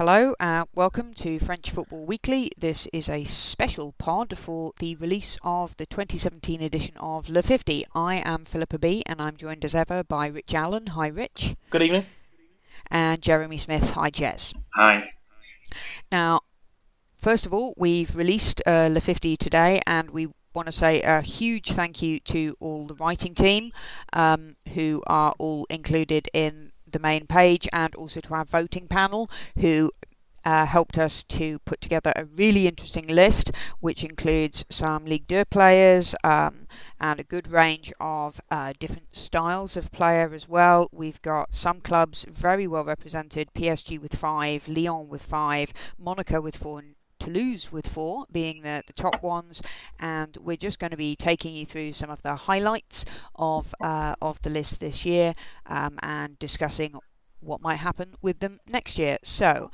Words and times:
Hello, 0.00 0.34
uh, 0.40 0.64
welcome 0.74 1.12
to 1.12 1.38
French 1.38 1.70
Football 1.70 2.06
Weekly. 2.06 2.50
This 2.56 2.88
is 2.90 3.10
a 3.10 3.24
special 3.24 3.92
pod 3.98 4.38
for 4.38 4.72
the 4.78 4.94
release 4.94 5.36
of 5.42 5.76
the 5.76 5.84
2017 5.84 6.62
edition 6.62 6.96
of 6.96 7.28
Le 7.28 7.42
50. 7.42 7.84
I 7.94 8.22
am 8.24 8.46
Philippa 8.46 8.78
B, 8.78 9.02
and 9.04 9.20
I'm 9.20 9.36
joined 9.36 9.62
as 9.62 9.74
ever 9.74 10.02
by 10.02 10.28
Rich 10.28 10.54
Allen. 10.54 10.86
Hi, 10.86 11.08
Rich. 11.08 11.54
Good 11.68 11.82
evening. 11.82 12.06
And 12.90 13.20
Jeremy 13.20 13.58
Smith. 13.58 13.90
Hi, 13.90 14.10
Jez. 14.10 14.54
Hi. 14.74 15.10
Now, 16.10 16.40
first 17.18 17.44
of 17.44 17.52
all, 17.52 17.74
we've 17.76 18.16
released 18.16 18.62
uh, 18.66 18.88
Le 18.90 19.02
50 19.02 19.36
today, 19.36 19.82
and 19.86 20.12
we 20.12 20.28
want 20.54 20.64
to 20.64 20.72
say 20.72 21.02
a 21.02 21.20
huge 21.20 21.72
thank 21.72 22.00
you 22.00 22.20
to 22.20 22.56
all 22.58 22.86
the 22.86 22.94
writing 22.94 23.34
team 23.34 23.70
um, 24.14 24.56
who 24.72 25.02
are 25.06 25.34
all 25.38 25.66
included 25.68 26.30
in 26.32 26.69
the 26.92 26.98
main 26.98 27.26
page 27.26 27.68
and 27.72 27.94
also 27.94 28.20
to 28.20 28.34
our 28.34 28.44
voting 28.44 28.88
panel 28.88 29.30
who 29.58 29.90
uh, 30.44 30.66
helped 30.66 30.98
us 30.98 31.22
to 31.24 31.58
put 31.60 31.80
together 31.80 32.12
a 32.16 32.24
really 32.24 32.66
interesting 32.66 33.06
list, 33.06 33.50
which 33.80 34.04
includes 34.04 34.64
some 34.70 35.04
Ligue 35.04 35.28
2 35.28 35.44
players 35.46 36.14
um, 36.24 36.66
and 37.00 37.20
a 37.20 37.24
good 37.24 37.48
range 37.48 37.92
of 38.00 38.40
uh, 38.50 38.72
different 38.78 39.14
styles 39.14 39.76
of 39.76 39.92
player 39.92 40.32
as 40.34 40.48
well. 40.48 40.88
We've 40.92 41.20
got 41.22 41.52
some 41.52 41.80
clubs 41.80 42.24
very 42.28 42.66
well 42.66 42.84
represented 42.84 43.52
PSG 43.54 44.00
with 44.00 44.14
five, 44.14 44.66
Lyon 44.68 45.08
with 45.08 45.22
five, 45.22 45.72
Monaco 45.98 46.40
with 46.40 46.56
four, 46.56 46.82
Toulouse 47.20 47.70
with 47.70 47.86
four 47.86 48.26
being 48.32 48.62
the, 48.62 48.82
the 48.86 48.92
top 48.92 49.22
ones, 49.22 49.62
and 49.98 50.36
we're 50.40 50.56
just 50.56 50.78
going 50.80 50.90
to 50.90 50.96
be 50.96 51.14
taking 51.14 51.54
you 51.54 51.64
through 51.66 51.92
some 51.92 52.10
of 52.10 52.22
the 52.22 52.34
highlights 52.34 53.04
of 53.36 53.74
uh, 53.80 54.14
of 54.20 54.42
the 54.42 54.50
list 54.50 54.80
this 54.80 55.04
year 55.04 55.34
um, 55.66 55.98
and 56.02 56.38
discussing 56.38 56.94
what 57.40 57.60
might 57.60 57.76
happen 57.76 58.14
with 58.20 58.40
them 58.40 58.58
next 58.68 58.98
year. 58.98 59.18
So, 59.22 59.70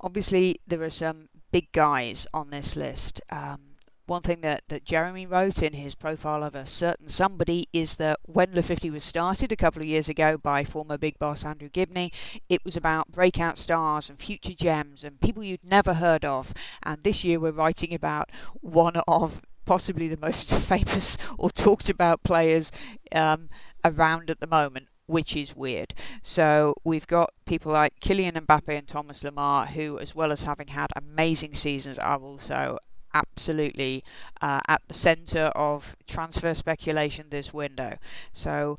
obviously, 0.00 0.60
there 0.66 0.82
are 0.82 0.90
some 0.90 1.28
big 1.50 1.72
guys 1.72 2.26
on 2.32 2.50
this 2.50 2.76
list. 2.76 3.20
Um, 3.30 3.69
one 4.10 4.22
thing 4.22 4.40
that, 4.40 4.64
that 4.66 4.84
Jeremy 4.84 5.24
wrote 5.24 5.62
in 5.62 5.72
his 5.72 5.94
profile 5.94 6.42
of 6.42 6.56
a 6.56 6.66
certain 6.66 7.06
somebody 7.06 7.68
is 7.72 7.94
that 7.94 8.18
when 8.26 8.52
Le 8.52 8.60
50 8.60 8.90
was 8.90 9.04
started 9.04 9.52
a 9.52 9.56
couple 9.56 9.80
of 9.80 9.86
years 9.86 10.08
ago 10.08 10.36
by 10.36 10.64
former 10.64 10.98
big 10.98 11.16
boss 11.20 11.44
Andrew 11.44 11.68
Gibney, 11.68 12.10
it 12.48 12.64
was 12.64 12.76
about 12.76 13.12
breakout 13.12 13.56
stars 13.56 14.10
and 14.10 14.18
future 14.18 14.52
gems 14.52 15.04
and 15.04 15.20
people 15.20 15.44
you'd 15.44 15.62
never 15.62 15.94
heard 15.94 16.24
of. 16.24 16.52
And 16.82 17.04
this 17.04 17.22
year 17.22 17.38
we're 17.38 17.52
writing 17.52 17.94
about 17.94 18.30
one 18.60 18.96
of 19.06 19.42
possibly 19.64 20.08
the 20.08 20.16
most 20.16 20.50
famous 20.54 21.16
or 21.38 21.48
talked 21.48 21.88
about 21.88 22.24
players 22.24 22.72
um, 23.14 23.48
around 23.84 24.28
at 24.28 24.40
the 24.40 24.48
moment 24.48 24.88
which 25.06 25.36
is 25.36 25.56
weird. 25.56 25.92
So 26.22 26.74
we've 26.84 27.06
got 27.06 27.32
people 27.44 27.72
like 27.72 27.98
Kylian 28.00 28.32
Mbappe 28.32 28.76
and 28.76 28.86
Thomas 28.86 29.24
Lemar, 29.24 29.68
who, 29.68 29.98
as 29.98 30.14
well 30.14 30.30
as 30.30 30.44
having 30.44 30.68
had 30.68 30.92
amazing 30.94 31.54
seasons, 31.54 31.98
are 31.98 32.20
also 32.20 32.78
absolutely 33.14 34.04
uh, 34.40 34.60
at 34.68 34.82
the 34.88 34.94
centre 34.94 35.46
of 35.54 35.96
transfer 36.06 36.54
speculation 36.54 37.26
this 37.30 37.52
window. 37.52 37.96
So, 38.32 38.78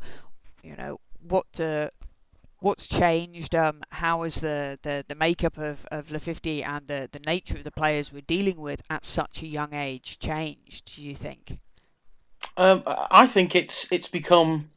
you 0.64 0.76
know, 0.76 1.00
what 1.22 1.60
uh, 1.60 1.90
what's 2.62 2.88
changed? 2.88 3.54
Um, 3.54 3.82
how 3.92 4.24
has 4.24 4.36
the, 4.36 4.80
the, 4.82 5.04
the 5.08 5.16
makeup 5.16 5.58
of, 5.58 5.86
of 5.92 6.12
Le 6.12 6.20
50 6.20 6.64
and 6.64 6.88
the, 6.88 7.10
the 7.12 7.20
nature 7.20 7.58
of 7.58 7.64
the 7.64 7.72
players 7.72 8.14
we're 8.14 8.22
dealing 8.22 8.62
with 8.62 8.82
at 8.90 9.06
such 9.06 9.42
a 9.42 9.48
young 9.48 9.74
age 9.74 10.18
changed, 10.20 10.96
do 10.96 11.04
you 11.04 11.16
think? 11.16 11.58
Um, 12.58 12.84
I 12.86 13.28
think 13.28 13.56
it's 13.56 13.88
it's 13.92 14.08
become, 14.08 14.72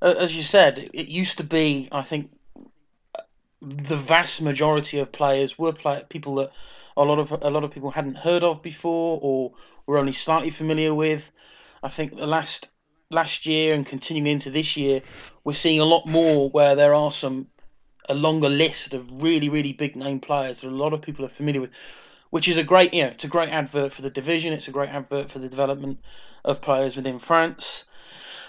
as 0.00 0.34
you 0.34 0.42
said, 0.42 0.90
it 0.92 1.08
used 1.08 1.36
to 1.38 1.44
be. 1.44 1.88
I 1.92 2.02
think 2.02 2.30
the 3.60 3.96
vast 3.96 4.40
majority 4.40 4.98
of 4.98 5.12
players 5.12 5.58
were 5.58 5.72
play, 5.72 6.02
people 6.08 6.36
that 6.36 6.52
a 7.00 7.04
lot 7.04 7.18
of 7.18 7.32
a 7.42 7.50
lot 7.50 7.64
of 7.64 7.70
people 7.70 7.90
hadn't 7.90 8.16
heard 8.16 8.42
of 8.44 8.62
before 8.62 9.18
or 9.22 9.52
were 9.86 9.98
only 9.98 10.12
slightly 10.12 10.50
familiar 10.50 10.94
with. 10.94 11.30
I 11.82 11.88
think 11.88 12.16
the 12.16 12.26
last 12.26 12.68
last 13.10 13.46
year 13.46 13.74
and 13.74 13.86
continuing 13.86 14.26
into 14.26 14.50
this 14.50 14.76
year, 14.76 15.02
we're 15.42 15.54
seeing 15.54 15.80
a 15.80 15.84
lot 15.84 16.06
more 16.06 16.50
where 16.50 16.74
there 16.74 16.94
are 16.94 17.10
some 17.10 17.46
a 18.08 18.14
longer 18.14 18.48
list 18.48 18.92
of 18.94 19.08
really 19.22 19.48
really 19.48 19.72
big 19.72 19.96
name 19.96 20.20
players 20.20 20.60
that 20.60 20.68
a 20.68 20.70
lot 20.70 20.92
of 20.92 21.00
people 21.00 21.24
are 21.24 21.30
familiar 21.30 21.62
with, 21.62 21.70
which 22.30 22.48
is 22.48 22.58
a 22.58 22.64
great 22.64 22.92
you 22.92 23.02
know 23.02 23.08
it's 23.08 23.24
a 23.24 23.28
great 23.28 23.48
advert 23.48 23.92
for 23.92 24.02
the 24.02 24.10
division. 24.10 24.52
It's 24.52 24.68
a 24.68 24.72
great 24.72 24.90
advert 24.90 25.30
for 25.30 25.38
the 25.38 25.48
development 25.48 26.00
of 26.44 26.60
players 26.60 26.96
within 26.96 27.18
France. 27.18 27.84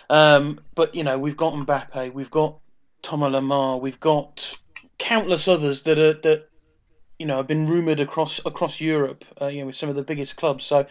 Um, 0.09 0.59
but 0.75 0.93
you 0.93 1.03
know 1.05 1.17
we've 1.17 1.37
got 1.37 1.53
Mbappe, 1.53 2.13
we've 2.13 2.31
got 2.31 2.59
Thomas 3.01 3.31
Lemar, 3.31 3.79
we've 3.79 3.99
got 3.99 4.53
countless 4.97 5.47
others 5.47 5.83
that 5.83 5.97
are 5.97 6.13
that 6.13 6.50
you 7.21 7.27
know 7.27 7.37
have 7.37 7.47
been 7.47 7.67
rumored 7.67 7.99
across 7.99 8.41
across 8.45 8.81
Europe, 8.81 9.23
uh, 9.39 9.45
you 9.45 9.59
know, 9.59 9.67
with 9.67 9.75
some 9.75 9.89
of 9.89 9.95
the 9.95 10.01
biggest 10.01 10.37
clubs. 10.37 10.65
So 10.65 10.87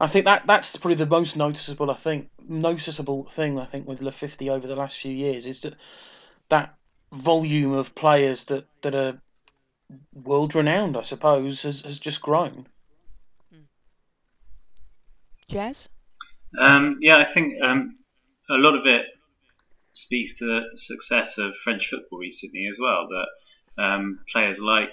I 0.00 0.08
think 0.08 0.24
that 0.24 0.44
that's 0.44 0.76
probably 0.76 0.96
the 0.96 1.06
most 1.06 1.36
noticeable. 1.36 1.88
I 1.88 1.94
think 1.94 2.30
noticeable 2.48 3.30
thing 3.30 3.60
I 3.60 3.66
think 3.66 3.86
with 3.86 4.02
Le 4.02 4.10
Fifty 4.10 4.50
over 4.50 4.66
the 4.66 4.74
last 4.74 4.98
few 4.98 5.12
years 5.12 5.46
is 5.46 5.60
that 5.60 5.76
that 6.48 6.74
volume 7.12 7.74
of 7.74 7.94
players 7.94 8.46
that 8.46 8.66
that 8.80 8.96
are 8.96 9.20
world 10.12 10.56
renowned, 10.56 10.96
I 10.96 11.02
suppose, 11.02 11.62
has 11.62 11.82
has 11.82 12.00
just 12.00 12.20
grown. 12.20 12.66
Hmm. 13.52 13.68
Jez. 15.48 15.88
Um, 16.58 16.98
yeah, 17.00 17.18
I 17.18 17.32
think 17.32 17.54
um, 17.62 17.98
a 18.50 18.54
lot 18.54 18.74
of 18.74 18.84
it 18.84 19.06
speaks 19.92 20.38
to 20.38 20.44
the 20.44 20.60
success 20.76 21.38
of 21.38 21.52
French 21.62 21.88
football 21.88 22.18
recently 22.18 22.66
as 22.68 22.78
well. 22.80 23.06
That 23.08 23.82
um, 23.82 24.18
players 24.32 24.58
like 24.58 24.90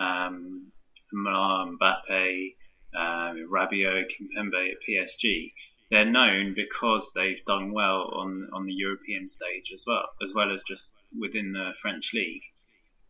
um, 0.00 0.72
Mbappe, 1.14 2.54
um, 2.96 3.48
Rabiot, 3.50 4.06
Kimpembe 4.10 4.70
at 4.72 4.78
PSG, 4.88 5.50
they're 5.90 6.04
known 6.04 6.54
because 6.54 7.10
they've 7.14 7.44
done 7.46 7.72
well 7.72 8.10
on 8.14 8.48
on 8.52 8.64
the 8.64 8.72
European 8.72 9.28
stage 9.28 9.70
as 9.74 9.84
well, 9.86 10.08
as 10.22 10.32
well 10.34 10.52
as 10.52 10.62
just 10.66 10.92
within 11.18 11.52
the 11.52 11.72
French 11.82 12.12
league. 12.14 12.42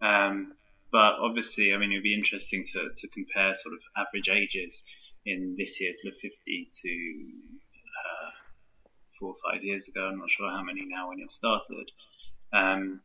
Um, 0.00 0.54
but 0.90 1.14
obviously, 1.20 1.72
I 1.72 1.76
mean, 1.76 1.92
it'd 1.92 2.02
be 2.02 2.14
interesting 2.14 2.64
to, 2.72 2.88
to 2.96 3.08
compare 3.08 3.54
sort 3.54 3.74
of 3.74 3.80
average 3.96 4.28
ages 4.28 4.82
in 5.26 5.54
this 5.56 5.80
year's 5.80 6.00
Le 6.04 6.10
50 6.10 6.70
to 6.82 7.26
uh, 8.00 8.30
four 9.18 9.34
or 9.34 9.52
five 9.52 9.62
years 9.62 9.86
ago. 9.86 10.08
I'm 10.08 10.18
not 10.18 10.30
sure 10.30 10.50
how 10.50 10.62
many 10.62 10.86
now 10.86 11.10
when 11.10 11.20
it 11.20 11.30
started. 11.30 11.90
Um, 12.52 13.02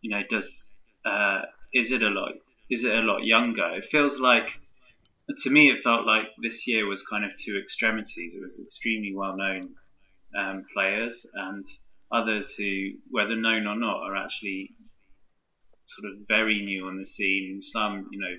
you 0.00 0.10
know, 0.10 0.22
does 0.30 0.72
uh, 1.04 1.42
is 1.74 1.90
it 1.90 2.02
a 2.02 2.08
lot 2.08 2.32
is 2.70 2.84
it 2.84 2.94
a 2.94 3.02
lot 3.02 3.24
younger? 3.24 3.70
It 3.74 3.86
feels 3.86 4.18
like, 4.18 4.48
to 5.38 5.50
me, 5.50 5.70
it 5.70 5.82
felt 5.82 6.06
like 6.06 6.26
this 6.42 6.66
year 6.66 6.86
was 6.86 7.02
kind 7.06 7.24
of 7.24 7.30
two 7.36 7.58
extremities. 7.58 8.34
It 8.34 8.42
was 8.42 8.60
extremely 8.60 9.14
well 9.14 9.36
known 9.36 9.74
um, 10.38 10.64
players 10.74 11.26
and 11.34 11.66
others 12.12 12.54
who, 12.54 12.90
whether 13.10 13.36
known 13.36 13.66
or 13.66 13.76
not, 13.76 14.02
are 14.02 14.16
actually 14.16 14.74
sort 15.86 16.12
of 16.12 16.26
very 16.28 16.62
new 16.64 16.86
on 16.86 16.98
the 16.98 17.06
scene. 17.06 17.60
Some, 17.62 18.08
you 18.10 18.20
know, 18.20 18.34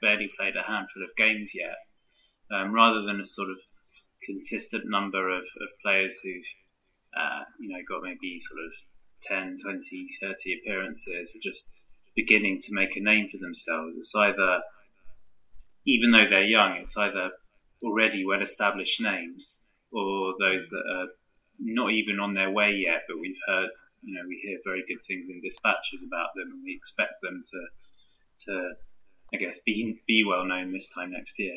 barely 0.00 0.30
played 0.36 0.56
a 0.56 0.66
handful 0.66 1.02
of 1.02 1.16
games 1.16 1.52
yet, 1.54 1.76
um, 2.52 2.72
rather 2.72 3.02
than 3.02 3.20
a 3.20 3.24
sort 3.24 3.50
of 3.50 3.56
consistent 4.26 4.84
number 4.88 5.28
of, 5.30 5.42
of 5.42 5.68
players 5.82 6.16
who've, 6.22 6.50
uh, 7.16 7.44
you 7.60 7.68
know, 7.68 7.82
got 7.88 8.02
maybe 8.02 8.40
sort 8.40 8.60
of 8.64 8.72
10, 9.22 9.58
20, 9.62 10.08
30 10.20 10.60
appearances, 10.60 11.36
just 11.42 11.70
beginning 12.16 12.60
to 12.62 12.68
make 12.72 12.96
a 12.96 13.00
name 13.00 13.28
for 13.30 13.38
themselves. 13.38 13.96
It's 13.98 14.14
either, 14.14 14.60
even 15.86 16.12
though 16.12 16.26
they're 16.28 16.44
young, 16.44 16.76
it's 16.80 16.96
either 16.96 17.30
already 17.82 18.24
well 18.24 18.42
established 18.42 19.00
names 19.00 19.58
or 19.92 20.34
those 20.38 20.68
that 20.70 20.82
are 20.96 21.06
not 21.58 21.92
even 21.92 22.18
on 22.18 22.34
their 22.34 22.50
way 22.50 22.72
yet, 22.72 23.02
but 23.08 23.18
we've 23.20 23.38
heard, 23.46 23.70
you 24.02 24.14
know, 24.14 24.22
we 24.26 24.40
hear 24.42 24.58
very 24.64 24.82
good 24.88 25.02
things 25.06 25.28
in 25.28 25.40
dispatches 25.40 26.04
about 26.06 26.28
them 26.34 26.50
and 26.52 26.62
we 26.64 26.74
expect 26.74 27.14
them 27.22 27.42
to, 27.50 28.46
to, 28.46 28.70
I 29.32 29.36
guess, 29.36 29.60
be, 29.64 30.00
be 30.06 30.24
well 30.26 30.44
known 30.44 30.72
this 30.72 30.88
time 30.94 31.12
next 31.12 31.38
year. 31.38 31.56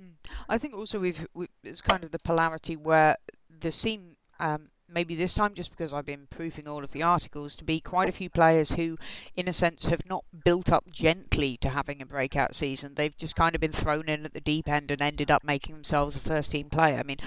Hmm. 0.00 0.12
I 0.48 0.56
think 0.58 0.74
also 0.74 1.00
we've, 1.00 1.26
we, 1.34 1.48
it's 1.62 1.80
kind 1.80 2.02
of 2.02 2.12
the 2.12 2.18
polarity 2.18 2.76
where 2.76 3.16
the 3.50 3.72
scene 3.72 4.16
um, 4.38 4.70
maybe 4.92 5.14
this 5.14 5.34
time 5.34 5.54
just 5.54 5.70
because 5.70 5.92
I've 5.92 6.06
been 6.06 6.26
proofing 6.30 6.68
all 6.68 6.84
of 6.84 6.92
the 6.92 7.02
articles, 7.02 7.56
to 7.56 7.64
be 7.64 7.80
quite 7.80 8.08
a 8.08 8.12
few 8.12 8.30
players 8.30 8.72
who, 8.72 8.96
in 9.36 9.48
a 9.48 9.52
sense, 9.52 9.86
have 9.86 10.06
not 10.06 10.24
built 10.44 10.72
up 10.72 10.90
gently 10.90 11.56
to 11.58 11.70
having 11.70 12.00
a 12.00 12.06
breakout 12.06 12.54
season. 12.54 12.94
They've 12.94 13.16
just 13.16 13.36
kind 13.36 13.54
of 13.54 13.60
been 13.60 13.72
thrown 13.72 14.08
in 14.08 14.24
at 14.24 14.32
the 14.32 14.40
deep 14.40 14.68
end 14.68 14.90
and 14.90 15.00
ended 15.00 15.30
up 15.30 15.44
making 15.44 15.74
themselves 15.74 16.16
a 16.16 16.20
first 16.20 16.52
team 16.52 16.68
player. 16.68 16.98
I 16.98 17.02
mean, 17.02 17.18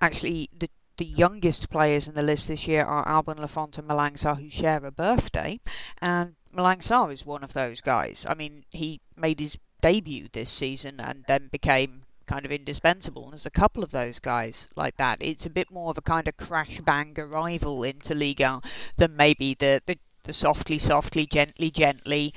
actually, 0.00 0.48
the 0.56 0.68
the 0.96 1.06
youngest 1.06 1.70
players 1.70 2.06
in 2.06 2.14
the 2.14 2.22
list 2.22 2.48
this 2.48 2.68
year 2.68 2.84
are 2.84 3.08
Alban 3.08 3.38
Lafont 3.38 3.78
and 3.78 3.88
Malang 3.88 4.18
Sarr, 4.18 4.38
who 4.38 4.50
share 4.50 4.84
a 4.84 4.90
birthday, 4.90 5.58
and 5.98 6.34
Malang 6.54 6.80
Sarr 6.80 7.10
is 7.10 7.24
one 7.24 7.42
of 7.42 7.54
those 7.54 7.80
guys. 7.80 8.26
I 8.28 8.34
mean, 8.34 8.64
he 8.68 9.00
made 9.16 9.40
his 9.40 9.56
debut 9.80 10.28
this 10.30 10.50
season 10.50 11.00
and 11.00 11.24
then 11.26 11.48
became 11.50 12.02
kind 12.30 12.46
of 12.46 12.52
indispensable. 12.52 13.24
And 13.24 13.32
there's 13.32 13.46
a 13.46 13.50
couple 13.50 13.82
of 13.82 13.90
those 13.90 14.20
guys 14.20 14.68
like 14.76 14.96
that. 14.98 15.18
It's 15.20 15.46
a 15.46 15.50
bit 15.50 15.70
more 15.70 15.90
of 15.90 15.98
a 15.98 16.02
kind 16.02 16.28
of 16.28 16.36
crash 16.36 16.80
bang 16.80 17.14
arrival 17.18 17.82
into 17.82 18.14
Liga 18.14 18.60
than 18.96 19.16
maybe 19.16 19.54
the, 19.54 19.82
the, 19.84 19.98
the 20.22 20.32
softly, 20.32 20.78
softly, 20.78 21.26
gently, 21.26 21.70
gently 21.70 22.32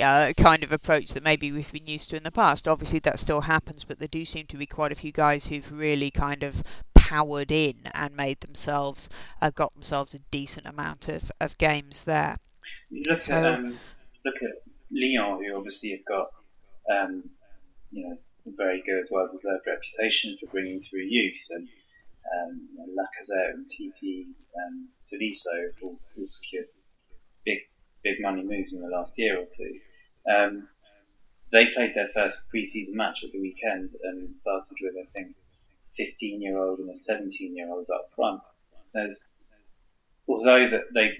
uh, 0.00 0.32
kind 0.36 0.62
of 0.62 0.70
approach 0.70 1.08
that 1.10 1.24
maybe 1.24 1.50
we've 1.50 1.72
been 1.72 1.88
used 1.88 2.10
to 2.10 2.16
in 2.16 2.22
the 2.22 2.30
past. 2.30 2.68
Obviously, 2.68 3.00
that 3.00 3.18
still 3.18 3.42
happens, 3.42 3.84
but 3.84 3.98
there 3.98 4.08
do 4.08 4.24
seem 4.24 4.46
to 4.46 4.56
be 4.56 4.66
quite 4.66 4.92
a 4.92 4.94
few 4.94 5.10
guys 5.10 5.48
who've 5.48 5.76
really 5.76 6.12
kind 6.12 6.44
of 6.44 6.62
powered 6.94 7.50
in 7.50 7.80
and 7.92 8.16
made 8.16 8.40
themselves, 8.40 9.08
uh, 9.42 9.50
got 9.50 9.72
themselves 9.72 10.14
a 10.14 10.20
decent 10.30 10.66
amount 10.66 11.08
of, 11.08 11.32
of 11.40 11.58
games 11.58 12.04
there. 12.04 12.36
look 13.08 13.20
so, 13.20 13.34
at 13.34 13.44
um, 13.44 13.78
look 14.24 14.36
at 14.36 14.62
Lyon, 14.92 15.42
who 15.44 15.56
obviously 15.56 15.90
have 15.90 16.04
got 16.04 16.28
um, 16.88 17.24
you 17.90 18.08
know 18.08 18.16
very 18.56 18.82
good, 18.82 19.06
well-deserved 19.10 19.66
reputation 19.66 20.36
for 20.38 20.46
bringing 20.46 20.82
through 20.82 21.00
youth, 21.00 21.40
and 21.50 21.68
um, 22.34 22.68
you 22.72 22.78
know, 22.78 23.02
Lacazette 23.02 23.54
and 23.54 23.68
TT 23.68 24.26
and 24.54 24.88
Tolisso 25.10 25.66
have 25.66 25.82
all, 25.82 25.98
all 26.18 26.28
secured 26.28 26.66
big 27.44 27.58
big 28.02 28.20
money 28.20 28.42
moves 28.42 28.72
in 28.72 28.80
the 28.80 28.88
last 28.88 29.18
year 29.18 29.38
or 29.38 29.46
two. 29.56 29.80
Um, 30.30 30.68
they 31.52 31.66
played 31.74 31.94
their 31.94 32.08
first 32.14 32.48
pre-season 32.50 32.96
match 32.96 33.18
at 33.24 33.32
the 33.32 33.40
weekend 33.40 33.90
and 34.04 34.32
started 34.34 34.76
with, 34.80 34.94
I 35.00 35.10
think, 35.12 35.34
15 35.96 36.40
year 36.40 36.58
old 36.58 36.78
and 36.78 36.90
a 36.90 36.96
17 36.96 37.56
year 37.56 37.68
old 37.68 37.86
up 37.92 38.10
front. 38.14 38.40
There's, 38.94 39.28
although 40.28 40.68
that 40.70 40.84
they, 40.94 41.10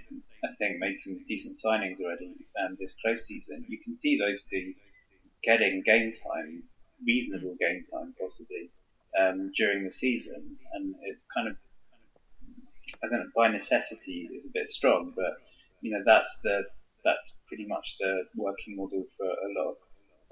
I 0.45 0.55
think, 0.59 0.79
made 0.79 0.99
some 0.99 1.25
decent 1.27 1.57
signings 1.57 2.01
already 2.01 2.33
um, 2.65 2.77
this 2.79 2.97
close 3.03 3.27
season, 3.27 3.65
you 3.69 3.79
can 3.79 3.97
see 3.97 4.19
those 4.19 4.45
two 4.45 4.75
getting 5.43 5.83
game 5.85 6.13
time, 6.13 6.63
reasonable 7.07 7.57
game 7.61 7.85
time 7.91 8.15
possibly, 8.21 8.71
um, 9.19 9.53
during 9.57 9.85
the 9.85 9.93
season. 9.93 10.57
And 10.75 10.95
it's 11.03 11.27
kind 11.35 11.49
of, 11.49 11.57
I 13.03 13.09
don't 13.09 13.21
know, 13.21 13.31
by 13.35 13.49
necessity 13.49 14.29
is 14.35 14.47
a 14.47 14.53
bit 14.53 14.69
strong, 14.69 15.13
but 15.15 15.39
you 15.81 15.91
know, 15.93 16.03
that's 16.05 16.41
the 16.43 16.63
that's 17.05 17.43
pretty 17.49 17.67
much 17.67 17.97
the 17.99 18.25
working 18.37 18.77
model 18.77 19.05
for 19.17 19.27
a 19.27 19.51
lot 19.59 19.71
of 19.71 19.77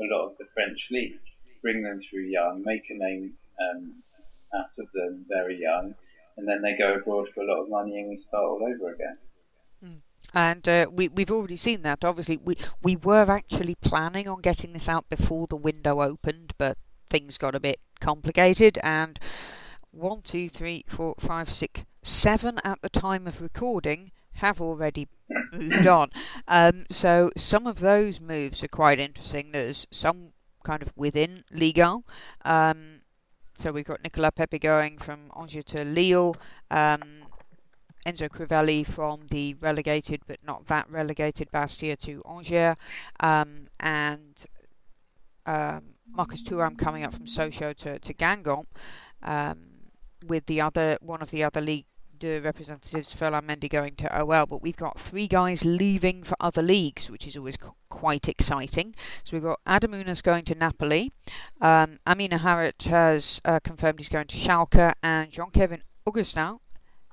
a 0.00 0.04
lot 0.14 0.30
of 0.30 0.38
the 0.38 0.44
French 0.54 0.88
league. 0.90 1.18
Bring 1.62 1.82
them 1.82 2.00
through 2.00 2.26
young, 2.26 2.62
make 2.64 2.84
a 2.90 2.94
name 2.94 3.32
um, 3.60 3.94
out 4.54 4.70
of 4.78 4.86
them 4.94 5.24
very 5.28 5.60
young, 5.60 5.94
and 6.36 6.46
then 6.46 6.62
they 6.62 6.76
go 6.76 6.94
abroad 6.94 7.28
for 7.34 7.42
a 7.42 7.46
lot 7.46 7.62
of 7.62 7.68
money, 7.68 7.98
and 7.98 8.10
we 8.10 8.16
start 8.16 8.44
all 8.44 8.62
over 8.62 8.92
again. 8.92 9.18
And 10.34 10.68
uh, 10.68 10.86
we, 10.92 11.08
we've 11.08 11.30
already 11.30 11.56
seen 11.56 11.82
that. 11.82 12.04
Obviously, 12.04 12.36
we, 12.36 12.56
we 12.82 12.96
were 12.96 13.30
actually 13.30 13.74
planning 13.76 14.28
on 14.28 14.40
getting 14.40 14.72
this 14.72 14.88
out 14.88 15.08
before 15.08 15.46
the 15.46 15.56
window 15.56 16.02
opened, 16.02 16.52
but 16.58 16.76
things 17.08 17.38
got 17.38 17.54
a 17.54 17.60
bit 17.60 17.80
complicated. 18.00 18.78
And 18.82 19.18
one, 19.90 20.22
two, 20.22 20.48
three, 20.48 20.84
four, 20.86 21.14
five, 21.18 21.50
six, 21.50 21.84
seven 22.02 22.58
at 22.64 22.82
the 22.82 22.88
time 22.88 23.26
of 23.26 23.40
recording 23.40 24.12
have 24.34 24.60
already 24.60 25.08
moved 25.52 25.86
on. 25.98 26.10
Um, 26.46 26.84
so 26.90 27.30
some 27.36 27.66
of 27.66 27.80
those 27.80 28.20
moves 28.20 28.62
are 28.62 28.68
quite 28.68 29.00
interesting. 29.00 29.52
There's 29.52 29.86
some 29.90 30.32
kind 30.62 30.82
of 30.82 30.92
within 30.96 31.44
Liga. 31.50 31.98
Um, 32.44 33.00
so 33.56 33.72
we've 33.72 33.84
got 33.84 34.02
Nicolas 34.02 34.30
Pepe 34.36 34.58
going 34.58 34.98
from 34.98 35.32
Angers 35.36 35.64
to 35.66 35.84
Lille. 35.84 36.36
Um, 36.70 37.24
Enzo 38.06 38.28
Crivelli 38.28 38.86
from 38.86 39.26
the 39.30 39.54
relegated 39.54 40.22
but 40.26 40.38
not 40.44 40.66
that 40.66 40.90
relegated 40.90 41.50
Bastia 41.50 41.96
to 41.96 42.22
Angers. 42.28 42.76
Um, 43.20 43.68
and 43.80 44.46
um, 45.46 45.94
Marcus 46.10 46.42
Thuram 46.42 46.76
coming 46.78 47.04
up 47.04 47.12
from 47.12 47.26
Sochaux 47.26 47.74
to, 47.76 47.98
to 47.98 48.14
Guingamp. 48.14 48.66
Um, 49.22 49.78
with 50.26 50.46
the 50.46 50.60
other 50.60 50.98
one 51.00 51.22
of 51.22 51.30
the 51.30 51.44
other 51.44 51.60
league 51.60 51.86
the 52.20 52.40
representatives 52.40 53.12
Ferland 53.12 53.48
Mendy 53.48 53.68
going 53.68 53.94
to 53.96 54.20
OL, 54.22 54.46
but 54.46 54.62
we've 54.62 54.76
got 54.76 54.98
three 54.98 55.28
guys 55.28 55.64
leaving 55.64 56.22
for 56.22 56.36
other 56.40 56.62
leagues, 56.62 57.10
which 57.10 57.26
is 57.26 57.36
always 57.36 57.56
quite 57.88 58.28
exciting. 58.28 58.94
So 59.24 59.36
we've 59.36 59.44
got 59.44 59.60
Adam 59.66 59.92
Ounas 59.92 60.22
going 60.22 60.44
to 60.46 60.54
Napoli, 60.54 61.12
um, 61.60 61.98
Amine 62.06 62.38
Harit 62.38 62.82
has 62.84 63.40
uh, 63.44 63.60
confirmed 63.60 64.00
he's 64.00 64.08
going 64.08 64.26
to 64.26 64.36
Schalke, 64.36 64.94
and 65.02 65.30
Jean-Kevin 65.30 65.82
Augustin 66.06 66.58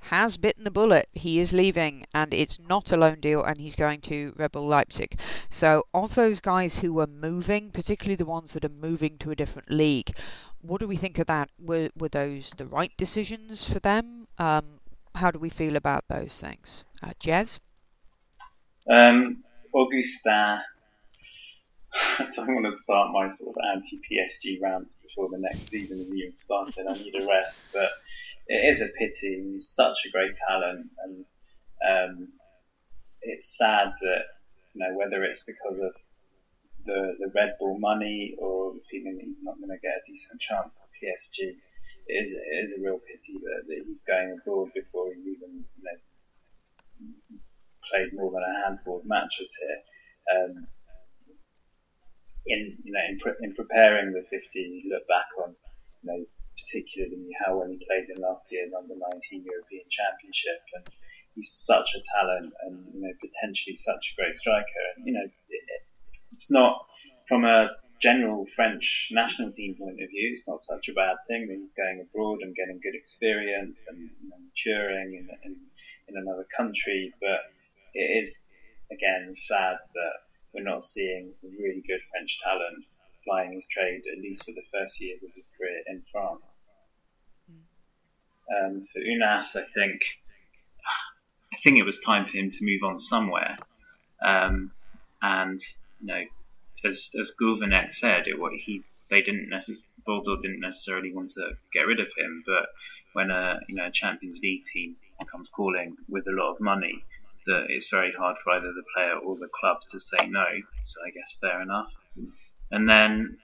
has 0.10 0.38
bitten 0.38 0.63
the 0.63 0.72
bullet. 0.72 1.07
He 1.13 1.40
is 1.40 1.54
leaving, 1.54 2.06
and 2.13 2.34
it's 2.34 2.60
not 2.60 2.92
a 2.92 2.98
loan 2.98 3.19
deal, 3.19 3.44
and 3.44 3.60
he's 3.60 3.75
going 3.75 4.02
to 4.02 4.34
RB 4.38 4.68
Leipzig. 4.68 5.19
So, 5.50 5.84
of 5.94 6.16
those 6.16 6.40
guys 6.40 6.80
who 6.80 7.00
are 7.00 7.07
moving, 7.07 7.72
particularly 7.72 8.16
the 8.16 8.25
ones 8.25 8.54
that 8.54 8.66
are 8.66 8.69
moving 8.69 9.18
to 9.19 9.31
a 9.31 9.36
different 9.36 9.72
league, 9.72 10.12
what 10.62 10.80
do 10.80 10.88
we 10.88 10.96
think 10.96 11.18
of 11.19 11.28
that? 11.28 11.50
Were 11.60 11.90
were 11.98 12.10
those 12.10 12.52
the 12.57 12.68
right 12.68 12.92
decisions 12.98 13.72
for 13.72 13.80
them? 13.80 14.28
Um, 14.38 14.80
how 15.16 15.31
do 15.31 15.40
we 15.40 15.50
feel 15.50 15.75
about 15.75 16.07
those 16.07 16.40
things? 16.40 16.86
Uh, 17.02 17.13
Jez? 17.19 17.60
Um, 18.90 19.44
Augustin, 19.74 20.60
I 22.19 22.28
don't 22.36 22.54
want 22.54 22.74
to 22.74 22.80
start 22.80 23.12
my 23.12 23.31
sort 23.31 23.56
of 23.56 23.63
anti 23.74 24.00
PSG 24.10 24.62
rants 24.62 25.02
before 25.02 25.30
the 25.30 25.38
next 25.38 25.69
season 25.69 26.16
even 26.16 26.34
started. 26.34 26.86
I 26.88 26.94
need 26.94 27.16
a 27.22 27.25
rest, 27.25 27.68
but 27.74 27.90
it 28.47 28.75
is 28.75 28.81
a 28.81 28.88
pity. 28.97 29.53
He's 29.53 29.69
such 29.69 29.97
a 30.06 30.12
great 30.12 30.36
talent, 30.47 30.88
and 31.03 31.25
um, 31.88 32.27
it's 33.21 33.57
sad 33.57 33.89
that 34.01 34.24
you 34.74 34.81
know 34.81 34.97
whether 34.97 35.24
it's 35.24 35.44
because 35.45 35.80
of 35.80 35.94
the 36.86 37.15
the 37.19 37.31
Red 37.33 37.56
Bull 37.59 37.80
money 37.80 38.36
or 38.39 38.74
the 38.74 38.81
feeling 38.92 39.18
that 39.18 39.25
he's 39.25 39.44
not 39.44 39.57
going 39.57 39.69
to 39.69 39.81
get 39.81 39.97
a 39.97 40.12
decent 40.12 40.42
chance 40.42 40.88
at 40.88 40.89
PSG 41.01 41.56
it 42.07 42.25
is, 42.25 42.31
it 42.33 42.65
is 42.65 42.77
a 42.77 42.83
real 42.83 43.00
pity 43.01 43.39
that, 43.42 43.65
that 43.68 43.83
he's 43.88 44.03
going 44.06 44.38
abroad 44.38 44.69
before 44.74 45.09
he 45.09 45.21
even 45.21 45.65
you 45.65 45.83
know, 45.83 45.97
played 47.89 48.13
more 48.13 48.31
than 48.31 48.45
a 48.45 48.62
handful 48.65 49.00
of 49.00 49.06
matches 49.06 49.51
here. 49.57 49.81
Um, 50.30 50.68
in 52.45 52.77
you 52.83 52.94
know 52.94 53.01
in, 53.09 53.18
pre- 53.18 53.42
in 53.42 53.56
preparing 53.56 54.13
the 54.13 54.21
50, 54.21 54.38
you 54.53 54.94
look 54.94 55.07
back 55.09 55.25
on 55.42 55.56
you 56.03 56.06
know 56.06 56.25
particularly 56.63 57.30
how 57.44 57.57
well 57.57 57.68
he 57.68 57.80
played 57.86 58.10
in 58.10 58.22
last 58.22 58.52
year's 58.52 58.72
under 58.74 58.96
19 58.96 59.44
European 59.44 59.86
Championship, 59.90 60.62
and 60.75 60.86
he's 61.36 61.52
such 61.52 61.96
a 61.96 62.02
talent 62.16 62.54
and 62.63 62.86
you 62.94 63.02
know 63.02 63.13
potentially 63.19 63.75
such 63.75 64.13
a 64.13 64.16
great 64.22 64.36
striker. 64.36 64.86
And 64.98 65.07
you 65.07 65.13
know 65.13 65.25
it, 65.25 65.63
it's 66.31 66.52
not 66.52 66.86
from 67.28 67.46
a 67.46 67.69
general 68.02 68.46
French 68.56 69.10
national 69.12 69.52
team 69.52 69.75
point 69.75 70.02
of 70.02 70.10
view, 70.10 70.31
it's 70.34 70.48
not 70.48 70.60
such 70.60 70.88
a 70.90 70.94
bad 70.94 71.16
thing 71.28 71.48
that 71.48 71.57
he's 71.57 71.74
going 71.74 72.02
abroad 72.02 72.40
and 72.42 72.56
getting 72.56 72.80
good 72.84 72.96
experience 72.96 73.86
and, 73.90 74.10
maturing 74.30 75.16
in, 75.16 75.28
in, 75.44 75.56
in 76.07 76.16
another 76.18 76.46
country. 76.56 77.13
But 77.19 77.40
it 77.94 78.24
is, 78.24 78.48
again, 78.92 79.34
sad 79.36 79.78
that 79.94 80.16
we're 80.54 80.63
not 80.63 80.84
seeing 80.84 81.34
really 81.44 81.83
good 81.88 82.02
French 82.12 82.40
talent 82.44 82.85
flying 83.25 83.53
his 83.53 83.67
trade, 83.67 84.03
at 84.11 84.21
least 84.21 84.45
for 84.45 84.51
the 84.51 84.63
first 84.71 84.99
years 85.01 85.23
of 85.23 85.31
his 85.35 85.49
career 85.57 85.81
in 85.87 86.03
France. 86.11 86.63
Um, 88.47 88.87
for 88.94 88.99
Ounas, 88.99 89.55
I 89.55 89.65
think, 89.73 90.01
I 91.51 91.57
think 91.63 91.77
it 91.77 91.83
was 91.83 91.99
time 91.99 92.25
for 92.25 92.37
him 92.37 92.51
to 92.51 92.57
move 92.61 92.83
on 92.83 92.99
somewhere. 92.99 93.57
Um, 94.23 94.71
and, 95.21 95.59
you 95.99 96.07
know, 96.07 96.23
as 96.85 97.09
as 97.19 97.33
Gourvennec 97.39 97.94
said, 97.94 98.27
it, 98.27 98.39
what 98.39 98.53
he 98.53 98.83
they 99.09 99.21
didn't 99.21 99.49
necess- 99.49 99.87
Bordeaux 100.05 100.41
didn't 100.41 100.59
necessarily 100.59 101.13
want 101.13 101.31
to 101.31 101.51
get 101.73 101.81
rid 101.81 101.99
of 101.99 102.07
him, 102.17 102.44
but 102.45 102.69
when 103.13 103.31
a 103.31 103.59
you 103.67 103.75
know 103.75 103.87
a 103.87 103.91
Champions 103.91 104.39
League 104.41 104.65
team 104.65 104.95
comes 105.31 105.49
calling 105.49 105.95
with 106.09 106.27
a 106.27 106.31
lot 106.31 106.51
of 106.51 106.59
money, 106.59 107.03
that 107.47 107.65
it's 107.69 107.89
very 107.89 108.11
hard 108.17 108.35
for 108.44 108.53
either 108.53 108.73
the 108.73 108.83
player 108.95 109.17
or 109.17 109.35
the 109.35 109.49
club 109.59 109.77
to 109.89 109.99
say 109.99 110.27
no. 110.27 110.45
So 110.85 111.01
I 111.05 111.09
guess 111.11 111.37
fair 111.39 111.61
enough. 111.61 111.91
And 112.72 112.90
then 112.90 113.38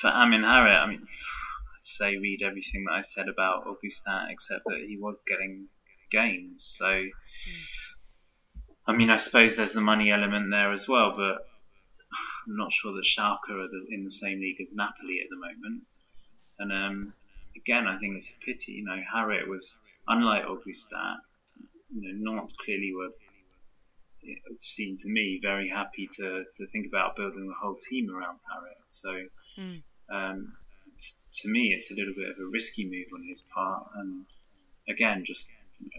for 0.00 0.08
Amine 0.08 0.42
Harit, 0.42 0.78
I 0.78 0.86
mean, 0.86 1.02
I'd 1.02 1.86
say 1.86 2.16
read 2.18 2.42
everything 2.42 2.84
that 2.84 2.94
I 2.94 3.02
said 3.02 3.28
about 3.28 3.66
Augustin, 3.66 4.28
except 4.30 4.64
that 4.66 4.84
he 4.86 4.96
was 4.98 5.22
getting 5.26 5.68
games. 6.10 6.74
So, 6.78 7.04
I 8.86 8.92
mean, 8.92 9.10
I 9.10 9.16
suppose 9.16 9.56
there's 9.56 9.72
the 9.72 9.80
money 9.80 10.10
element 10.10 10.50
there 10.50 10.72
as 10.72 10.88
well, 10.88 11.12
but 11.14 11.46
I'm 12.46 12.56
not 12.56 12.72
sure 12.72 12.92
that 12.92 13.04
Schalke 13.04 13.50
are 13.50 13.68
in 13.90 14.04
the 14.04 14.10
same 14.10 14.40
league 14.40 14.60
as 14.60 14.68
Napoli 14.74 15.20
at 15.22 15.30
the 15.30 15.36
moment. 15.36 15.82
And 16.58 16.72
um, 16.72 17.14
again, 17.56 17.86
I 17.86 17.98
think 17.98 18.16
it's 18.16 18.30
a 18.30 18.44
pity. 18.44 18.72
You 18.72 18.84
know, 18.84 18.98
Harit 19.14 19.46
was 19.48 19.80
unlike 20.08 20.44
Augustin. 20.44 21.18
You 21.94 22.14
know, 22.14 22.32
not 22.32 22.52
clearly 22.64 22.92
were. 22.94 23.10
It 24.22 24.38
seemed 24.60 24.98
to 25.00 25.08
me 25.08 25.40
very 25.42 25.68
happy 25.68 26.08
to, 26.18 26.44
to 26.56 26.66
think 26.68 26.86
about 26.86 27.16
building 27.16 27.48
the 27.48 27.54
whole 27.60 27.76
team 27.90 28.08
around 28.10 28.38
Harit. 28.38 28.84
So, 28.88 29.14
mm. 29.58 29.82
um, 30.12 30.52
to 31.40 31.48
me, 31.48 31.74
it's 31.76 31.90
a 31.90 31.94
little 31.94 32.14
bit 32.14 32.30
of 32.30 32.36
a 32.38 32.48
risky 32.50 32.84
move 32.84 33.06
on 33.14 33.26
his 33.28 33.46
part, 33.54 33.88
and 33.96 34.24
again, 34.88 35.24
just 35.26 35.48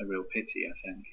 a 0.02 0.06
real 0.06 0.24
pity, 0.34 0.66
I 0.66 0.88
think. 0.88 1.06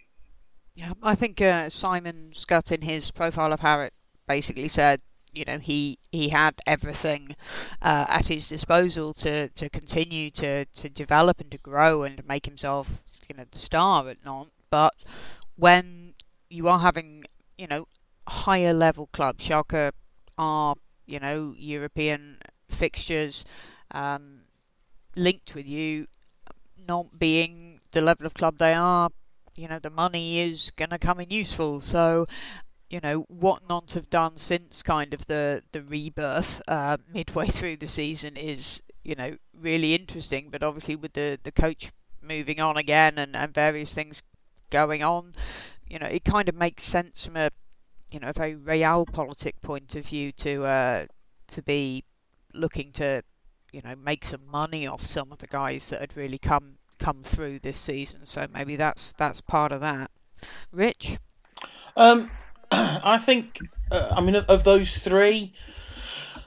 Yeah, 0.77 0.93
I 1.03 1.15
think 1.15 1.41
uh, 1.41 1.69
Simon 1.69 2.31
Scott 2.33 2.71
in 2.71 2.83
his 2.83 3.11
profile 3.11 3.53
of 3.53 3.61
Harit 3.61 3.91
basically 4.29 4.69
said 4.69 5.01
you 5.33 5.45
know 5.45 5.59
he 5.59 5.99
he 6.11 6.29
had 6.29 6.55
everything 6.67 7.37
uh, 7.83 8.07
at 8.09 8.29
his 8.29 8.49
disposal 8.49 9.13
to, 9.15 9.49
to 9.49 9.69
continue 9.69 10.31
to, 10.31 10.65
to 10.65 10.89
develop 10.89 11.41
and 11.41 11.51
to 11.51 11.59
grow 11.59 12.03
and 12.03 12.17
to 12.17 12.23
make 12.25 12.47
himself 12.47 13.03
you 13.29 13.37
know 13.37 13.45
the 13.51 13.59
star 13.59 14.09
at 14.09 14.25
Nantes. 14.25 14.53
But 14.71 14.95
when 15.57 16.10
you 16.51 16.69
are 16.69 16.81
having 16.81 17.25
you 17.57 17.67
know 17.67 17.87
higher 18.29 18.73
level 18.73 19.09
clubs. 19.13 19.47
Schalke 19.47 19.93
are, 20.39 20.75
you 21.07 21.21
know, 21.21 21.55
European 21.57 22.39
fixtures 22.69 23.45
um, 23.91 24.43
linked 25.17 25.55
with 25.55 25.67
you 25.67 26.07
not 26.89 27.19
being 27.19 27.79
the 27.93 28.01
level 28.01 28.27
of 28.27 28.35
club 28.35 28.59
they 28.59 28.73
are. 28.73 29.11
You 29.55 29.69
know, 29.69 29.79
the 29.79 29.91
money 29.91 30.41
is 30.41 30.71
going 30.77 30.91
to 30.91 30.99
come 30.99 31.21
in 31.21 31.31
useful. 31.31 31.81
So, 31.81 32.27
you 32.89 33.01
know, 33.03 33.27
what 33.29 33.69
Nantes 33.69 33.95
have 33.95 34.09
done 34.09 34.37
since 34.37 34.83
kind 34.83 35.13
of 35.13 35.27
the, 35.27 35.63
the 35.73 35.83
rebirth 35.83 36.63
uh, 36.67 36.97
midway 37.13 37.49
through 37.51 37.77
the 37.77 37.89
season 37.89 38.37
is, 38.37 38.81
you 39.05 39.15
know, 39.15 39.37
really 39.55 39.95
interesting. 39.95 40.49
But 40.51 40.63
obviously, 40.63 40.97
with 40.97 41.13
the, 41.13 41.39
the 41.43 41.53
coach 41.53 41.93
moving 42.23 42.61
on 42.61 42.77
again 42.77 43.19
and, 43.19 43.37
and 43.37 43.53
various 43.53 43.93
things 43.93 44.23
going 44.71 45.03
on, 45.03 45.35
you 45.91 45.99
know, 45.99 46.07
it 46.07 46.25
kind 46.25 46.49
of 46.49 46.55
makes 46.55 46.85
sense 46.85 47.27
from 47.27 47.37
a 47.37 47.51
you 48.11 48.21
know 48.21 48.29
a 48.29 48.33
very 48.33 48.55
realpolitik 48.55 49.61
point 49.61 49.95
of 49.95 50.07
view 50.07 50.33
to 50.33 50.65
uh, 50.65 51.07
to 51.49 51.63
be 51.63 52.05
looking 52.55 52.93
to 52.93 53.23
you 53.73 53.83
know 53.83 53.95
make 53.95 54.25
some 54.25 54.47
money 54.51 54.87
off 54.87 55.05
some 55.05 55.31
of 55.33 55.39
the 55.39 55.47
guys 55.47 55.91
that 55.91 56.01
had 56.01 56.17
really 56.17 56.39
come 56.39 56.77
come 56.99 57.23
through 57.23 57.59
this 57.59 57.79
season. 57.79 58.25
So 58.25 58.47
maybe 58.53 58.77
that's 58.77 59.13
that's 59.13 59.41
part 59.41 59.73
of 59.73 59.81
that. 59.81 60.11
Rich, 60.73 61.19
um, 61.97 62.31
I 62.71 63.19
think 63.19 63.59
uh, 63.91 64.15
I 64.17 64.21
mean 64.21 64.37
of, 64.37 64.47
of 64.47 64.65
those 64.65 64.97
three, 64.97 65.53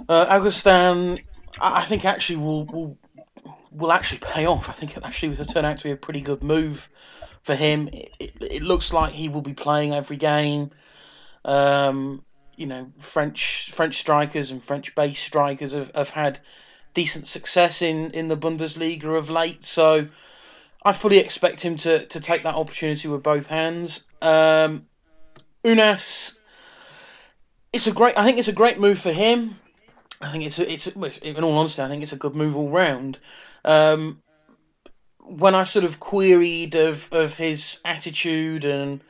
uh, 0.08 0.26
Augustin, 0.30 1.20
I 1.60 1.84
think 1.86 2.06
actually 2.06 2.38
will 2.38 2.66
will 2.66 2.98
will 3.72 3.92
actually 3.92 4.20
pay 4.20 4.46
off. 4.46 4.70
I 4.70 4.74
think 4.74 4.96
it 4.96 5.04
actually 5.04 5.36
will 5.36 5.46
turn 5.46 5.66
out 5.66 5.80
to 5.80 5.84
be 5.84 5.92
a 5.92 5.98
pretty 5.98 6.22
good 6.22 6.44
move 6.44 6.90
for 7.44 7.56
him. 7.56 7.90
It, 7.92 8.12
it, 8.20 8.34
it 8.42 8.62
looks 8.62 8.92
like 8.92 9.14
he 9.14 9.30
will 9.30 9.42
be 9.42 9.54
playing 9.54 9.94
every 9.94 10.18
game. 10.18 10.72
Um, 11.46 12.24
you 12.56 12.66
know, 12.66 12.92
French 13.00 13.72
French 13.72 13.98
strikers 13.98 14.52
and 14.52 14.64
French 14.64 14.96
base 14.96 15.20
strikers 15.20 15.74
have, 15.74 15.92
have 15.96 16.10
had 16.10 16.40
decent 16.94 17.28
success 17.28 17.82
in, 17.82 18.12
in 18.12 18.28
the 18.28 18.38
Bundesliga 18.38 19.18
of 19.18 19.30
late, 19.30 19.66
so 19.66 20.08
I 20.84 20.94
fully 20.94 21.18
expect 21.18 21.62
him 21.62 21.76
to, 21.78 22.06
to 22.06 22.20
take 22.20 22.44
that 22.44 22.56
opportunity 22.56 23.08
with 23.08 23.24
both 23.24 23.48
hands. 23.48 24.04
Um, 24.22 24.86
Ounas, 25.66 26.38
it's 27.72 27.88
a 27.88 27.92
great. 27.92 28.18
I 28.18 28.24
think 28.24 28.38
it's 28.38 28.48
a 28.48 28.54
great 28.54 28.80
move 28.80 29.00
for 29.00 29.12
him. 29.12 29.56
I 30.22 30.32
think 30.32 30.46
it's 30.46 30.60
it's 30.60 30.88
in 30.88 31.44
all 31.44 31.58
honesty, 31.58 31.82
I 31.82 31.90
think 31.90 32.04
it's 32.04 32.14
a 32.14 32.18
good 32.18 32.36
move 32.36 32.56
all 32.56 32.70
round. 32.70 33.20
Um, 33.66 34.22
when 35.26 35.56
I 35.56 35.64
sort 35.64 35.86
of 35.86 36.00
queried 36.00 36.76
of 36.76 37.10
of 37.12 37.38
his 37.38 37.80
attitude 37.86 38.66
and 38.66 39.02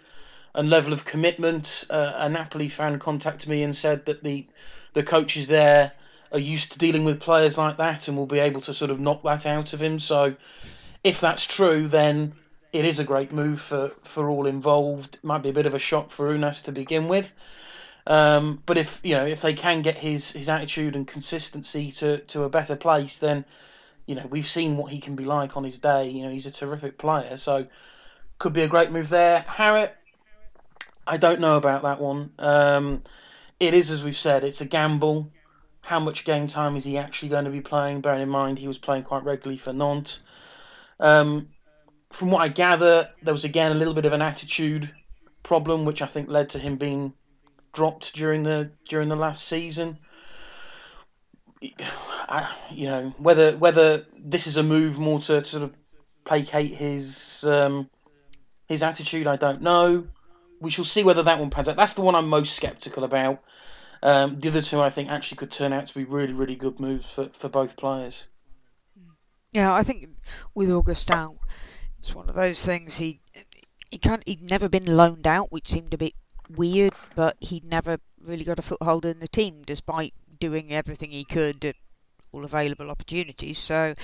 and 0.56 0.70
level 0.70 0.94
of 0.94 1.06
commitment. 1.06 1.84
Uh, 1.90 2.14
a 2.16 2.30
Napoli 2.30 2.68
fan 2.68 3.00
contacted 3.00 3.50
me 3.50 3.64
and 3.64 3.76
said 3.76 4.06
that 4.06 4.24
the 4.24 4.46
the 4.94 5.04
coaches 5.04 5.48
there 5.48 5.92
are 6.32 6.40
used 6.40 6.72
to 6.74 6.80
dealing 6.80 7.04
with 7.04 7.20
players 7.20 7.58
like 7.58 7.78
that 7.78 8.08
and 8.08 8.18
will 8.18 8.26
be 8.26 8.40
able 8.40 8.62
to 8.62 8.74
sort 8.74 8.92
of 8.92 9.00
knock 9.00 9.24
that 9.24 9.46
out 9.46 9.74
of 9.74 9.82
him. 9.82 10.00
So, 10.00 10.36
if 11.04 11.20
that's 11.20 11.46
true, 11.46 11.88
then 11.88 12.34
it 12.72 12.86
is 12.86 13.00
a 13.00 13.04
great 13.04 13.32
move 13.32 13.62
for, 13.62 13.92
for 14.04 14.30
all 14.30 14.48
involved. 14.48 15.16
It 15.16 15.24
might 15.24 15.44
be 15.44 15.50
a 15.50 15.54
bit 15.54 15.68
of 15.68 15.76
a 15.76 15.80
shock 15.80 16.12
for 16.12 16.34
Ounas 16.34 16.64
to 16.64 16.72
begin 16.72 17.08
with. 17.08 17.32
Um, 18.06 18.62
but 18.66 18.78
if 18.78 19.00
you 19.04 19.16
know 19.16 19.26
if 19.26 19.42
they 19.42 19.54
can 19.54 19.82
get 19.82 19.96
his, 19.96 20.32
his 20.32 20.50
attitude 20.50 20.96
and 20.96 21.08
consistency 21.08 21.92
to, 21.92 22.18
to 22.18 22.44
a 22.44 22.50
better 22.50 22.76
place, 22.76 23.18
then 23.18 23.46
you 24.06 24.16
know 24.16 24.26
we've 24.30 24.48
seen 24.48 24.78
what 24.78 24.92
he 24.92 25.00
can 25.00 25.16
be 25.16 25.26
like 25.26 25.58
on 25.58 25.64
his 25.64 25.80
day. 25.80 26.10
You 26.10 26.24
know 26.24 26.30
he's 26.30 26.46
a 26.46 26.52
terrific 26.52 26.98
player, 26.98 27.38
so 27.38 27.68
could 28.40 28.54
be 28.54 28.62
a 28.62 28.68
great 28.68 28.92
move 28.92 29.10
there. 29.10 29.46
Harit, 29.48 29.92
I 31.08 31.18
don't 31.18 31.40
know 31.40 31.58
about 31.58 31.84
that 31.84 32.00
one. 32.00 32.32
Um, 32.40 33.04
it 33.60 33.74
is, 33.74 33.92
as 33.92 34.04
we've 34.04 34.18
said, 34.18 34.44
it's 34.44 34.62
a 34.62 34.66
gamble. 34.66 35.32
How 35.82 36.00
much 36.00 36.26
game 36.26 36.48
time 36.48 36.76
is 36.76 36.84
he 36.86 36.98
actually 36.98 37.30
going 37.30 37.46
to 37.46 37.52
be 37.52 37.62
playing? 37.62 38.02
Bearing 38.02 38.22
in 38.22 38.30
mind 38.30 38.58
he 38.58 38.68
was 38.68 38.78
playing 38.78 39.04
quite 39.04 39.24
regularly 39.24 39.58
for 39.58 39.74
Nantes. 39.74 40.20
Um, 41.00 41.50
from 42.12 42.32
what 42.32 42.42
I 42.42 42.48
gather, 42.48 43.10
there 43.22 43.34
was 43.34 43.44
again 43.44 43.72
a 43.72 43.76
little 43.76 43.94
bit 43.94 44.06
of 44.06 44.14
an 44.14 44.22
attitude 44.22 44.94
problem, 45.42 45.84
which 45.84 46.02
I 46.02 46.08
think 46.08 46.30
led 46.30 46.50
to 46.50 46.60
him 46.60 46.78
being 46.78 47.14
dropped 47.74 48.14
during 48.14 48.44
the 48.44 48.72
during 48.86 49.10
the 49.10 49.16
last 49.16 49.48
season. 49.48 49.98
I, 52.30 52.56
you 52.72 52.88
know 52.88 53.14
whether 53.18 53.58
whether 53.58 54.06
this 54.18 54.48
is 54.48 54.58
a 54.58 54.64
move 54.64 55.00
more 55.00 55.20
to 55.20 55.44
sort 55.44 55.64
of 55.64 55.74
placate 56.26 56.74
his 56.74 57.44
um, 57.46 57.90
his 58.68 58.84
attitude, 58.84 59.28
I 59.28 59.36
don't 59.36 59.62
know 59.62 60.08
we 60.64 60.72
shall 60.72 60.86
see 60.86 61.04
whether 61.04 61.22
that 61.22 61.40
one 61.40 61.50
pans 61.50 61.68
out. 61.68 61.76
That's 61.76 61.94
the 61.94 62.02
one 62.02 62.16
I'm 62.16 62.30
most 62.30 62.56
sceptical 62.56 63.04
about. 63.04 63.44
Um, 64.02 64.40
the 64.40 64.48
other 64.48 64.62
two, 64.62 64.82
I 64.82 64.90
think, 64.90 65.10
actually 65.10 65.38
could 65.38 65.52
turn 65.52 65.74
out 65.74 65.88
to 65.88 65.94
be 65.94 66.06
really, 66.06 66.34
really 66.34 66.56
good 66.56 66.80
moves 66.80 67.10
for, 67.10 67.30
for 67.38 67.50
both 67.50 67.76
players. 67.76 68.26
Yeah, 69.52 69.74
I 69.74 69.84
think 69.84 70.10
with 70.56 70.72
Augustin, 70.72 71.38
it's 72.00 72.16
one 72.16 72.30
of 72.30 72.36
those 72.36 72.66
things. 72.66 72.98
He 72.98 73.20
he 73.92 73.98
can't. 74.00 74.24
He'd 74.26 74.42
never 74.42 74.68
been 74.68 74.98
loaned 74.98 75.28
out, 75.28 75.52
which 75.52 75.68
seemed 75.68 75.94
a 75.94 75.98
bit 75.98 76.14
weird, 76.50 76.94
but 77.14 77.38
he'd 77.40 77.66
never 77.66 78.00
really 78.20 78.44
got 78.46 78.58
a 78.58 78.64
foothold 78.64 79.06
in 79.06 79.20
the 79.20 79.28
team, 79.28 79.62
despite 79.66 80.14
doing 80.48 80.74
everything 80.74 81.12
he 81.12 81.24
could 81.24 81.64
at 81.64 81.76
all 82.32 82.44
available 82.44 82.90
opportunities. 82.90 83.58
So, 83.58 83.96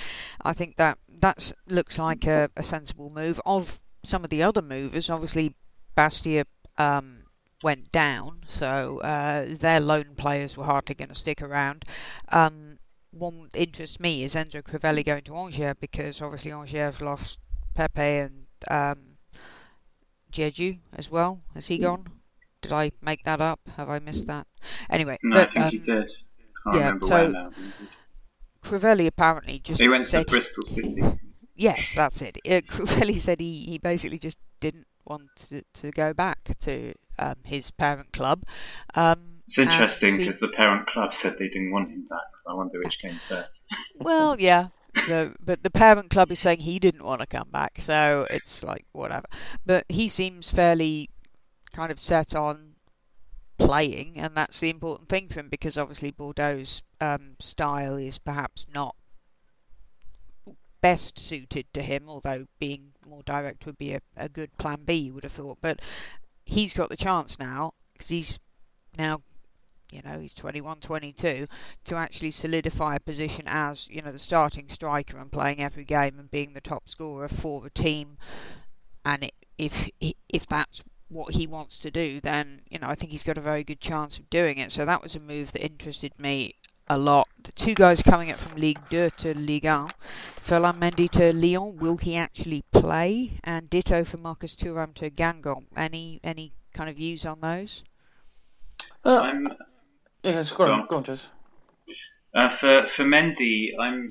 I 0.42 0.54
think 0.54 0.78
that 0.78 0.98
that 1.20 1.52
looks 1.68 1.98
like 2.00 2.26
a, 2.26 2.50
a 2.56 2.64
sensible 2.64 3.10
move. 3.10 3.42
Of 3.46 3.82
some 4.04 4.24
of 4.24 4.30
the 4.30 4.44
other 4.44 4.62
movers, 4.62 5.10
obviously 5.10 5.56
Bastia 5.96 6.46
um, 6.78 7.24
went 7.62 7.92
down, 7.92 8.44
so 8.48 9.00
uh, 9.00 9.46
their 9.60 9.82
lone 9.82 10.16
players 10.16 10.56
were 10.56 10.66
hardly 10.66 10.96
going 10.96 11.10
to 11.10 11.16
stick 11.16 11.42
around. 11.42 11.84
Um, 12.30 12.78
one 13.12 13.50
interests 13.54 14.00
me 14.00 14.24
is 14.24 14.36
Enzo 14.36 14.62
Crivelli 14.62 15.04
going 15.04 15.24
to 15.24 15.36
Angers 15.36 15.76
because 15.80 16.22
obviously 16.22 16.52
Angers 16.52 16.72
have 16.72 17.02
lost 17.02 17.40
Pepe 17.74 18.02
and 18.02 18.46
um, 18.70 19.18
Diedhiou 20.32 20.80
as 20.96 21.12
well. 21.12 21.42
Has 21.54 21.68
he 21.68 21.80
gone? 21.80 22.06
Did 22.62 22.72
I 22.74 22.92
make 23.02 23.24
that 23.24 23.42
up? 23.42 23.62
Have 23.78 23.90
I 23.90 24.00
missed 24.00 24.28
that? 24.28 24.46
Anyway, 24.90 25.18
no, 25.24 25.36
but, 25.36 25.50
I 25.50 25.52
think 25.54 25.66
um, 25.66 25.72
you 25.74 25.80
did. 25.80 26.12
Can't 26.64 26.76
yeah, 26.76 26.82
remember 26.86 27.06
so 27.08 27.16
where 27.16 27.30
now. 27.30 27.50
Crivelli 28.64 29.08
apparently 29.08 29.60
just 29.60 29.82
He 29.82 29.88
went 29.88 30.08
to 30.10 30.24
Bristol 30.26 30.64
City. 30.66 31.02
yes, 31.56 31.94
that's 31.96 32.22
it. 32.22 32.38
Uh, 32.46 32.62
Crivelli 32.62 33.18
said 33.20 33.40
he, 33.40 33.64
he 33.66 33.78
basically 33.78 34.20
just 34.20 34.38
didn't 34.60 34.88
want 35.06 35.30
to, 35.36 35.64
to 35.74 35.92
go 35.92 36.14
back 36.14 36.58
to 36.60 36.94
um, 37.18 37.36
his 37.44 37.72
parent 37.72 38.12
club. 38.14 38.44
Um, 38.96 39.42
It's 39.48 39.58
interesting 39.58 40.18
because 40.18 40.40
the 40.40 40.50
parent 40.50 40.88
club 40.88 41.14
said 41.14 41.38
they 41.40 41.48
didn't 41.48 41.72
want 41.72 41.90
him 41.90 42.06
back, 42.10 42.38
so 42.38 42.52
I 42.52 42.54
wonder 42.54 42.80
which 42.80 43.00
came 43.00 43.16
first. 43.28 43.62
well, 44.00 44.40
yeah. 44.40 44.68
So, 45.08 45.34
but 45.44 45.64
the 45.64 45.70
parent 45.70 46.10
club 46.10 46.32
is 46.32 46.40
saying 46.40 46.62
he 46.62 46.80
didn't 46.80 47.04
want 47.04 47.22
to 47.22 47.28
come 47.28 47.50
back, 47.52 47.78
so 47.80 48.28
it's 48.30 48.64
like 48.64 48.86
whatever. 48.92 49.28
But 49.66 49.86
he 49.88 50.10
seems 50.10 50.52
fairly 50.52 51.10
kind 51.72 51.92
of 51.92 52.00
set 52.00 52.36
on 52.36 52.69
playing, 53.60 54.14
and 54.16 54.36
that's 54.36 54.60
the 54.60 54.70
important 54.70 55.10
thing 55.10 55.28
for 55.28 55.42
him 55.42 55.50
because 55.50 55.78
obviously 55.78 56.12
Bordeaux's 56.12 56.82
um, 57.00 57.36
style 57.40 57.96
is 57.96 58.18
perhaps 58.18 58.66
not 58.74 58.96
best 60.82 61.20
suited 61.20 61.72
to 61.74 61.82
him, 61.82 62.06
although 62.08 62.46
being 62.58 62.94
more 63.08 63.24
direct 63.24 63.66
would 63.66 63.78
be 63.78 63.94
a, 63.94 64.02
a 64.16 64.30
good 64.30 64.58
plan 64.58 64.82
B, 64.86 64.94
you 64.94 65.14
would 65.14 65.24
have 65.24 65.34
thought. 65.34 65.58
But 65.62 65.82
he's 66.46 66.74
got 66.74 66.90
the 66.90 66.98
chance 66.98 67.38
now 67.38 67.74
because 67.94 68.10
he's 68.10 68.40
now, 68.98 69.22
you 69.92 70.02
know, 70.04 70.20
he's 70.20 70.34
21, 70.34 70.80
22 70.80 71.46
to 71.86 71.96
actually 71.96 72.32
solidify 72.32 72.96
a 72.96 73.00
position 73.00 73.46
as, 73.48 73.90
you 73.90 74.02
know, 74.02 74.12
the 74.12 74.20
starting 74.20 74.70
striker 74.70 75.18
and 75.18 75.32
playing 75.32 75.62
every 75.62 75.84
game 75.84 76.18
and 76.18 76.32
being 76.32 76.54
the 76.54 76.62
top 76.62 76.88
scorer 76.88 77.28
for 77.28 77.62
the 77.62 77.70
team. 77.70 78.18
And 79.06 79.32
if 79.58 79.90
if 80.00 80.48
that's 80.48 80.84
what 81.10 81.36
he 81.36 81.46
wants 81.48 81.80
to 81.80 81.92
do, 81.92 82.20
then 82.22 82.62
you 82.70 82.80
know 82.80 82.88
I 82.88 82.96
think 82.96 83.12
he's 83.12 83.24
got 83.24 83.38
a 83.38 83.42
very 83.42 83.64
good 83.64 83.82
chance 83.82 84.18
of 84.18 84.30
doing 84.30 84.58
it. 84.58 84.72
So 84.72 84.86
that 84.86 85.02
was 85.04 85.16
a 85.16 85.20
move 85.20 85.52
that 85.52 85.64
interested 85.66 86.14
me 86.20 86.56
a 86.88 86.98
lot. 86.98 87.28
The 87.44 87.52
two 87.52 87.76
guys 87.76 88.02
coming 88.02 88.32
up 88.32 88.40
from 88.40 88.60
Ligue 88.60 88.80
2 88.90 89.12
to 89.18 89.38
Ligue 89.38 89.66
1. 89.66 89.90
Ferland 90.42 90.82
Mendy 90.82 91.08
to 91.12 91.32
Lyon. 91.34 91.78
Will 91.78 91.98
he 91.98 92.16
actually 92.16 92.64
play? 92.72 93.40
And 93.44 93.70
ditto 93.70 94.04
for 94.04 94.18
Marcus 94.18 94.56
Thuram 94.56 94.94
to 94.96 95.10
Guingamp. 95.12 95.66
Any 95.76 96.20
any 96.24 96.54
kind 96.74 96.90
of 96.90 96.96
views 96.96 97.26
on 97.26 97.42
those? 97.42 97.84
Uh, 99.06 99.20
I'm 99.22 99.48
yes, 100.24 100.52
go 100.52 100.66
Go 100.66 100.72
on, 100.74 100.80
on. 100.82 100.88
go 100.88 100.98
on, 100.98 101.04
Jez. 101.04 101.28
uh, 102.36 102.50
for 102.56 102.88
for 102.88 103.04
Mendy. 103.04 103.70
I'm. 103.80 104.10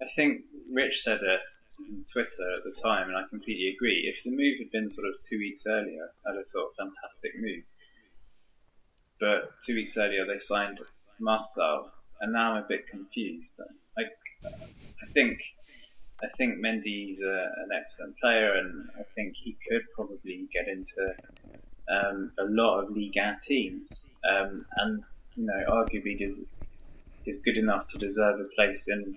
I 0.00 0.06
think 0.16 0.42
Rich 0.72 1.02
said 1.02 1.20
it 1.22 1.40
Twitter 2.12 2.56
at 2.56 2.64
the 2.64 2.80
time, 2.80 3.08
and 3.08 3.16
I 3.16 3.22
completely 3.28 3.72
agree. 3.74 4.12
If 4.14 4.24
the 4.24 4.30
move 4.30 4.58
had 4.58 4.70
been 4.70 4.90
sort 4.90 5.08
of 5.08 5.14
two 5.28 5.38
weeks 5.38 5.66
earlier, 5.66 6.10
I'd 6.26 6.36
have 6.36 6.48
thought 6.52 6.74
fantastic 6.76 7.32
move. 7.38 7.64
But 9.20 9.52
two 9.64 9.74
weeks 9.74 9.96
earlier, 9.96 10.26
they 10.26 10.38
signed 10.38 10.80
Marçal, 11.20 11.90
and 12.20 12.32
now 12.32 12.54
I'm 12.54 12.64
a 12.64 12.66
bit 12.66 12.88
confused. 12.88 13.60
I, 13.96 14.02
I 14.44 15.06
think, 15.06 15.38
I 16.22 16.26
think 16.36 16.58
Mendy's 16.58 17.22
a, 17.22 17.52
an 17.56 17.68
excellent 17.78 18.18
player, 18.18 18.54
and 18.54 18.88
I 18.98 19.04
think 19.14 19.34
he 19.36 19.56
could 19.68 19.82
probably 19.94 20.48
get 20.52 20.68
into 20.68 21.14
um, 21.88 22.32
a 22.38 22.44
lot 22.44 22.80
of 22.80 22.90
League 22.90 23.16
1 23.16 23.38
teams, 23.46 24.10
um, 24.28 24.64
and 24.76 25.04
you 25.36 25.46
know, 25.46 25.62
arguably 25.68 26.20
is 26.20 26.44
is 27.24 27.40
good 27.44 27.56
enough 27.56 27.86
to 27.88 27.98
deserve 27.98 28.40
a 28.40 28.44
place 28.56 28.88
in 28.88 29.16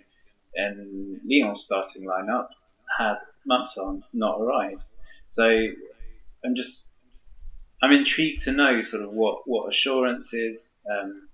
in 0.55 1.21
Lyon's 1.25 1.63
starting 1.63 2.03
lineup 2.03 2.47
had 2.97 3.17
Marçal 3.49 4.01
not 4.13 4.39
arrived. 4.39 4.83
So 5.29 5.43
I'm 5.43 6.55
just 6.55 6.93
I'm 7.81 7.91
intrigued 7.91 8.43
to 8.43 8.51
know 8.51 8.81
sort 8.81 9.03
of 9.03 9.11
what 9.11 9.47
what 9.47 9.69
assurances 9.69 10.75
um, 10.89 11.27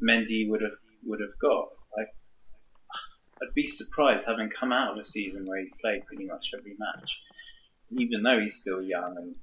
Mendy 0.00 0.48
would 0.48 0.62
have 0.62 0.78
would 1.04 1.20
have 1.20 1.38
got. 1.40 1.68
Like 1.96 2.08
I'd 3.42 3.54
be 3.54 3.66
surprised 3.66 4.26
having 4.26 4.50
come 4.50 4.72
out 4.72 4.92
of 4.92 4.98
a 4.98 5.04
season 5.04 5.46
where 5.46 5.60
he's 5.60 5.74
played 5.80 6.06
pretty 6.06 6.26
much 6.26 6.50
every 6.56 6.76
match, 6.78 7.10
even 7.90 8.22
though 8.22 8.40
he's 8.40 8.56
still 8.56 8.82
young 8.82 9.16
and 9.16 9.34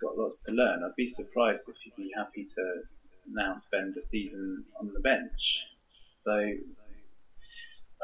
got 0.00 0.16
lots 0.16 0.42
to 0.44 0.52
learn. 0.52 0.82
I'd 0.84 0.96
be 0.96 1.08
surprised 1.08 1.68
if 1.68 1.76
he'd 1.82 1.96
be 1.96 2.12
happy 2.16 2.46
to 2.54 2.82
now 3.28 3.56
spend 3.56 3.96
a 3.96 4.02
season 4.02 4.64
on 4.78 4.92
the 4.92 5.00
bench. 5.00 5.64
So 6.14 6.52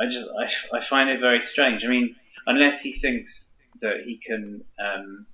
I 0.02 0.06
just 0.11 0.28
I, 0.37 0.78
I 0.78 0.85
find 0.85 1.11
it 1.11 1.21
very 1.21 1.42
strange. 1.44 1.85
I 1.85 1.88
mean, 1.88 2.16
unless 2.47 2.80
he 2.80 2.92
thinks 2.94 3.56
that 3.80 4.02
he 4.04 4.18
can, 4.25 4.64
um, 4.78 5.26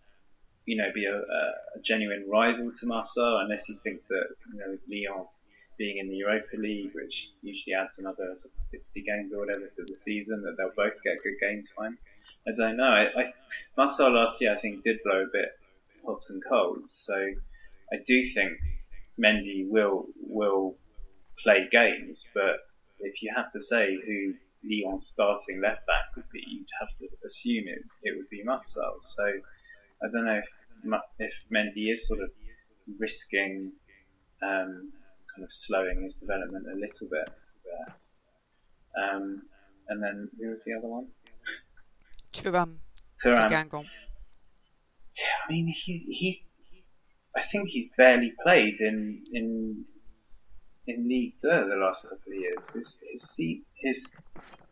you 0.66 0.76
know, 0.76 0.90
be 0.94 1.06
a, 1.06 1.16
a, 1.16 1.80
genuine 1.82 2.26
rival 2.28 2.72
to 2.72 2.86
Marçal, 2.86 3.42
unless 3.42 3.64
he 3.64 3.74
thinks 3.74 4.04
that 4.08 4.26
you 4.52 4.58
know 4.58 4.78
Lyon 4.88 5.26
being 5.78 5.98
in 5.98 6.08
the 6.08 6.16
Europa 6.16 6.56
League, 6.56 6.90
which 6.94 7.30
usually 7.40 7.74
adds 7.74 7.98
another 7.98 8.34
sort 8.36 8.52
of 8.58 8.64
60 8.64 9.02
games 9.02 9.32
or 9.32 9.40
whatever 9.40 9.66
to 9.68 9.84
the 9.84 9.96
season, 9.96 10.42
that 10.42 10.56
they'll 10.58 10.72
both 10.76 11.02
get 11.02 11.22
good 11.22 11.38
game 11.40 11.64
time. 11.78 11.96
I 12.46 12.52
don't 12.52 12.76
know. 12.76 12.84
I, 12.84 13.32
I 13.76 13.82
last 14.08 14.40
year 14.40 14.54
I 14.54 14.60
think 14.60 14.84
did 14.84 14.98
blow 15.04 15.22
a 15.22 15.32
bit 15.32 15.50
hot 16.04 16.22
and 16.28 16.42
cold, 16.46 16.88
so 16.88 17.14
I 17.92 17.96
do 18.06 18.26
think 18.34 18.52
Mendy 19.18 19.66
will 19.68 20.06
will 20.20 20.76
play 21.42 21.68
games, 21.70 22.26
but 22.34 22.56
if 23.00 23.22
you 23.22 23.32
have 23.34 23.52
to 23.52 23.60
say 23.62 23.96
who 24.04 24.34
Lyon's 24.64 25.06
starting 25.06 25.60
left 25.60 25.86
back 25.86 26.16
would 26.16 26.28
be, 26.32 26.42
you'd 26.46 26.66
have 26.80 26.88
to 26.98 27.08
assume 27.26 27.68
it, 27.68 27.82
it 28.02 28.16
would 28.16 28.28
be 28.28 28.42
Marçal. 28.44 28.98
So 29.00 29.24
I 29.24 30.06
don't 30.12 30.24
know 30.24 30.40
if, 30.40 31.00
if 31.18 31.32
Mendy 31.52 31.92
is 31.92 32.06
sort 32.06 32.20
of 32.20 32.30
risking 32.98 33.72
um, 34.42 34.92
kind 35.34 35.44
of 35.44 35.52
slowing 35.52 36.02
his 36.02 36.16
development 36.16 36.66
a 36.66 36.74
little 36.74 37.08
bit 37.10 37.28
there. 37.64 37.96
Um, 39.04 39.42
and 39.88 40.02
then 40.02 40.28
who 40.40 40.50
was 40.50 40.62
the 40.64 40.74
other 40.74 40.88
one? 40.88 41.08
Thuram. 42.32 42.76
Thuram. 43.24 43.50
Yeah, 45.16 45.24
I 45.48 45.52
mean 45.52 45.74
he's 45.74 46.04
he's. 46.06 46.46
I 47.36 47.42
think 47.50 47.68
he's 47.68 47.92
barely 47.96 48.32
played 48.42 48.80
in 48.80 49.22
in 49.32 49.84
in 50.88 51.08
League 51.08 51.34
Two 51.40 51.48
the 51.48 51.76
last 51.76 52.02
couple 52.04 52.32
of 52.32 52.38
years. 52.38 52.68
His 52.74 53.04
his, 53.12 53.60
his 53.74 54.16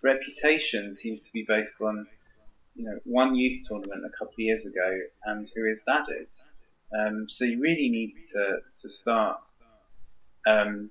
reputation 0.03 0.95
seems 0.95 1.23
to 1.23 1.33
be 1.33 1.45
based 1.47 1.81
on 1.81 2.07
you 2.75 2.85
know 2.85 2.99
one 3.05 3.35
youth 3.35 3.67
tournament 3.69 4.05
a 4.05 4.19
couple 4.19 4.35
of 4.35 4.39
years 4.39 4.67
ago 4.67 4.99
and 5.25 5.49
who 5.55 5.69
his 5.69 5.83
dad 5.87 6.05
is. 6.23 6.51
Um, 6.99 7.27
so 7.29 7.45
he 7.45 7.57
really 7.57 7.89
needs 7.89 8.27
to 8.33 8.59
to 8.83 8.89
start 8.89 9.39
um, 10.47 10.91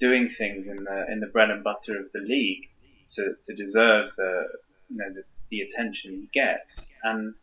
doing 0.00 0.28
things 0.36 0.66
in 0.66 0.84
the 0.84 1.06
in 1.10 1.20
the 1.20 1.26
bread 1.26 1.50
and 1.50 1.62
butter 1.62 1.98
of 1.98 2.10
the 2.12 2.20
league 2.20 2.68
to, 3.12 3.34
to 3.44 3.54
deserve 3.54 4.10
the 4.16 4.48
you 4.88 4.96
know 4.96 5.12
the, 5.12 5.24
the 5.50 5.60
attention 5.60 6.12
he 6.12 6.28
gets 6.32 6.92
and 7.04 7.34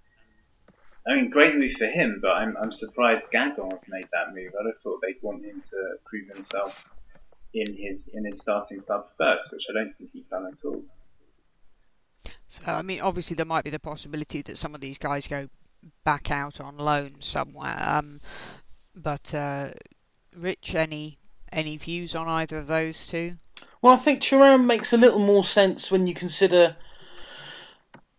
I 1.08 1.16
mean, 1.16 1.30
great 1.32 1.56
move 1.56 1.74
for 1.74 1.88
him, 1.88 2.20
but 2.22 2.32
I'm, 2.32 2.56
I'm 2.58 2.72
surprised 2.72 3.26
Guingamp 3.34 3.72
have 3.72 3.88
made 3.88 4.08
that 4.14 4.36
move. 4.36 4.52
I'd 4.60 4.68
have 4.68 4.82
thought 4.84 5.02
they'd 5.02 5.22
want 5.22 5.44
him 5.44 5.64
to 5.72 5.96
prove 6.06 6.28
himself 6.28 6.86
in 7.54 7.76
his 7.76 8.10
in 8.14 8.26
his 8.26 8.40
starting 8.40 8.82
club 8.82 9.08
first, 9.18 9.52
which 9.52 9.66
I 9.70 9.74
don't 9.74 9.98
think 9.98 10.12
he's 10.14 10.28
done 10.28 10.46
at 10.46 10.64
all. 10.64 10.84
So, 12.48 12.64
I 12.66 12.82
mean, 12.82 13.02
obviously 13.02 13.36
there 13.36 13.46
might 13.46 13.64
be 13.64 13.70
the 13.70 13.80
possibility 13.80 14.42
that 14.44 14.58
some 14.58 14.76
of 14.76 14.82
these 14.82 14.98
guys 14.98 15.28
go 15.28 15.48
back 16.04 16.30
out 16.30 16.62
on 16.62 16.78
loan 16.78 17.22
somewhere. 17.22 17.78
Um, 17.82 18.20
but 18.96 19.34
uh, 19.34 19.70
Rich, 20.38 20.76
any 20.76 21.18
any 21.52 21.78
views 21.78 22.14
on 22.14 22.28
either 22.28 22.58
of 22.58 22.68
those 22.68 23.08
two? 23.08 23.38
Well, 23.82 23.94
I 23.94 23.98
think 23.98 24.22
Thuram 24.22 24.66
makes 24.66 24.94
a 24.94 24.98
little 24.98 25.20
more 25.20 25.44
sense 25.44 25.90
when 25.90 26.06
you 26.06 26.14
consider 26.14 26.76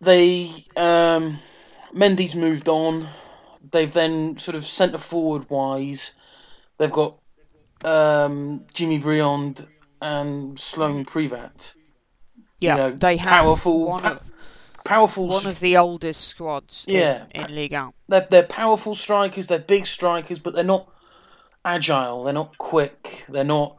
they. 0.01 0.65
Um, 0.75 1.39
Mendy's 1.93 2.35
moved 2.35 2.67
on. 2.67 3.07
They've 3.71 3.91
then 3.91 4.37
sort 4.37 4.55
of 4.55 4.65
centre 4.65 4.97
forward 4.97 5.49
wise, 5.49 6.13
they've 6.77 6.91
got 6.91 7.17
um, 7.85 8.65
Jimmy 8.73 8.97
Briand 8.97 9.67
and 10.01 10.59
Sloan 10.59 11.05
Privat. 11.05 11.73
Yeah, 12.59 12.71
you 12.71 12.77
know, 12.77 12.91
they 12.91 13.17
have 13.17 13.29
powerful, 13.29 13.87
one 13.87 14.05
of 14.05 14.31
powerful, 14.83 15.27
one 15.27 15.45
of 15.45 15.59
the 15.59 15.77
oldest 15.77 16.25
squads. 16.25 16.85
Yeah, 16.87 17.25
in, 17.31 17.45
in 17.45 17.55
Ligue 17.55 17.73
1. 17.73 17.93
They're 18.09 18.27
they're 18.29 18.43
powerful 18.43 18.95
strikers. 18.95 19.47
They're 19.47 19.59
big 19.59 19.85
strikers, 19.85 20.39
but 20.39 20.53
they're 20.53 20.63
not 20.63 20.89
agile. 21.65 22.23
They're 22.23 22.33
not 22.33 22.57
quick. 22.57 23.25
They're 23.29 23.43
not 23.43 23.77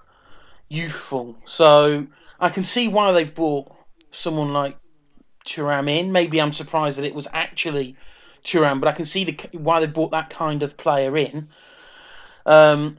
youthful. 0.68 1.36
So 1.44 2.06
I 2.40 2.48
can 2.48 2.64
see 2.64 2.88
why 2.88 3.12
they've 3.12 3.34
brought 3.34 3.74
someone 4.10 4.52
like 4.52 4.76
Thuram 5.44 5.88
in. 5.90 6.12
Maybe 6.12 6.40
I'm 6.40 6.52
surprised 6.52 6.98
that 6.98 7.04
it 7.04 7.14
was 7.14 7.28
actually 7.32 7.96
Thuram, 8.44 8.80
but 8.80 8.88
I 8.88 8.92
can 8.92 9.04
see 9.04 9.24
the, 9.24 9.58
why 9.58 9.80
they 9.80 9.86
brought 9.86 10.10
that 10.12 10.30
kind 10.30 10.62
of 10.62 10.76
player 10.76 11.16
in. 11.16 11.48
Um, 12.46 12.98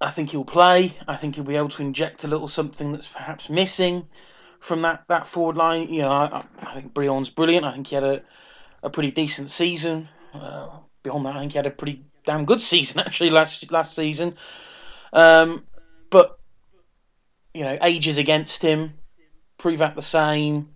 I 0.00 0.10
think 0.10 0.30
he'll 0.30 0.44
play. 0.44 0.96
I 1.08 1.16
think 1.16 1.34
he'll 1.34 1.44
be 1.44 1.56
able 1.56 1.70
to 1.70 1.82
inject 1.82 2.24
a 2.24 2.28
little 2.28 2.48
something 2.48 2.92
that's 2.92 3.08
perhaps 3.08 3.48
missing 3.48 4.06
from 4.60 4.82
that, 4.82 5.04
that 5.08 5.26
forward 5.26 5.56
line. 5.56 5.88
You 5.88 6.02
know, 6.02 6.10
I, 6.10 6.44
I 6.60 6.74
think 6.74 6.92
Briand's 6.92 7.30
brilliant. 7.30 7.64
I 7.64 7.72
think 7.72 7.86
he 7.86 7.94
had 7.94 8.04
a, 8.04 8.22
a 8.82 8.90
pretty 8.90 9.10
decent 9.10 9.50
season. 9.50 10.08
Uh, 10.34 10.68
beyond 11.02 11.24
that, 11.24 11.36
I 11.36 11.40
think 11.40 11.52
he 11.52 11.58
had 11.58 11.66
a 11.66 11.70
pretty 11.70 12.04
damn 12.24 12.44
good 12.44 12.60
season 12.60 13.00
actually 13.06 13.30
last 13.30 13.70
last 13.70 13.94
season. 13.94 14.36
Um, 15.12 15.64
but 16.10 16.38
you 17.54 17.64
know, 17.64 17.78
age 17.80 18.06
is 18.06 18.18
against 18.18 18.60
him. 18.60 18.94
Prove 19.56 19.78
Privat 19.78 19.94
the 19.94 20.02
same. 20.02 20.68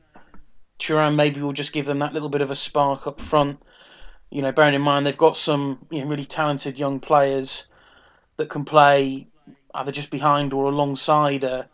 Thuram 0.80 1.14
maybe 1.14 1.40
will 1.40 1.52
just 1.52 1.72
give 1.72 1.86
them 1.86 2.00
that 2.00 2.12
little 2.12 2.28
bit 2.28 2.40
of 2.40 2.50
a 2.50 2.56
spark 2.56 3.06
up 3.06 3.20
front. 3.20 3.60
You 4.30 4.42
know, 4.42 4.52
bearing 4.52 4.74
in 4.74 4.82
mind 4.82 5.06
they've 5.06 5.16
got 5.16 5.36
some 5.36 5.86
you 5.90 6.00
know, 6.00 6.06
really 6.06 6.24
talented 6.24 6.78
young 6.78 7.00
players 7.00 7.64
that 8.36 8.48
can 8.48 8.64
play 8.64 9.26
either 9.74 9.92
just 9.92 10.10
behind 10.10 10.52
or 10.52 10.66
alongside 10.66 11.44
a 11.44 11.68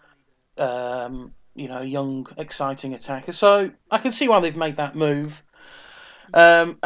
um, 0.59 1.33
you 1.55 1.69
know 1.69 1.81
young 1.81 2.27
exciting 2.37 2.95
attacker. 2.95 3.33
So 3.33 3.71
I 3.91 3.99
can 3.99 4.13
see 4.13 4.29
why 4.29 4.41
they've 4.41 4.57
made 4.57 4.77
that 4.77 4.97
move. 4.97 5.43
Um, 6.35 6.79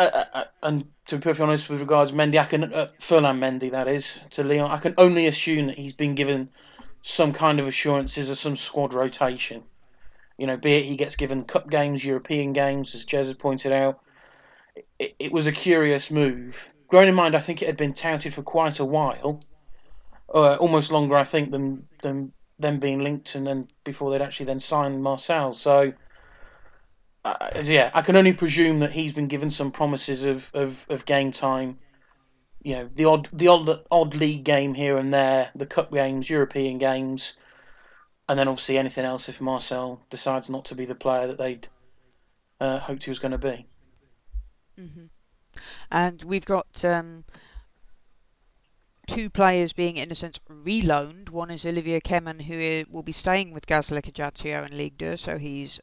and 0.63 0.85
to 1.07 1.17
be 1.17 1.23
perfectly 1.23 1.45
honest, 1.45 1.71
with 1.71 1.81
regards 1.81 2.11
to 2.11 2.17
Mendy, 2.17 2.39
I 2.39 2.45
can 2.45 2.73
uh, 2.73 2.89
Mendy 3.01 3.71
that 3.71 3.89
is 3.89 4.21
to 4.31 4.45
Lyon, 4.45 4.71
I 4.71 4.79
can 4.79 4.95
only 4.99 5.27
assume 5.27 5.67
that 5.69 5.79
he's 5.79 5.95
been 5.95 6.15
given 6.15 6.51
some 7.03 7.33
kind 7.33 7.59
of 7.59 7.67
assurances 7.67 8.29
of 8.29 8.39
some 8.39 8.57
squad 8.57 8.93
rotation. 8.93 9.63
You 10.41 10.47
know, 10.47 10.57
be 10.57 10.73
it 10.73 10.87
he 10.87 10.97
gets 10.97 11.17
given 11.17 11.45
cup 11.45 11.69
games, 11.69 12.03
European 12.03 12.55
games, 12.55 12.95
as 12.95 13.05
Jez 13.05 13.27
has 13.27 13.35
pointed 13.35 13.73
out. 13.73 14.01
It, 14.99 15.15
it 15.19 15.33
was 15.33 15.47
a 15.47 15.53
curious 15.53 16.11
move. 16.11 16.71
Bearing 16.91 17.11
in 17.11 17.15
mind, 17.15 17.37
I 17.37 17.41
think 17.41 17.61
it 17.61 17.67
had 17.67 17.77
been 17.77 17.93
touted 17.93 18.33
for 18.33 18.43
quite 18.43 18.81
a 18.81 18.85
while, 18.87 19.39
uh, 20.35 20.55
almost 20.55 20.91
longer, 20.91 21.15
I 21.15 21.25
think, 21.25 21.51
than 21.51 21.87
than 22.01 22.33
them 22.59 22.81
being 22.81 23.05
linked, 23.05 23.35
and 23.35 23.47
then 23.47 23.69
before 23.85 24.11
they'd 24.11 24.23
actually 24.23 24.47
then 24.47 24.61
signed 24.61 25.05
Marçal. 25.05 25.55
So, 25.55 25.93
uh, 27.27 27.51
yeah, 27.63 27.91
I 27.93 28.01
can 28.01 28.17
only 28.17 28.33
presume 28.33 28.81
that 28.81 28.93
he's 28.93 29.13
been 29.13 29.29
given 29.29 29.51
some 29.51 29.71
promises 29.71 30.25
of, 30.25 30.49
of, 30.55 30.87
of 30.89 31.05
game 31.05 31.33
time. 31.33 31.79
You 32.63 32.77
know, 32.77 32.91
the 32.95 33.05
odd 33.05 33.29
the 33.31 33.49
odd 33.49 33.85
odd 33.91 34.15
league 34.15 34.45
game 34.45 34.73
here 34.73 34.97
and 34.97 35.13
there, 35.13 35.51
the 35.55 35.67
cup 35.67 35.93
games, 35.93 36.31
European 36.31 36.79
games 36.79 37.35
and 38.31 38.39
then 38.39 38.47
obviously 38.47 38.79
anything 38.79 39.05
else 39.05 39.29
if 39.29 39.41
Marçal 39.41 39.99
decides 40.09 40.49
not 40.49 40.65
to 40.67 40.77
be 40.77 40.85
the 40.85 40.95
player 40.95 41.27
that 41.27 41.37
they'd 41.37 41.67
uh, 42.61 42.79
hoped 42.79 43.03
he 43.03 43.11
was 43.11 43.19
going 43.19 43.33
to 43.33 43.39
be. 43.39 43.67
Mm-hmm. 44.79 45.07
And 45.91 46.23
we've 46.23 46.45
got 46.45 46.85
um, 46.85 47.25
two 49.09 49.31
players 49.31 49.73
being, 49.73 49.97
in 49.97 50.13
a 50.13 50.15
sense, 50.15 50.39
reloaned. 50.49 51.31
One 51.31 51.51
is 51.51 51.67
Olivier 51.67 51.99
Kemen, 51.99 52.43
who 52.43 52.85
will 52.89 53.03
be 53.03 53.11
staying 53.11 53.53
with 53.53 53.67
Gazélec 53.67 54.07
Ajaccio 54.07 54.65
in 54.65 54.79
Ligue 54.79 54.97
2, 54.97 55.17
so 55.17 55.37
he's 55.37 55.81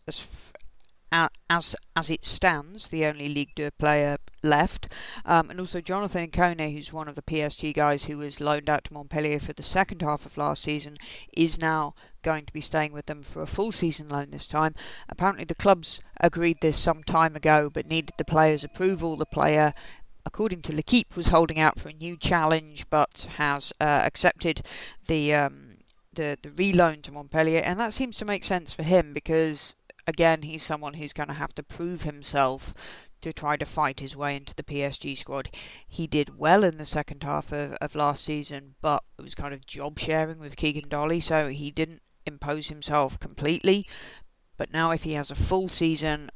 as 1.11 1.75
as 1.95 2.09
it 2.09 2.25
stands, 2.25 2.89
the 2.89 3.05
only 3.05 3.29
Ligue 3.29 3.55
2 3.55 3.71
player 3.71 4.17
left, 4.43 4.87
um, 5.25 5.49
and 5.49 5.59
also 5.59 5.81
Jonathan 5.81 6.27
Ikone, 6.27 6.73
who's 6.73 6.93
one 6.93 7.07
of 7.07 7.15
the 7.15 7.21
PSG 7.21 7.73
guys 7.73 8.05
who 8.05 8.17
was 8.17 8.39
loaned 8.39 8.69
out 8.69 8.83
to 8.85 8.93
Montpellier 8.93 9.39
for 9.39 9.53
the 9.53 9.63
second 9.63 10.01
half 10.01 10.25
of 10.25 10.37
last 10.37 10.63
season, 10.63 10.97
is 11.35 11.59
now 11.59 11.93
going 12.21 12.45
to 12.45 12.53
be 12.53 12.61
staying 12.61 12.91
with 12.91 13.05
them 13.05 13.23
for 13.23 13.41
a 13.41 13.47
full 13.47 13.71
season 13.71 14.09
loan 14.09 14.31
this 14.31 14.47
time. 14.47 14.75
Apparently, 15.09 15.45
the 15.45 15.55
clubs 15.55 16.01
agreed 16.19 16.57
this 16.61 16.77
some 16.77 17.03
time 17.03 17.35
ago, 17.35 17.69
but 17.71 17.87
needed 17.87 18.13
the 18.17 18.25
player's 18.25 18.63
approval. 18.63 19.17
The 19.17 19.25
player 19.25 19.73
according 20.25 20.61
to 20.61 20.75
L'Equipe, 20.75 21.15
was 21.15 21.29
holding 21.29 21.57
out 21.57 21.79
for 21.79 21.87
a 21.87 21.93
new 21.93 22.17
challenge, 22.17 22.85
but 22.89 23.29
has 23.37 23.71
uh, 23.79 24.01
accepted 24.03 24.61
the 25.07 25.33
um, 25.33 25.77
the 26.13 26.37
the 26.41 26.49
reloan 26.49 27.01
to 27.03 27.13
Montpellier, 27.13 27.61
and 27.61 27.79
that 27.79 27.93
seems 27.93 28.17
to 28.17 28.25
make 28.25 28.43
sense 28.43 28.73
for 28.73 28.83
him 28.83 29.13
because 29.13 29.76
again, 30.07 30.41
he's 30.43 30.63
someone 30.63 30.95
who's 30.95 31.13
going 31.13 31.27
to 31.27 31.35
have 31.35 31.53
to 31.55 31.63
prove 31.63 32.03
himself 32.03 32.73
to 33.21 33.33
try 33.33 33.57
to 33.57 33.65
fight 33.65 33.99
his 33.99 34.15
way 34.15 34.35
into 34.35 34.55
the 34.55 34.63
PSG 34.63 35.17
squad. 35.17 35.49
He 35.87 36.07
did 36.07 36.37
well 36.37 36.63
in 36.63 36.77
the 36.77 36.85
second 36.85 37.23
half 37.23 37.51
of, 37.51 37.73
of 37.73 37.95
last 37.95 38.23
season, 38.23 38.75
but 38.81 39.03
it 39.19 39.23
was 39.23 39.35
kind 39.35 39.53
of 39.53 39.65
job 39.65 39.99
sharing 39.99 40.39
with 40.39 40.55
Keagan 40.55 40.89
Dolly, 40.89 41.19
so 41.19 41.49
he 41.49 41.71
didn't 41.71 42.01
impose 42.25 42.69
himself 42.69 43.19
completely. 43.19 43.87
But 44.55 44.71
now, 44.71 44.91
if 44.91 45.03
he 45.03 45.13
has 45.13 45.29
a 45.29 45.35
full 45.35 45.67
season 45.67 46.31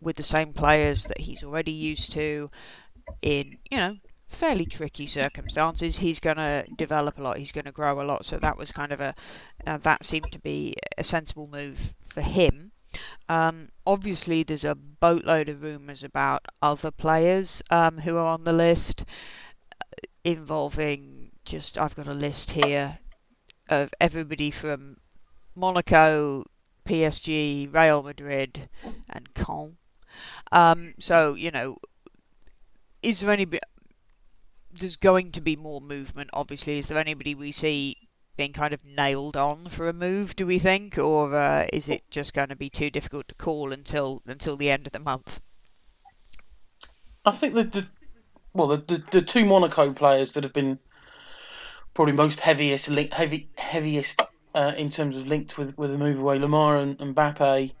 with 0.00 0.16
the 0.16 0.22
same 0.22 0.52
players 0.52 1.04
that 1.04 1.22
he's 1.22 1.42
already 1.42 1.72
used 1.72 2.12
to, 2.12 2.48
in 3.20 3.58
you 3.70 3.78
know 3.78 3.96
fairly 4.28 4.66
tricky 4.66 5.06
circumstances, 5.06 5.98
he's 5.98 6.20
going 6.20 6.36
to 6.36 6.64
develop 6.76 7.18
a 7.18 7.22
lot. 7.22 7.38
He's 7.38 7.52
going 7.52 7.64
to 7.64 7.72
grow 7.72 8.00
a 8.00 8.04
lot. 8.04 8.24
So 8.24 8.38
that 8.38 8.58
was 8.58 8.72
kind 8.72 8.92
of 8.92 9.00
a 9.00 9.14
uh, 9.66 9.78
that 9.78 10.04
seemed 10.04 10.32
to 10.32 10.38
be 10.38 10.74
a 10.98 11.04
sensible 11.04 11.48
move 11.50 11.94
for 12.08 12.20
him. 12.20 12.72
Um, 13.28 13.68
obviously, 13.86 14.42
there's 14.42 14.64
a 14.64 14.74
boatload 14.74 15.48
of 15.48 15.62
rumours 15.62 16.04
about 16.04 16.46
other 16.62 16.90
players 16.90 17.62
um, 17.70 17.98
who 17.98 18.16
are 18.16 18.26
on 18.26 18.44
the 18.44 18.52
list, 18.52 19.04
uh, 19.72 20.06
involving 20.24 21.32
just 21.44 21.76
I've 21.78 21.94
got 21.94 22.06
a 22.06 22.14
list 22.14 22.52
here 22.52 22.98
of 23.68 23.92
everybody 24.00 24.50
from 24.50 24.96
Monaco, 25.54 26.44
PSG, 26.86 27.72
Real 27.72 28.02
Madrid, 28.02 28.68
and 29.08 29.32
Caen. 29.34 29.76
Um, 30.52 30.94
so 30.98 31.34
you 31.34 31.50
know, 31.50 31.76
is 33.02 33.20
there 33.20 33.30
any? 33.30 33.46
There's 34.72 34.96
going 34.96 35.30
to 35.32 35.40
be 35.40 35.54
more 35.56 35.80
movement. 35.80 36.30
Obviously, 36.32 36.78
is 36.78 36.88
there 36.88 36.98
anybody 36.98 37.34
we 37.34 37.52
see 37.52 38.03
being 38.36 38.52
kind 38.52 38.74
of 38.74 38.84
nailed 38.84 39.36
on 39.36 39.66
for 39.66 39.88
a 39.88 39.92
move? 39.92 40.36
Do 40.36 40.46
we 40.46 40.58
think, 40.58 40.98
or 40.98 41.34
uh, 41.34 41.66
is 41.72 41.88
it 41.88 42.02
just 42.10 42.34
going 42.34 42.48
to 42.48 42.56
be 42.56 42.70
too 42.70 42.90
difficult 42.90 43.28
to 43.28 43.34
call 43.34 43.72
until 43.72 44.22
until 44.26 44.56
the 44.56 44.70
end 44.70 44.86
of 44.86 44.92
the 44.92 44.98
month? 44.98 45.40
I 47.24 47.30
think 47.32 47.54
that 47.54 47.72
the 47.72 47.86
well, 48.52 48.68
the, 48.68 48.76
the, 48.76 49.02
the 49.10 49.22
two 49.22 49.44
Monaco 49.44 49.92
players 49.92 50.32
that 50.32 50.44
have 50.44 50.52
been 50.52 50.78
probably 51.94 52.12
most 52.12 52.40
heaviest 52.40 52.88
link, 52.88 53.12
heavy 53.12 53.48
heaviest 53.56 54.20
uh, 54.54 54.72
in 54.76 54.90
terms 54.90 55.16
of 55.16 55.26
linked 55.26 55.58
with 55.58 55.76
with 55.78 55.90
the 55.90 55.98
move 55.98 56.18
away, 56.18 56.38
Lemar 56.38 56.82
and, 56.82 57.00
and 57.00 57.14
Mbappe. 57.14 57.72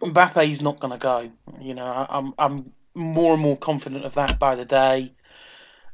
Mbappe's 0.00 0.62
not 0.62 0.78
going 0.80 0.92
to 0.92 0.98
go. 0.98 1.30
You 1.60 1.74
know, 1.74 1.86
I, 1.86 2.06
I'm 2.10 2.34
I'm 2.38 2.72
more 2.94 3.32
and 3.34 3.42
more 3.42 3.56
confident 3.56 4.04
of 4.04 4.14
that 4.14 4.38
by 4.38 4.54
the 4.54 4.64
day. 4.64 5.12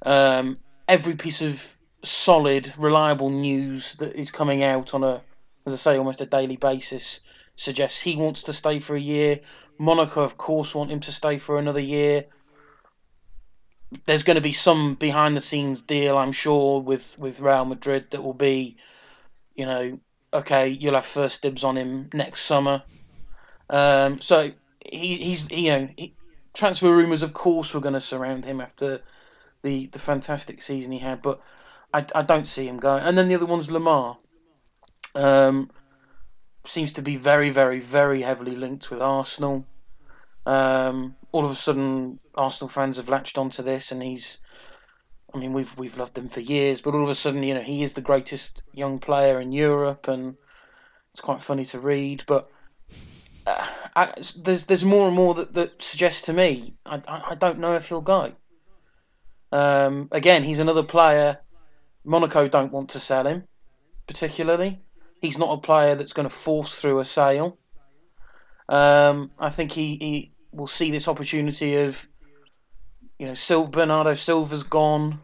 Um, 0.05 0.57
every 0.89 1.15
piece 1.15 1.41
of 1.41 1.77
solid, 2.05 2.73
reliable 2.77 3.31
news 3.31 3.95
that 3.95 4.15
is 4.15 4.31
coming 4.31 4.63
out 4.63 4.95
on 4.95 5.03
a, 5.05 5.23
as 5.67 5.73
I 5.73 5.77
say, 5.77 5.99
almost 5.99 6.21
a 6.21 6.27
daily 6.27 6.57
basis 6.57 7.21
suggests 7.57 8.01
he 8.01 8.17
wants 8.17 8.43
to 8.45 8.53
stay 8.53 8.81
for 8.81 8.97
a 8.97 9.01
year. 9.01 9.41
Monaco, 9.79 10.23
of 10.23 10.37
course, 10.37 10.75
want 10.75 10.91
him 10.91 11.01
to 11.01 11.13
stay 11.13 11.39
for 11.39 11.59
another 11.59 11.81
year. 11.81 12.27
There's 14.07 14.23
going 14.23 14.37
to 14.37 14.41
be 14.41 14.53
some 14.53 14.95
behind 14.95 15.37
the 15.37 15.41
scenes 15.41 15.83
deal, 15.83 16.17
I'm 16.19 16.33
sure, 16.33 16.81
with, 16.81 17.17
with 17.19 17.41
Real 17.41 17.65
Madrid 17.65 18.11
that 18.11 18.23
will 18.23 18.35
be, 18.35 18.77
you 19.55 19.67
know, 19.67 20.01
okay, 20.33 20.69
you'll 20.69 20.95
have 20.95 21.07
first 21.07 21.43
dibs 21.43 21.63
on 21.63 21.77
him 21.77 22.11
next 22.13 22.43
summer. 22.43 22.83
Um, 23.71 24.21
so 24.21 24.51
he, 24.85 25.17
he's, 25.17 25.51
you 25.51 25.71
know, 25.71 25.89
he, 25.97 26.15
transfer 26.55 26.91
rumours, 26.91 27.23
of 27.23 27.33
course, 27.33 27.73
were 27.73 27.81
going 27.81 27.95
to 27.95 28.01
surround 28.01 28.45
him 28.45 28.61
after 28.61 29.01
the, 29.63 29.87
the 29.87 29.99
fantastic 29.99 30.61
season 30.61 30.93
he 30.93 30.99
had, 30.99 31.23
but 31.23 31.41
I, 31.95 32.05
I 32.13 32.23
don't 32.23 32.49
see 32.49 32.67
him 32.67 32.79
going. 32.79 33.05
And 33.05 33.17
then 33.17 33.29
the 33.29 33.37
other 33.37 33.47
one's 33.47 33.69
Lemar. 33.69 34.17
Um, 35.15 35.71
seems 36.65 36.93
to 36.95 37.03
be 37.03 37.17
very, 37.17 37.51
very, 37.51 37.79
very 37.79 38.23
heavily 38.23 38.57
linked 38.57 38.91
with 38.91 39.01
Arsenal. 39.01 39.65
Um, 40.45 41.15
all 41.31 41.45
of 41.45 41.53
a 41.53 41.55
sudden, 41.55 42.19
Arsenal 42.35 42.69
fans 42.69 42.97
have 42.97 43.09
latched 43.09 43.39
onto 43.39 43.63
this, 43.63 43.93
and 43.93 44.03
he's. 44.03 44.39
I 45.33 45.39
mean, 45.39 45.53
we've 45.53 45.73
we've 45.79 45.97
loved 45.97 46.19
him 46.19 46.29
for 46.29 46.41
years, 46.41 46.81
but 46.81 46.95
all 46.95 47.05
of 47.05 47.09
a 47.09 47.15
sudden, 47.15 47.45
you 47.45 47.55
know, 47.55 47.63
he 47.63 47.85
is 47.85 47.95
the 47.95 48.01
greatest 48.01 48.63
young 48.73 48.99
player 48.99 49.41
in 49.41 49.53
Europe, 49.53 50.09
and 50.09 50.37
it's 51.13 51.21
quite 51.21 51.43
funny 51.43 51.65
to 51.67 51.79
read. 51.79 52.25
But 52.27 52.51
uh, 53.47 53.67
I, 53.95 54.15
there's 54.37 54.65
there's 54.65 54.85
more 54.85 55.07
and 55.07 55.17
more 55.17 55.35
that, 55.35 55.55
that 55.55 55.81
suggests 55.81 56.23
to 56.23 56.33
me 56.33 56.75
I, 56.85 57.03
I 57.07 57.35
don't 57.37 57.61
know 57.61 57.75
if 57.75 57.89
he'll 57.89 58.01
go. 58.01 58.33
Um, 59.53 60.09
again, 60.11 60.43
he's 60.43 60.59
another 60.59 60.83
player 60.83 61.39
Monaco 62.05 62.49
don't 62.49 62.73
want 62.73 62.91
to 62.91 63.01
sell 63.01 63.27
him, 63.27 63.45
particularly. 64.07 64.79
He's 65.21 65.39
not 65.39 65.53
a 65.53 65.61
player 65.61 65.95
that's 65.95 66.13
going 66.13 66.29
to 66.29 66.35
force 66.35 66.81
through 66.81 67.01
a 67.01 67.05
sale. 67.05 67.59
Um, 68.69 69.31
I 69.39 69.51
think 69.51 69.73
he, 69.73 69.97
he 69.97 70.33
will 70.53 70.67
see 70.67 70.91
this 70.91 71.09
opportunity 71.09 71.77
of, 71.77 72.07
you 73.19 73.27
know, 73.27 73.35
Sil- 73.35 73.69
Bernardo 73.69 74.15
Silva's 74.15 74.63
gone. 74.63 75.21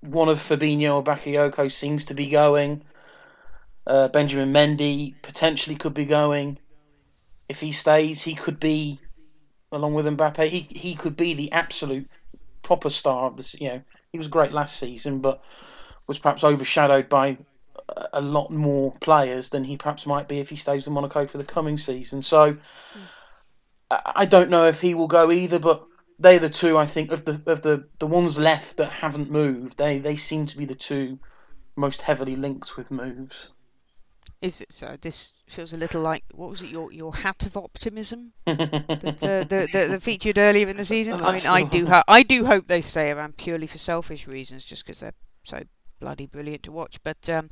One 0.00 0.28
of 0.28 0.38
Fabinho 0.38 0.96
or 0.96 1.04
Bakayoko 1.04 1.70
seems 1.70 2.04
to 2.06 2.14
be 2.14 2.28
going. 2.28 2.82
Uh, 3.86 4.08
Benjamin 4.08 4.52
Mendy 4.52 5.14
potentially 5.22 5.76
could 5.76 5.94
be 5.94 6.04
going. 6.04 6.58
If 7.48 7.60
he 7.60 7.72
stays, 7.72 8.22
he 8.22 8.34
could 8.34 8.58
be, 8.58 8.98
along 9.70 9.94
with 9.94 10.06
Mbappe, 10.06 10.48
he 10.48 10.66
he 10.70 10.94
could 10.94 11.16
be 11.16 11.34
the 11.34 11.52
absolute 11.52 12.08
proper 12.62 12.90
star 12.90 13.26
of 13.26 13.36
this. 13.36 13.54
You 13.60 13.68
know, 13.68 13.82
he 14.12 14.18
was 14.18 14.28
great 14.28 14.52
last 14.52 14.78
season, 14.78 15.20
but 15.20 15.42
was 16.06 16.18
perhaps 16.18 16.44
overshadowed 16.44 17.08
by 17.08 17.38
a 18.12 18.20
lot 18.20 18.50
more 18.50 18.92
players 19.00 19.50
than 19.50 19.64
he 19.64 19.76
perhaps 19.76 20.06
might 20.06 20.28
be 20.28 20.38
if 20.38 20.48
he 20.48 20.56
stays 20.56 20.86
in 20.86 20.92
Monaco 20.92 21.26
for 21.26 21.38
the 21.38 21.44
coming 21.44 21.76
season. 21.76 22.22
So 22.22 22.56
I 23.90 24.24
don't 24.24 24.50
know 24.50 24.66
if 24.66 24.80
he 24.80 24.94
will 24.94 25.08
go 25.08 25.30
either, 25.30 25.58
but 25.58 25.84
they're 26.18 26.38
the 26.38 26.48
two 26.48 26.78
I 26.78 26.86
think 26.86 27.12
of 27.12 27.24
the 27.24 27.42
of 27.46 27.62
the, 27.62 27.88
the 27.98 28.06
ones 28.06 28.38
left 28.38 28.76
that 28.78 28.90
haven't 28.90 29.30
moved. 29.30 29.76
They 29.76 29.98
they 29.98 30.16
seem 30.16 30.46
to 30.46 30.56
be 30.56 30.64
the 30.64 30.74
two 30.74 31.18
most 31.76 32.02
heavily 32.02 32.36
linked 32.36 32.76
with 32.76 32.90
moves. 32.90 33.48
Is 34.40 34.60
it 34.60 34.72
so? 34.72 34.96
This 35.00 35.32
feels 35.48 35.72
a 35.72 35.76
little 35.76 36.02
like 36.02 36.24
what 36.32 36.50
was 36.50 36.62
it? 36.62 36.70
Your 36.70 36.92
your 36.92 37.14
hat 37.14 37.44
of 37.46 37.56
optimism 37.56 38.32
that, 38.46 38.60
uh, 38.60 39.44
that, 39.44 39.48
that, 39.48 39.70
that 39.72 40.02
featured 40.02 40.38
earlier 40.38 40.68
in 40.68 40.76
the 40.76 40.84
season. 40.84 41.22
I 41.22 41.32
mean, 41.32 41.46
I 41.46 41.62
do 41.64 41.86
ho- 41.86 42.02
I 42.08 42.22
do 42.22 42.46
hope 42.46 42.68
they 42.68 42.80
stay 42.80 43.10
around 43.10 43.36
purely 43.36 43.66
for 43.66 43.78
selfish 43.78 44.26
reasons, 44.26 44.64
just 44.64 44.84
because 44.84 45.00
they're 45.00 45.14
so 45.44 45.62
bloody 46.04 46.26
brilliant 46.26 46.62
to 46.64 46.72
watch. 46.72 46.98
But 47.02 47.30
um, 47.30 47.48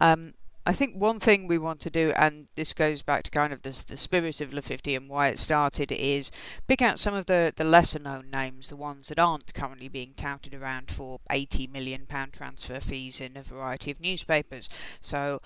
um, 0.00 0.34
I 0.64 0.72
think 0.72 0.94
one 0.94 1.18
thing 1.18 1.48
we 1.48 1.58
want 1.58 1.80
to 1.80 1.90
do, 1.90 2.12
and 2.16 2.46
this 2.54 2.72
goes 2.72 3.02
back 3.02 3.24
to 3.24 3.30
kind 3.32 3.52
of 3.52 3.62
the, 3.62 3.84
the 3.88 3.96
spirit 3.96 4.40
of 4.40 4.52
Le 4.52 4.62
50 4.62 4.94
and 4.94 5.08
why 5.08 5.28
it 5.28 5.40
started, 5.40 5.90
is 5.90 6.30
pick 6.68 6.80
out 6.80 7.00
some 7.00 7.14
of 7.14 7.26
the, 7.26 7.52
the 7.56 7.64
lesser 7.64 7.98
known 7.98 8.30
names, 8.30 8.68
the 8.68 8.76
ones 8.76 9.08
that 9.08 9.18
aren't 9.18 9.52
currently 9.52 9.88
being 9.88 10.14
touted 10.16 10.54
around 10.54 10.92
for 10.92 11.18
£80 11.28 11.72
million 11.72 12.06
transfer 12.06 12.78
fees 12.78 13.20
in 13.20 13.36
a 13.36 13.42
variety 13.42 13.90
of 13.90 14.00
newspapers. 14.00 14.68
So 15.00 15.40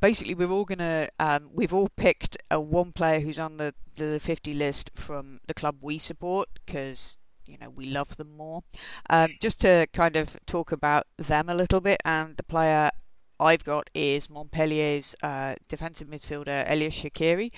basically 0.00 0.34
we're 0.34 0.50
all 0.50 0.64
gonna 0.64 1.08
um, 1.18 1.50
we've 1.52 1.72
all 1.72 1.88
picked 1.96 2.36
a 2.50 2.60
one 2.60 2.92
player 2.92 3.20
who's 3.20 3.38
on 3.38 3.56
the 3.56 3.74
the 3.96 4.20
50 4.20 4.54
list 4.54 4.90
from 4.94 5.40
the 5.46 5.54
club 5.54 5.76
we 5.80 5.98
support 5.98 6.48
because 6.54 7.18
you 7.50 7.58
know 7.58 7.70
we 7.70 7.86
love 7.86 8.16
them 8.16 8.36
more. 8.36 8.62
Um, 9.08 9.34
just 9.40 9.60
to 9.60 9.86
kind 9.92 10.16
of 10.16 10.36
talk 10.46 10.72
about 10.72 11.06
them 11.16 11.48
a 11.48 11.54
little 11.54 11.80
bit, 11.80 12.00
and 12.04 12.36
the 12.36 12.42
player 12.42 12.90
I've 13.38 13.64
got 13.64 13.88
is 13.94 14.28
Montpellier's 14.28 15.16
uh, 15.22 15.54
defensive 15.68 16.08
midfielder 16.08 16.66
Ellyes 16.68 17.10
Skhiri, 17.10 17.50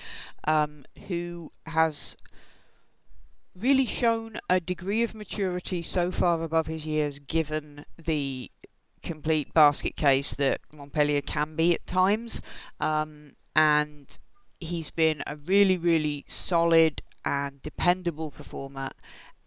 um, 0.44 0.84
who 1.08 1.50
has 1.66 2.16
really 3.54 3.86
shown 3.86 4.36
a 4.48 4.60
degree 4.60 5.02
of 5.02 5.14
maturity 5.14 5.82
so 5.82 6.10
far 6.10 6.42
above 6.42 6.68
his 6.68 6.86
years, 6.86 7.18
given 7.18 7.84
the 8.02 8.50
complete 9.02 9.52
basket 9.52 9.96
case 9.96 10.34
that 10.34 10.60
Montpellier 10.72 11.20
can 11.20 11.56
be 11.56 11.74
at 11.74 11.86
times, 11.86 12.40
um, 12.80 13.32
and 13.54 14.18
he's 14.60 14.90
been 14.90 15.22
a 15.26 15.36
really, 15.36 15.76
really 15.76 16.24
solid 16.28 17.02
and 17.24 17.60
dependable 17.62 18.30
performer 18.30 18.90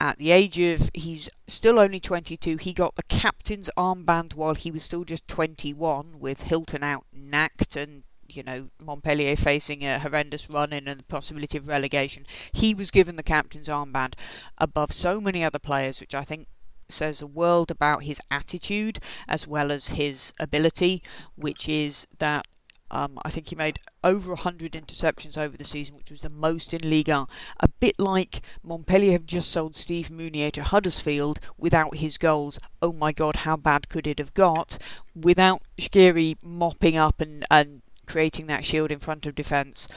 at 0.06 0.18
the 0.20 0.32
age 0.32 0.60
of 0.60 0.92
he's 0.94 1.30
still 1.48 1.80
only 1.80 2.00
22 2.00 2.58
he 2.58 2.74
got 2.74 2.96
the 2.96 3.04
captain's 3.04 3.70
armband 3.76 4.36
while 4.36 4.54
he 4.54 4.70
was 4.70 4.84
still 4.84 5.04
just 5.04 5.28
21 5.28 6.20
with 6.20 6.44
hilton 6.44 6.84
out 6.84 7.06
knacked 7.12 7.76
and 7.76 8.04
you 8.28 8.44
know 8.44 8.70
montpellier 8.80 9.36
facing 9.36 9.84
a 9.84 10.00
horrendous 10.00 10.50
run 10.50 10.72
in 10.72 10.88
and 10.88 11.00
the 11.00 11.06
possibility 11.06 11.58
of 11.58 11.68
relegation. 11.68 12.26
He 12.52 12.74
was 12.76 12.92
given 12.92 13.16
the 13.16 13.24
captain's 13.24 13.68
armband 13.68 14.14
above 14.58 14.92
so 14.92 15.20
many 15.22 15.44
other 15.44 15.60
players 15.60 16.00
which 16.00 16.14
i 16.14 16.24
think 16.24 16.48
says 16.88 17.22
a 17.22 17.28
world 17.28 17.72
about 17.72 18.04
his 18.04 18.22
attitude 18.30 19.00
as 19.28 19.48
well 19.48 19.72
as 19.72 19.90
his 19.90 20.34
ability 20.40 21.02
which 21.36 21.68
is 21.68 22.08
that 22.20 22.46
Um, 22.92 23.20
I 23.24 23.30
think 23.30 23.50
he 23.50 23.56
made 23.56 23.80
over 24.04 24.30
100 24.30 24.74
interceptions 24.74 25.38
over 25.38 25.58
the 25.58 25.64
season, 25.64 25.96
which 25.96 26.12
was 26.12 26.22
the 26.22 26.30
most 26.30 26.74
in 26.74 26.88
Liga. 26.88 27.28
A 27.60 27.68
bit 27.68 28.00
like 28.00 28.42
Montpellier 28.64 29.14
have 29.14 29.26
just 29.26 29.52
sold 29.52 29.76
Steve 29.76 30.10
Mounié 30.10 30.52
to 30.54 30.64
Huddersfield 30.64 31.40
without 31.58 31.98
his 31.98 32.18
goals. 32.18 32.60
Oh 32.82 32.94
my 32.94 33.12
god, 33.12 33.38
how 33.38 33.58
bad 33.58 33.90
could 33.90 34.06
it 34.08 34.20
have 34.20 34.34
got? 34.34 34.78
Without 35.16 35.62
Skhiri 35.80 36.38
mopping 36.44 36.96
up 36.96 37.20
and, 37.22 37.44
and 37.50 37.82
creating 38.06 38.48
that 38.48 38.66
shield 38.66 38.92
in 38.92 39.00
front 39.00 39.26
of 39.26 39.36
defence, 39.36 39.88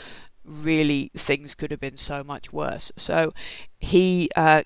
really 0.45 1.11
things 1.15 1.55
could 1.55 1.71
have 1.71 1.81
been 1.81 1.97
so 1.97 2.25
much 2.25 2.53
worse. 2.53 2.91
So 2.97 3.33
he 3.79 4.31
uh, 4.35 4.63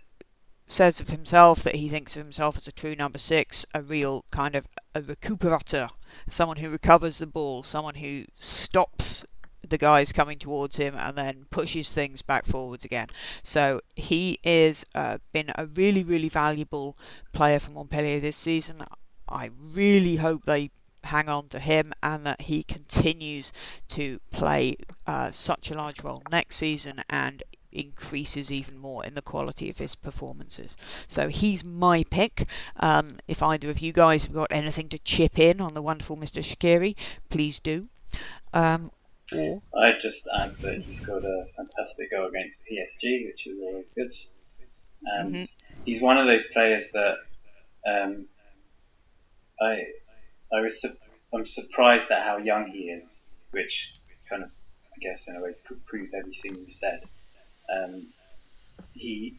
says 0.66 1.00
of 1.00 1.10
himself 1.10 1.62
that 1.62 1.76
he 1.76 1.88
thinks 1.88 2.16
of 2.16 2.22
himself 2.22 2.56
as 2.56 2.66
a 2.66 2.72
true 2.72 2.94
number 2.94 3.18
six, 3.18 3.66
a 3.74 3.82
real 3.82 4.24
kind 4.30 4.54
of 4.54 4.66
a 4.94 5.00
recuperator, 5.00 5.90
someone 6.28 6.58
who 6.58 6.70
recovers 6.70 7.18
the 7.18 7.26
ball, 7.26 7.62
someone 7.62 7.96
who 7.96 8.24
stops 8.36 9.24
the 9.66 9.78
guys 9.78 10.12
coming 10.12 10.38
towards 10.38 10.76
him 10.76 10.94
and 10.96 11.16
then 11.16 11.46
pushes 11.50 11.92
things 11.92 12.22
back 12.22 12.44
forwards 12.44 12.84
again. 12.84 13.08
So 13.42 13.80
he 13.96 14.38
is 14.44 14.84
uh, 14.94 15.18
been 15.32 15.50
a 15.56 15.66
really 15.66 16.04
really 16.04 16.28
valuable 16.28 16.96
player 17.32 17.58
for 17.58 17.70
Montpellier 17.70 18.20
this 18.20 18.36
season. 18.36 18.84
I 19.28 19.50
really 19.58 20.16
hope 20.16 20.44
they 20.44 20.70
hang 21.04 21.28
on 21.28 21.48
to 21.48 21.58
him 21.58 21.92
and 22.02 22.24
that 22.24 22.42
he 22.42 22.62
continues 22.62 23.52
to 23.88 24.20
play 24.30 24.76
uh, 25.06 25.30
such 25.30 25.70
a 25.70 25.74
large 25.74 26.02
role 26.02 26.22
next 26.30 26.56
season 26.56 27.02
and 27.10 27.42
increases 27.72 28.50
even 28.50 28.78
more 28.78 29.04
in 29.04 29.14
the 29.14 29.22
quality 29.22 29.68
of 29.70 29.78
his 29.78 29.94
performances. 29.94 30.76
So 31.06 31.28
he's 31.28 31.64
my 31.64 32.04
pick. 32.10 32.46
Um, 32.78 33.18
if 33.26 33.42
either 33.42 33.70
of 33.70 33.80
you 33.80 33.92
guys 33.92 34.24
have 34.24 34.34
got 34.34 34.50
anything 34.50 34.88
to 34.90 34.98
chip 34.98 35.38
in 35.38 35.60
on 35.60 35.74
the 35.74 35.82
wonderful 35.82 36.16
Mr. 36.16 36.42
Skhiri, 36.42 36.96
please 37.30 37.60
do. 37.60 37.84
Um, 38.52 38.90
or 39.34 39.62
I 39.74 39.92
just 40.00 40.28
add 40.38 40.50
that 40.50 40.82
he 40.82 40.94
scored 40.94 41.24
a 41.24 41.46
fantastic 41.56 42.10
goal 42.10 42.26
against 42.26 42.64
PSG, 42.66 43.26
which 43.26 43.46
is 43.46 43.58
always 43.62 43.86
good. 43.94 44.14
And 45.04 45.34
mm-hmm. 45.34 45.44
he's 45.84 46.02
one 46.02 46.18
of 46.18 46.26
those 46.26 46.46
players 46.52 46.92
that 46.92 47.16
um, 47.86 48.26
I 49.60 49.86
I 50.52 50.60
was 50.60 50.80
su- 50.80 50.96
I'm 51.32 51.46
surprised 51.46 52.10
at 52.10 52.24
how 52.24 52.36
young 52.36 52.68
he 52.70 52.90
is, 52.90 53.22
which 53.52 53.94
kind 54.28 54.42
of 54.42 54.50
I 54.94 54.98
guess 55.00 55.26
in 55.28 55.36
a 55.36 55.40
way 55.40 55.54
proves 55.86 56.14
everything 56.14 56.56
you 56.56 56.70
said 56.70 57.02
um, 57.72 58.06
he 58.94 59.38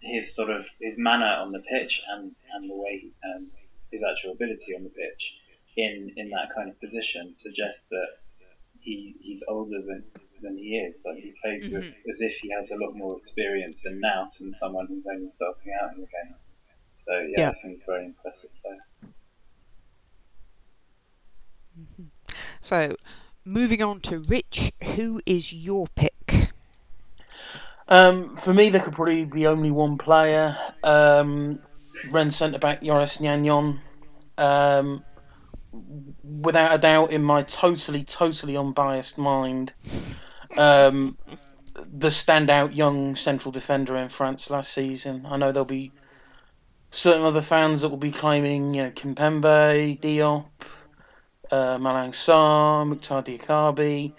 his 0.00 0.34
sort 0.34 0.50
of 0.50 0.64
his 0.80 0.96
manner 0.96 1.36
on 1.40 1.52
the 1.52 1.60
pitch 1.60 2.02
and, 2.10 2.34
and 2.54 2.70
the 2.70 2.74
way 2.74 3.04
um, 3.24 3.48
his 3.92 4.02
actual 4.02 4.32
ability 4.32 4.74
on 4.74 4.82
the 4.82 4.90
pitch 4.90 5.34
in, 5.76 6.12
in 6.16 6.30
that 6.30 6.54
kind 6.54 6.70
of 6.70 6.80
position 6.80 7.34
suggests 7.34 7.86
that 7.90 8.08
he 8.80 9.14
he's 9.20 9.44
older 9.46 9.82
than 9.82 10.02
than 10.42 10.56
he 10.56 10.78
is. 10.78 11.02
Like 11.04 11.18
he 11.18 11.34
plays 11.42 11.66
mm-hmm. 11.66 11.76
with, 11.76 11.94
as 12.10 12.20
if 12.20 12.34
he 12.36 12.50
has 12.50 12.70
a 12.70 12.76
lot 12.76 12.94
more 12.94 13.16
experience 13.18 13.84
and 13.84 14.00
now 14.00 14.26
than 14.38 14.54
someone 14.54 14.86
who's 14.86 15.06
only 15.06 15.30
starting 15.30 15.72
out 15.82 15.94
in 15.94 16.00
the 16.00 16.06
game. 16.06 16.34
So 17.06 17.18
yeah, 17.18 17.40
yeah. 17.40 17.48
I 17.50 17.52
think 17.54 17.74
he's 17.76 17.82
very 17.86 18.06
impressive 18.06 18.50
player. 18.62 19.12
Mm-hmm. 21.78 22.04
So 22.60 22.94
moving 23.44 23.82
on 23.82 24.00
to 24.00 24.20
Rich, 24.20 24.72
who 24.96 25.20
is 25.26 25.52
your 25.52 25.86
pick? 25.94 26.14
Um, 27.90 28.36
for 28.36 28.54
me, 28.54 28.68
there 28.70 28.80
could 28.80 28.94
probably 28.94 29.24
be 29.24 29.48
only 29.48 29.72
one 29.72 29.98
player. 29.98 30.56
Um, 30.84 31.58
Rennes 32.10 32.36
centre 32.36 32.58
back 32.58 32.82
Joris 32.82 33.18
Gnagnon. 33.18 33.80
Um, 34.38 35.04
without 36.22 36.74
a 36.74 36.78
doubt, 36.78 37.10
in 37.12 37.22
my 37.22 37.42
totally, 37.42 38.04
totally 38.04 38.56
unbiased 38.56 39.18
mind, 39.18 39.72
um, 40.56 41.18
the 41.74 42.08
standout 42.08 42.74
young 42.74 43.16
central 43.16 43.50
defender 43.52 43.96
in 43.96 44.08
France 44.08 44.50
last 44.50 44.72
season. 44.72 45.26
I 45.28 45.36
know 45.36 45.50
there'll 45.50 45.64
be 45.64 45.92
certain 46.92 47.24
other 47.24 47.42
fans 47.42 47.80
that 47.80 47.88
will 47.88 47.96
be 47.96 48.12
claiming, 48.12 48.72
you 48.74 48.84
know, 48.84 48.90
Kimpembe, 48.90 50.00
Diop, 50.00 50.46
uh, 51.50 51.76
Malang 51.78 52.12
Sarr, 52.12 52.86
Mouctar 52.86 53.24
Diakhaby. 53.24 54.12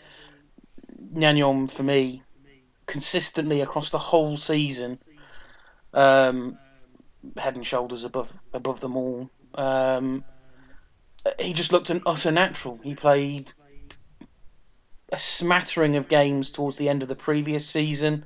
Gnagnon, 1.14 1.70
for 1.70 1.84
me, 1.84 2.24
consistently 2.92 3.62
across 3.62 3.90
the 3.90 3.98
whole 3.98 4.36
season, 4.36 5.00
um, 5.94 6.58
head 7.38 7.56
and 7.56 7.66
shoulders 7.66 8.04
above 8.04 8.28
above 8.54 8.82
them 8.82 8.98
all. 8.98 9.30
Um, 9.56 10.26
he 11.40 11.54
just 11.54 11.72
looked 11.72 11.90
an 11.90 12.02
utter 12.06 12.32
natural. 12.32 12.80
He 12.84 12.94
played 12.94 13.54
a 15.14 15.18
smattering 15.18 15.96
of 15.96 16.10
games 16.10 16.52
towards 16.52 16.76
the 16.78 16.90
end 16.90 17.02
of 17.02 17.08
the 17.08 17.16
previous 17.16 17.66
season. 17.66 18.26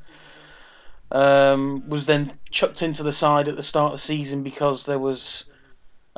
Um, 1.12 1.88
was 1.88 2.08
then 2.08 2.40
chucked 2.50 2.82
into 2.82 3.04
the 3.04 3.12
side 3.14 3.48
at 3.48 3.56
the 3.56 3.64
start 3.64 3.94
of 3.94 4.00
the 4.00 4.08
season 4.14 4.42
because 4.42 4.88
there 4.88 4.98
was 4.98 5.46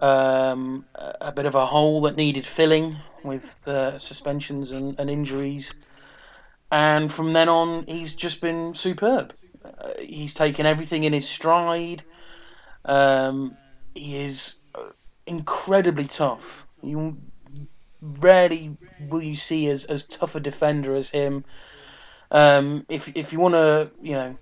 um, 0.02 0.86
a 0.96 1.34
bit 1.34 1.46
of 1.46 1.56
a 1.56 1.66
hole 1.66 2.02
that 2.04 2.16
needed 2.16 2.46
filling 2.46 2.96
with 3.26 3.68
uh, 3.68 3.98
suspensions 3.98 4.72
and, 4.72 4.98
and, 4.98 5.10
injuries. 5.10 5.74
And 6.72 7.12
from 7.12 7.34
then 7.34 7.50
on, 7.50 7.86
he's 7.88 8.14
just 8.14 8.42
been 8.42 8.74
superb. 8.74 9.34
Uh, 9.64 9.92
he's 10.00 10.34
taken 10.34 10.66
everything 10.66 11.04
in 11.04 11.14
his 11.14 11.28
stride. 11.28 12.04
Um, 12.86 13.56
he 13.94 14.18
is 14.18 14.56
incredibly 15.26 16.06
tough. 16.06 16.66
You 16.82 17.18
rarely 18.02 18.78
will 19.10 19.22
you 19.22 19.36
see 19.36 19.68
as, 19.68 19.86
as 19.86 20.06
tough 20.06 20.36
a 20.36 20.40
defender 20.40 20.96
as 20.96 21.10
him. 21.10 21.46
Um, 22.32 22.86
if 22.90 23.10
if 23.16 23.32
you 23.32 23.40
want 23.40 23.56
to, 23.56 23.90
you 24.02 24.14
know, 24.14 24.38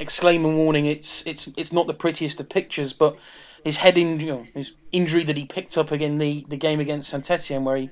exclaim 0.00 0.44
a 0.44 0.48
warning, 0.48 0.86
it's 0.86 1.24
it's 1.26 1.48
it's 1.56 1.72
not 1.72 1.86
the 1.86 1.94
prettiest 1.94 2.40
of 2.40 2.48
pictures, 2.48 2.92
but 2.92 3.16
his 3.64 3.76
head 3.76 3.96
in, 3.98 4.20
you 4.20 4.26
know, 4.26 4.46
his 4.54 4.72
injury 4.92 5.24
that 5.24 5.36
he 5.36 5.46
picked 5.46 5.78
up 5.78 5.90
again 5.90 6.18
the, 6.18 6.44
the 6.48 6.56
game 6.56 6.80
against 6.80 7.10
Saint 7.10 7.30
Etienne 7.30 7.64
where 7.64 7.76
he 7.76 7.90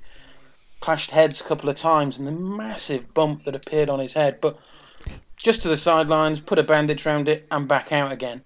clashed 0.83 1.13
heads 1.13 1.41
a 1.41 1.45
couple 1.45 1.71
of 1.71 1.77
times 1.77 2.19
and 2.19 2.27
the 2.27 2.33
massive 2.33 3.15
bump 3.15 3.45
that 3.45 3.55
appeared 3.55 3.89
on 3.89 4.01
his 4.01 4.13
head, 4.13 4.41
but 4.41 4.59
just 5.37 5.63
to 5.63 5.69
the 5.69 5.77
sidelines, 5.77 6.41
put 6.41 6.59
a 6.59 6.63
bandage 6.63 7.07
around 7.07 7.29
it, 7.29 7.47
and 7.51 7.67
back 7.67 7.93
out 7.93 8.13
again. 8.13 8.43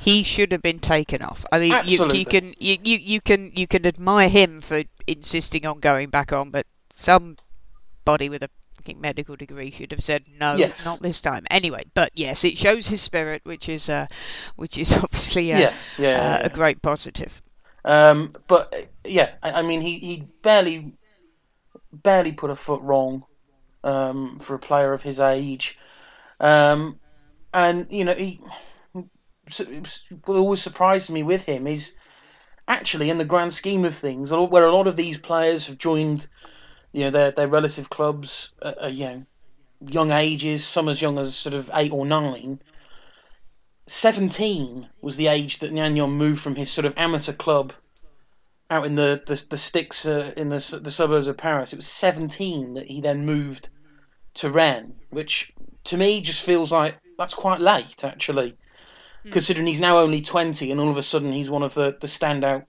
He 0.00 0.22
should 0.22 0.52
have 0.52 0.62
been 0.62 0.78
taken 0.78 1.20
off. 1.20 1.44
I 1.50 1.58
mean, 1.58 1.74
you, 1.84 2.12
you, 2.12 2.24
can 2.24 2.54
you, 2.58 2.76
you, 2.82 2.98
you 2.98 3.20
can 3.20 3.52
you 3.54 3.66
can 3.66 3.86
admire 3.86 4.28
him 4.28 4.60
for 4.60 4.82
insisting 5.06 5.66
on 5.66 5.80
going 5.80 6.10
back 6.10 6.32
on, 6.32 6.50
but 6.50 6.66
somebody 6.90 8.28
with 8.28 8.42
a 8.42 8.50
medical 8.96 9.34
degree 9.34 9.70
should 9.70 9.92
have 9.92 10.02
said 10.02 10.24
no, 10.38 10.56
yes. 10.56 10.84
not 10.84 11.00
this 11.02 11.20
time. 11.20 11.44
Anyway, 11.50 11.84
but 11.94 12.10
yes, 12.14 12.44
it 12.44 12.58
shows 12.58 12.88
his 12.88 13.00
spirit, 13.00 13.42
which 13.44 13.68
is 13.68 13.88
uh, 13.88 14.06
which 14.56 14.76
is 14.78 14.92
obviously 15.02 15.50
a, 15.50 15.58
yeah, 15.58 15.74
yeah, 15.98 16.08
uh, 16.08 16.38
yeah, 16.40 16.40
a 16.42 16.50
great 16.50 16.82
positive. 16.82 17.40
Um, 17.84 18.34
but 18.46 18.90
yeah, 19.04 19.32
I, 19.42 19.52
I, 19.52 19.62
mean, 19.62 19.82
he, 19.82 19.98
he 19.98 20.24
barely 20.42 20.94
barely 22.02 22.32
put 22.32 22.50
a 22.50 22.56
foot 22.56 22.80
wrong 22.82 23.24
um, 23.82 24.38
for 24.38 24.54
a 24.54 24.58
player 24.58 24.92
of 24.92 25.02
his 25.02 25.20
age, 25.20 25.78
um, 26.40 26.98
and 27.52 27.86
you 27.90 28.04
know, 28.04 28.14
he 28.14 28.40
what 30.24 30.36
always 30.36 30.62
surprised 30.62 31.10
me 31.10 31.22
with 31.22 31.44
him 31.44 31.66
is 31.66 31.94
actually 32.66 33.10
in 33.10 33.18
the 33.18 33.24
grand 33.24 33.52
scheme 33.52 33.84
of 33.84 33.94
things, 33.94 34.30
where 34.30 34.66
a 34.66 34.74
lot 34.74 34.86
of 34.86 34.96
these 34.96 35.18
players 35.18 35.66
have 35.66 35.76
joined 35.78 36.26
you 36.92 37.04
know 37.04 37.10
their 37.10 37.30
their 37.30 37.48
relative 37.48 37.90
clubs 37.90 38.50
at, 38.62 38.78
at 38.78 38.94
you 38.94 39.04
know 39.04 39.26
young 39.86 40.12
ages, 40.12 40.64
some 40.64 40.88
as 40.88 41.02
young 41.02 41.18
as 41.18 41.36
sort 41.36 41.54
of 41.54 41.70
eight 41.74 41.92
or 41.92 42.06
nine. 42.06 42.60
Seventeen 43.86 44.88
was 45.02 45.16
the 45.16 45.26
age 45.26 45.58
that 45.58 45.72
Gnagnon 45.72 46.10
moved 46.10 46.40
from 46.40 46.56
his 46.56 46.70
sort 46.70 46.86
of 46.86 46.94
amateur 46.96 47.34
club 47.34 47.74
out 48.74 48.86
in 48.86 48.94
the 48.94 49.22
the, 49.26 49.44
the 49.50 49.58
sticks 49.58 50.06
uh, 50.06 50.32
in 50.36 50.48
the 50.48 50.80
the 50.82 50.90
suburbs 50.90 51.26
of 51.26 51.36
Paris. 51.36 51.72
It 51.72 51.76
was 51.76 51.86
seventeen 51.86 52.74
that 52.74 52.86
he 52.86 53.00
then 53.00 53.24
moved 53.24 53.68
to 54.34 54.50
Rennes, 54.50 54.94
which 55.10 55.52
to 55.84 55.96
me 55.96 56.20
just 56.20 56.42
feels 56.42 56.72
like 56.72 56.98
that's 57.18 57.34
quite 57.34 57.60
late 57.60 58.04
actually, 58.04 58.50
mm. 59.24 59.32
considering 59.32 59.66
he's 59.66 59.80
now 59.80 59.98
only 59.98 60.20
twenty 60.20 60.70
and 60.70 60.80
all 60.80 60.90
of 60.90 60.96
a 60.96 61.02
sudden 61.02 61.32
he's 61.32 61.50
one 61.50 61.62
of 61.62 61.74
the 61.74 61.96
the 62.00 62.06
standout 62.06 62.64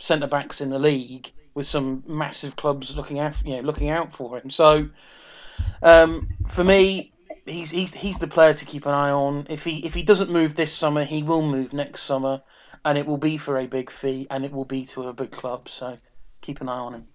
centre 0.00 0.26
backs 0.26 0.60
in 0.60 0.70
the 0.70 0.78
league 0.78 1.32
with 1.54 1.66
some 1.66 2.04
massive 2.06 2.54
clubs 2.56 2.96
looking 2.96 3.18
out, 3.18 3.34
you 3.44 3.56
know, 3.56 3.62
looking 3.62 3.90
out 3.90 4.14
for 4.14 4.38
him. 4.38 4.48
So, 4.50 4.88
um, 5.82 6.28
for 6.46 6.64
me, 6.64 7.12
he's 7.46 7.70
he's 7.70 7.92
he's 7.92 8.18
the 8.18 8.28
player 8.28 8.54
to 8.54 8.64
keep 8.64 8.86
an 8.86 8.94
eye 8.94 9.10
on. 9.10 9.46
If 9.50 9.64
he 9.64 9.84
if 9.84 9.94
he 9.94 10.02
doesn't 10.02 10.30
move 10.30 10.54
this 10.54 10.72
summer, 10.72 11.04
he 11.04 11.22
will 11.22 11.42
move 11.42 11.72
next 11.72 12.02
summer, 12.02 12.42
and 12.84 12.98
it 12.98 13.06
will 13.06 13.18
be 13.18 13.36
for 13.36 13.58
a 13.58 13.66
big 13.66 13.90
fee, 13.90 14.26
and 14.30 14.44
it 14.44 14.52
will 14.52 14.64
be 14.64 14.84
to 14.86 15.08
a 15.08 15.12
big 15.12 15.30
club. 15.30 15.68
So, 15.68 15.96
keep 16.40 16.60
an 16.60 16.68
eye 16.68 16.78
on 16.78 16.94
him. 16.94 17.08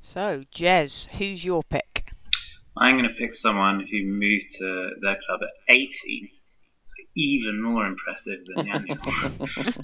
So, 0.00 0.44
Jez, 0.54 1.10
who's 1.12 1.44
your 1.44 1.62
pick? 1.62 2.12
I'm 2.76 2.96
going 2.96 3.08
to 3.08 3.14
pick 3.14 3.34
someone 3.34 3.86
who 3.90 4.04
moved 4.04 4.54
to 4.58 4.90
their 5.00 5.16
club 5.26 5.40
at 5.42 5.74
18 5.74 6.28
even 7.16 7.62
more 7.62 7.86
impressive 7.86 8.40
than 8.46 8.66
Gnagnon. 8.66 8.98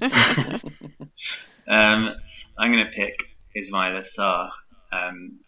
um, 1.69 2.17
I'm 2.59 2.73
going 2.73 2.85
to 2.85 2.91
pick 2.91 3.29
Ismaila 3.57 4.05
Sarr. 4.17 4.51
Um, 4.93 5.39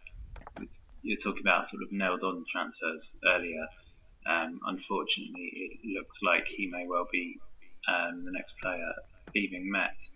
you're 1.03 1.19
talking 1.19 1.43
about 1.43 1.69
sort 1.69 1.83
of 1.83 1.91
nailed 1.93 2.23
on 2.23 2.45
transfers 2.51 3.17
earlier. 3.27 3.67
Um, 4.27 4.53
unfortunately, 4.67 5.51
it 5.53 5.99
looks 5.99 6.23
like 6.23 6.47
he 6.47 6.69
may 6.69 6.87
well 6.87 7.09
be 7.11 7.41
um, 7.89 8.25
the 8.25 8.33
next 8.33 8.55
player 8.61 8.93
leaving 9.35 9.71
Metz. 9.71 10.13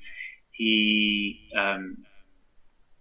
He 0.53 1.51
um, 1.57 2.05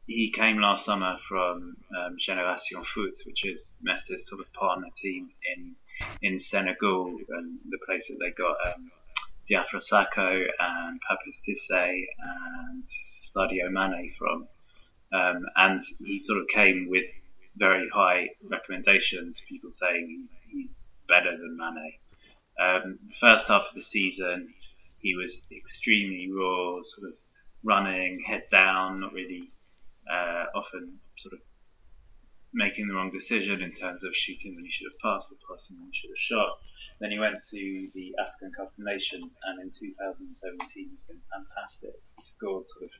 he 0.07 0.31
came 0.31 0.59
last 0.59 0.85
summer 0.85 1.17
from 1.27 1.77
um, 1.97 2.17
Generation 2.19 2.83
Foot, 2.93 3.15
which 3.25 3.45
is 3.45 3.75
Metz's 3.81 4.27
sort 4.27 4.41
of 4.41 4.51
partner 4.53 4.89
team 4.95 5.29
in 5.55 5.75
in 6.21 6.37
Senegal, 6.37 7.17
and 7.29 7.59
the 7.69 7.79
place 7.85 8.07
that 8.07 8.17
they 8.19 8.31
got 8.31 8.55
um, 8.67 8.91
Diafra 9.49 9.81
Sakho 9.81 10.45
and 10.59 10.99
Papiss 11.07 11.47
Cissé 11.47 12.05
and 12.19 12.83
Sadio 12.85 13.71
Mane 13.71 14.13
from. 14.17 14.47
Um, 15.13 15.45
and 15.55 15.83
he 15.99 16.19
sort 16.19 16.39
of 16.39 16.47
came 16.47 16.87
with 16.89 17.05
very 17.55 17.87
high 17.93 18.29
recommendations, 18.49 19.41
people 19.47 19.69
saying 19.69 20.07
he's, 20.19 20.37
he's 20.49 20.89
better 21.07 21.31
than 21.31 21.57
Mane. 21.57 21.93
Um, 22.59 22.99
first 23.19 23.47
half 23.47 23.63
of 23.69 23.75
the 23.75 23.83
season, 23.83 24.53
he 24.99 25.15
was 25.15 25.41
extremely 25.51 26.31
raw, 26.31 26.81
sort 26.83 27.09
of 27.09 27.17
running 27.63 28.23
head 28.25 28.43
down, 28.51 29.01
not 29.01 29.13
really 29.13 29.49
uh, 30.09 30.45
often 30.55 30.99
sort 31.17 31.33
of 31.33 31.39
making 32.53 32.87
the 32.87 32.93
wrong 32.93 33.11
decision 33.11 33.61
in 33.61 33.71
terms 33.73 34.03
of 34.03 34.15
shooting 34.15 34.55
when 34.55 34.63
he 34.63 34.71
should 34.71 34.87
have 34.87 34.99
passed 34.99 35.31
or 35.31 35.35
passing 35.49 35.77
when 35.77 35.91
he 35.91 35.97
should 35.99 36.09
have 36.09 36.17
shot. 36.17 36.59
Then 36.99 37.11
he 37.11 37.19
went 37.19 37.43
to 37.51 37.89
the 37.93 38.15
African 38.17 38.51
Cup 38.55 38.71
of 38.71 38.83
Nations, 38.83 39.37
and 39.43 39.61
in 39.61 39.71
2017 39.71 40.89
he's 40.89 41.03
been 41.03 41.21
fantastic. 41.27 41.99
He 42.17 42.23
scored 42.23 42.67
sort 42.69 42.85
of 42.85 42.91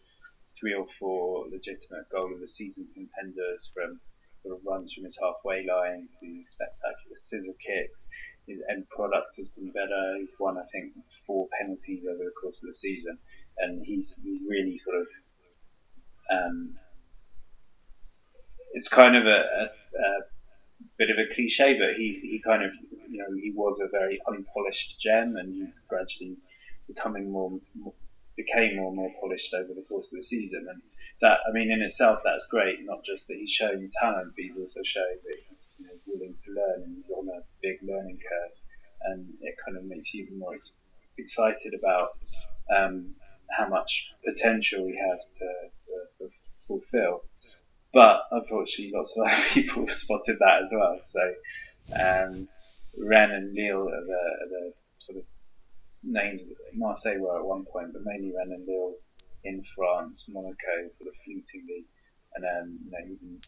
three 0.60 0.74
or 0.74 0.88
four 1.00 1.48
legitimate 1.50 2.10
goal 2.12 2.34
of 2.34 2.41
the 2.41 2.50
season 2.50 2.88
contenders 2.94 3.72
from 3.74 4.00
sort 4.44 4.60
of 4.60 4.65
runs 4.65 4.94
from 4.94 5.06
his 5.06 5.18
halfway 5.22 5.65
line 5.65 6.08
to 6.20 6.44
spectacular 6.48 7.15
scissor 7.15 7.56
kicks. 7.65 8.08
His 8.47 8.60
end 8.69 8.88
product 8.89 9.38
has 9.38 9.49
been 9.49 9.71
better. 9.71 10.17
He's 10.19 10.36
won, 10.39 10.58
I 10.58 10.65
think, 10.71 10.93
four 11.25 11.47
penalties 11.60 12.03
over 12.10 12.23
the 12.23 12.31
course 12.39 12.62
of 12.63 12.67
the 12.69 12.75
season, 12.75 13.17
and 13.58 13.84
he's 13.86 14.19
he's 14.23 14.41
really 14.47 14.77
sort 14.77 15.01
of 15.01 15.08
um, 16.31 16.75
it's 18.73 18.88
kind 18.88 19.15
of 19.15 19.25
a, 19.25 19.29
a, 19.29 19.63
a, 19.63 20.21
bit 20.97 21.10
of 21.10 21.17
a 21.17 21.34
cliche, 21.34 21.77
but 21.77 21.95
he 21.97 22.19
he 22.21 22.41
kind 22.45 22.63
of 22.63 22.71
you 23.10 23.17
know 23.17 23.25
he 23.41 23.51
was 23.55 23.79
a 23.79 23.89
very 23.89 24.19
unpolished 24.27 24.99
gem, 24.99 25.36
and 25.38 25.53
he's 25.53 25.79
gradually 25.88 26.38
becoming 26.88 27.31
more, 27.31 27.60
more 27.75 27.93
became 28.36 28.77
more 28.77 28.88
and 28.88 28.97
more 28.97 29.12
polished 29.19 29.53
over 29.53 29.73
the 29.73 29.86
course 29.88 30.12
of 30.13 30.17
the 30.17 30.23
season, 30.23 30.67
and 30.69 30.81
that 31.21 31.39
I 31.47 31.51
mean 31.51 31.71
in 31.71 31.82
itself 31.82 32.21
that's 32.23 32.47
great. 32.49 32.80
Not 32.84 33.04
just 33.06 33.28
that 33.28 33.38
he's 33.38 33.51
showing 33.51 33.89
talent, 33.99 34.34
but 34.36 34.43
he's 34.43 34.58
also 34.58 34.82
showing 34.84 35.17
that 35.23 35.38
he's 35.49 35.73
you 35.78 35.86
know, 35.86 35.93
willing 36.08 36.36
to 36.45 36.51
learn 36.51 36.84
and 36.84 36.97
he's 36.97 37.12
on 37.12 37.28
a 37.30 37.41
big 37.62 37.78
learning 37.84 38.19
curve, 38.19 38.51
and 39.01 39.28
it 39.41 39.56
kind 39.65 39.78
of 39.78 39.86
makes 39.86 40.13
you 40.13 40.25
even 40.25 40.39
more 40.39 40.56
ex- 40.56 40.80
excited 41.17 41.73
about 41.78 42.10
um, 42.75 43.15
how 43.58 43.67
much 43.67 44.12
potential 44.25 44.86
he 44.86 44.97
has 44.97 45.34
to, 45.39 45.47
to 45.88 46.30
fulfill. 46.67 47.23
But 47.93 48.23
unfortunately, 48.32 48.91
lots 48.95 49.15
of 49.15 49.23
other 49.28 49.43
people 49.54 49.88
spotted 49.89 50.38
that 50.39 50.63
as 50.63 50.71
well. 50.71 50.99
So 51.01 51.34
um, 51.93 52.47
Rennes 52.99 53.32
and 53.34 53.54
Lille 53.54 53.88
are 53.88 54.06
the, 54.06 54.21
are 54.43 54.49
the 54.49 54.73
sort 54.99 55.19
of 55.19 55.23
names. 56.04 56.47
That 56.47 56.56
Marseille 56.73 57.19
were 57.19 57.39
at 57.39 57.45
one 57.45 57.65
point, 57.65 57.93
but 57.93 58.01
mainly 58.04 58.34
Rennes 58.36 58.51
and 58.51 58.67
Lille 58.67 58.95
in 59.45 59.63
France, 59.75 60.29
Monaco 60.34 60.89
sort 60.91 61.10
of 61.10 61.15
fleetingly, 61.23 61.86
and 62.36 62.43
then 62.43 62.79
you 62.84 62.91
know, 62.91 63.05
even 63.05 63.39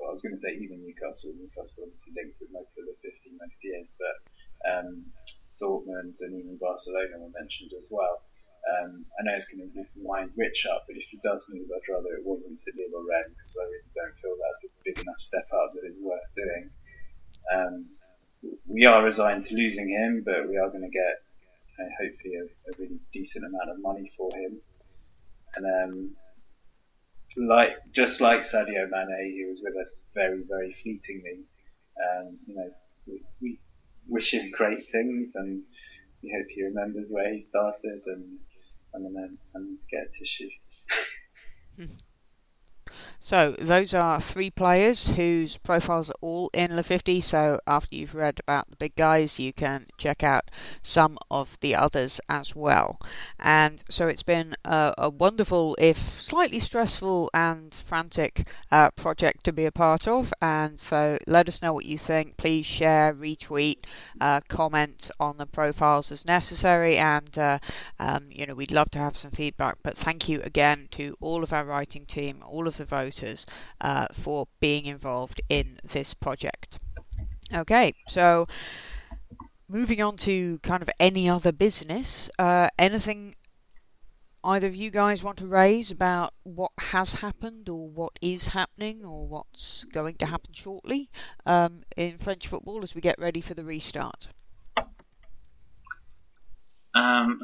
well, 0.00 0.08
I 0.08 0.12
was 0.16 0.22
going 0.24 0.34
to 0.34 0.40
say 0.40 0.56
even 0.56 0.80
Newcastle. 0.80 1.36
Newcastle 1.36 1.84
obviously 1.84 2.16
linked 2.16 2.40
with 2.40 2.52
most 2.56 2.78
of 2.80 2.88
the 2.88 2.96
50 3.04 3.36
most 3.36 3.60
years, 3.62 3.92
but 4.00 4.16
um, 4.64 5.04
Dortmund 5.60 6.16
and 6.24 6.32
even 6.32 6.56
Barcelona 6.56 7.20
were 7.20 7.36
mentioned 7.36 7.76
as 7.76 7.88
well. 7.92 8.24
Um, 8.64 9.04
I 9.16 9.24
know 9.24 9.36
it's 9.36 9.48
going 9.48 9.68
to 9.68 9.84
wind 10.00 10.32
Rich 10.36 10.66
up, 10.72 10.84
but 10.88 10.96
if 10.96 11.04
he 11.10 11.20
does 11.24 11.44
move, 11.52 11.68
I'd 11.68 11.92
rather 11.92 12.16
it 12.16 12.24
wasn't 12.24 12.60
to 12.60 12.72
Lille 12.76 12.96
or 12.96 13.08
Rennes 13.08 13.36
because 13.36 13.56
I 13.56 13.64
really 13.64 13.92
don't 13.96 14.16
feel 14.20 14.36
that's 14.36 14.64
a 14.64 14.68
big 14.84 14.98
enough 15.00 15.20
step 15.20 15.48
up 15.52 15.72
that 15.74 15.84
it's 15.84 16.00
worth 16.00 16.28
doing. 16.36 16.70
Um, 17.52 17.74
we 18.66 18.84
are 18.84 19.04
resigned 19.04 19.46
to 19.46 19.54
losing 19.54 19.88
him, 19.88 20.22
but 20.24 20.48
we 20.48 20.56
are 20.56 20.68
going 20.68 20.84
to 20.84 20.92
get 20.92 21.24
uh, 21.80 21.88
hopefully 22.00 22.36
a, 22.36 22.44
a, 22.44 22.72
really 22.78 23.00
decent 23.12 23.44
amount 23.44 23.70
of 23.70 23.80
money 23.80 24.12
for 24.16 24.30
him. 24.36 24.60
And 25.56 25.66
um, 25.66 26.16
like 27.36 27.70
just 27.92 28.20
like 28.20 28.42
Sadio 28.42 28.88
Mane, 28.90 29.32
he 29.34 29.46
was 29.48 29.60
with 29.64 29.76
us 29.76 30.04
very 30.14 30.42
very 30.48 30.74
fleetingly. 30.82 31.44
Um, 32.00 32.38
you 32.46 32.56
know, 32.56 32.70
we, 33.06 33.22
we 33.40 33.60
wish 34.08 34.32
him 34.32 34.50
great 34.50 34.90
things, 34.90 35.34
and 35.34 35.62
we 36.22 36.32
hope 36.36 36.46
he 36.48 36.64
remembers 36.64 37.08
where 37.10 37.32
he 37.32 37.40
started 37.40 38.00
and 38.06 38.38
and 38.94 39.16
then 39.16 39.38
and 39.54 39.78
get 39.90 40.12
tissue. 40.18 40.50
So 43.22 43.54
those 43.58 43.92
are 43.92 44.18
three 44.18 44.50
players 44.50 45.08
whose 45.08 45.58
profiles 45.58 46.08
are 46.08 46.16
all 46.22 46.50
in 46.54 46.74
Le 46.74 46.82
50. 46.82 47.20
So 47.20 47.60
after 47.66 47.94
you've 47.94 48.14
read 48.14 48.40
about 48.40 48.70
the 48.70 48.76
big 48.76 48.96
guys, 48.96 49.38
you 49.38 49.52
can 49.52 49.86
check 49.98 50.24
out 50.24 50.50
some 50.82 51.18
of 51.30 51.60
the 51.60 51.74
others 51.74 52.22
as 52.30 52.56
well. 52.56 52.98
And 53.38 53.84
so 53.90 54.08
it's 54.08 54.22
been 54.22 54.56
a, 54.64 54.94
a 54.96 55.10
wonderful, 55.10 55.76
if 55.78 55.98
slightly 56.18 56.60
stressful 56.60 57.30
and 57.34 57.74
frantic 57.74 58.48
uh, 58.72 58.90
project 58.92 59.44
to 59.44 59.52
be 59.52 59.66
a 59.66 59.72
part 59.72 60.08
of. 60.08 60.32
And 60.40 60.80
so 60.80 61.18
let 61.26 61.46
us 61.46 61.60
know 61.60 61.74
what 61.74 61.84
you 61.84 61.98
think. 61.98 62.38
Please 62.38 62.64
share, 62.64 63.12
retweet, 63.12 63.80
uh, 64.18 64.40
comment 64.48 65.10
on 65.20 65.36
the 65.36 65.46
profiles 65.46 66.10
as 66.10 66.24
necessary. 66.24 66.96
And 66.96 67.36
uh, 67.38 67.58
um, 67.98 68.28
you 68.30 68.46
know 68.46 68.54
we'd 68.54 68.72
love 68.72 68.90
to 68.92 68.98
have 68.98 69.18
some 69.18 69.30
feedback. 69.30 69.76
But 69.82 69.98
thank 69.98 70.26
you 70.26 70.40
again 70.40 70.88
to 70.92 71.18
all 71.20 71.42
of 71.42 71.52
our 71.52 71.66
writing 71.66 72.06
team, 72.06 72.42
all 72.46 72.66
of 72.66 72.78
the 72.78 72.86
voters 72.86 73.09
voters 73.10 73.46
uh, 73.80 74.06
for 74.12 74.46
being 74.60 74.86
involved 74.86 75.40
in 75.48 75.80
this 75.84 76.14
project. 76.14 76.78
Okay, 77.52 77.92
so 78.06 78.46
moving 79.68 80.00
on 80.00 80.16
to 80.16 80.58
kind 80.60 80.82
of 80.82 80.90
any 81.00 81.28
other 81.28 81.52
business, 81.52 82.30
uh, 82.38 82.68
anything 82.78 83.34
either 84.42 84.68
of 84.68 84.74
you 84.74 84.90
guys 84.90 85.22
want 85.22 85.36
to 85.36 85.46
raise 85.46 85.90
about 85.90 86.32
what 86.44 86.70
has 86.78 87.14
happened 87.14 87.68
or 87.68 87.90
what 87.90 88.12
is 88.22 88.48
happening 88.48 89.04
or 89.04 89.26
what's 89.26 89.84
going 89.92 90.14
to 90.14 90.26
happen 90.26 90.52
shortly 90.52 91.10
um, 91.44 91.82
in 91.96 92.16
French 92.16 92.46
football 92.46 92.82
as 92.82 92.94
we 92.94 93.00
get 93.00 93.18
ready 93.18 93.40
for 93.40 93.54
the 93.54 93.64
restart? 93.64 94.28
Um, 96.94 97.40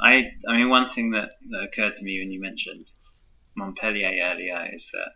I, 0.00 0.30
I 0.48 0.56
mean, 0.56 0.68
one 0.68 0.90
thing 0.94 1.10
that, 1.10 1.30
that 1.50 1.62
occurred 1.64 1.96
to 1.96 2.04
me 2.04 2.20
when 2.20 2.30
you 2.30 2.40
mentioned 2.40 2.90
Montpellier 3.56 4.10
earlier 4.30 4.68
is 4.72 4.88
that 4.92 5.12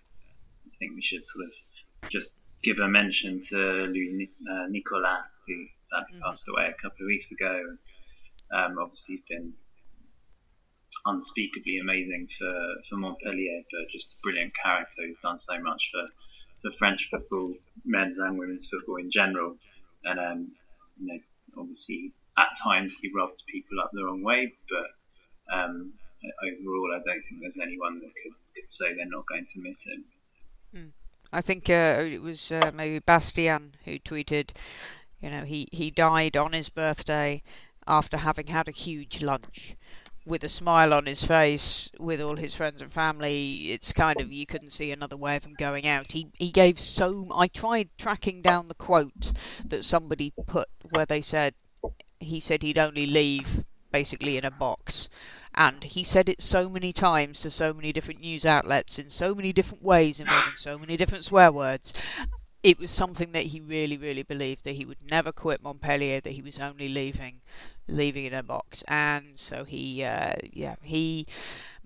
I 0.67 0.71
think 0.79 0.93
we 0.95 1.03
should 1.03 1.25
sort 1.27 1.47
of 1.47 2.11
just 2.11 2.39
give 2.63 2.79
a 2.79 2.89
mention 2.89 3.41
to 3.51 3.57
Louis 3.57 4.31
uh, 4.51 4.67
Nicollin, 4.69 5.23
who 5.47 5.67
sadly 5.83 6.15
mm-hmm. 6.15 6.23
passed 6.23 6.49
away 6.49 6.67
a 6.69 6.83
couple 6.83 7.05
of 7.05 7.07
weeks 7.07 7.31
ago. 7.31 7.77
Um, 8.53 8.77
obviously, 8.81 9.17
he's 9.17 9.25
been 9.29 9.53
unspeakably 11.07 11.79
amazing 11.79 12.29
for, 12.39 12.51
for 12.89 12.97
Montpellier, 12.97 13.63
but 13.71 13.91
just 13.93 14.15
a 14.15 14.17
brilliant 14.23 14.53
character 14.63 15.03
who's 15.07 15.21
done 15.21 15.39
so 15.39 15.61
much 15.61 15.91
for, 15.93 16.09
for 16.63 16.77
French 16.79 17.09
football, 17.11 17.55
men's 17.85 18.19
and 18.19 18.39
women's 18.39 18.69
football 18.69 18.97
in 18.97 19.11
general. 19.11 19.57
And, 20.05 20.19
um, 20.19 20.53
you 20.99 21.07
know, 21.07 21.21
obviously, 21.59 22.13
at 22.39 22.49
times 22.63 22.95
he 23.01 23.11
rubbed 23.15 23.43
people 23.47 23.81
up 23.81 23.91
the 23.93 24.05
wrong 24.05 24.23
way, 24.23 24.55
but 24.71 25.55
um, 25.55 25.93
overall, 26.43 26.91
I 26.95 27.01
don't 27.05 27.23
think 27.23 27.41
there's 27.41 27.59
anyone 27.59 28.01
that 28.01 28.11
could, 28.23 28.33
could 28.55 28.71
say 28.71 28.95
they're 28.95 29.07
not 29.07 29.27
going 29.27 29.47
to 29.53 29.61
miss 29.61 29.87
him. 29.87 30.05
Hmm. 30.75 30.89
I 31.33 31.41
think 31.41 31.69
uh, 31.69 32.03
it 32.07 32.23
was 32.23 32.53
uh, 32.53 32.71
maybe 32.75 33.01
Bastian 33.01 33.75
who 33.85 33.99
tweeted, 33.99 34.53
you 35.21 35.31
know, 35.31 35.43
he, 35.43 35.69
he 35.73 35.91
died 35.91 36.37
on 36.37 36.53
his 36.53 36.69
birthday 36.69 37.43
after 37.87 38.19
having 38.19 38.47
had 38.47 38.69
a 38.69 38.73
huge 38.73 39.23
lunch 39.23 39.77
with 40.27 40.43
a 40.43 40.49
smile 40.49 40.95
on 40.95 41.07
his 41.07 41.25
face 41.25 41.91
with 41.99 42.21
all 42.21 42.37
his 42.37 42.55
friends 42.55 42.81
and 42.81 42.93
family. 42.93 43.73
It's 43.73 43.93
kind 43.93 44.21
of 44.21 44.33
you 44.33 44.47
couldn't 44.47 44.71
see 44.71 44.91
another 44.91 45.17
way 45.17 45.37
of 45.37 45.45
him 45.45 45.55
going 45.59 45.87
out. 45.87 46.13
He 46.13 46.29
he 46.39 46.51
gave 46.51 46.81
so. 46.81 47.27
I 47.35 47.49
tried 47.49 47.91
tracking 47.99 48.41
down 48.41 48.67
the 48.67 48.75
quote 48.75 49.33
that 49.65 49.85
somebody 49.85 50.33
put 50.47 50.69
where 50.89 51.07
they 51.07 51.21
said 51.21 51.55
he 52.21 52.41
said 52.41 52.63
he'd 52.63 52.79
only 52.79 53.07
leave 53.07 53.65
basically 53.93 54.37
in 54.37 54.45
a 54.45 54.51
box 54.51 55.09
and 55.55 55.85
he 55.85 56.05
said 56.05 56.29
it 56.29 56.43
so 56.43 56.69
many 56.69 56.93
times 56.93 57.41
to 57.41 57.51
so 57.51 57.73
many 57.73 57.93
different 57.93 58.21
news 58.21 58.45
outlets 58.45 58.99
in 58.99 59.09
so 59.09 59.35
many 59.35 59.53
different 59.53 59.85
ways 59.85 60.21
involving 60.21 60.57
so 60.57 60.79
many 60.79 60.97
different 60.97 61.25
swear 61.25 61.53
words. 61.53 61.93
It 62.63 62.79
was 62.79 62.91
something 62.91 63.33
that 63.33 63.47
he 63.47 63.61
really, 63.61 63.99
really 63.99 64.23
believed 64.23 64.65
that 64.65 64.77
he 64.77 64.87
would 64.87 65.11
never 65.11 65.33
quit 65.33 65.63
Montpellier, 65.63 66.21
that 66.21 66.33
he 66.33 66.41
was 66.41 66.59
only 66.59 66.89
leaving, 66.89 67.43
leaving 67.87 68.25
in 68.25 68.33
a 68.33 68.43
box, 68.43 68.83
and 68.89 69.33
so 69.37 69.65
he, 69.65 70.03
uh, 70.03 70.33
yeah, 70.51 70.77
he 70.81 71.27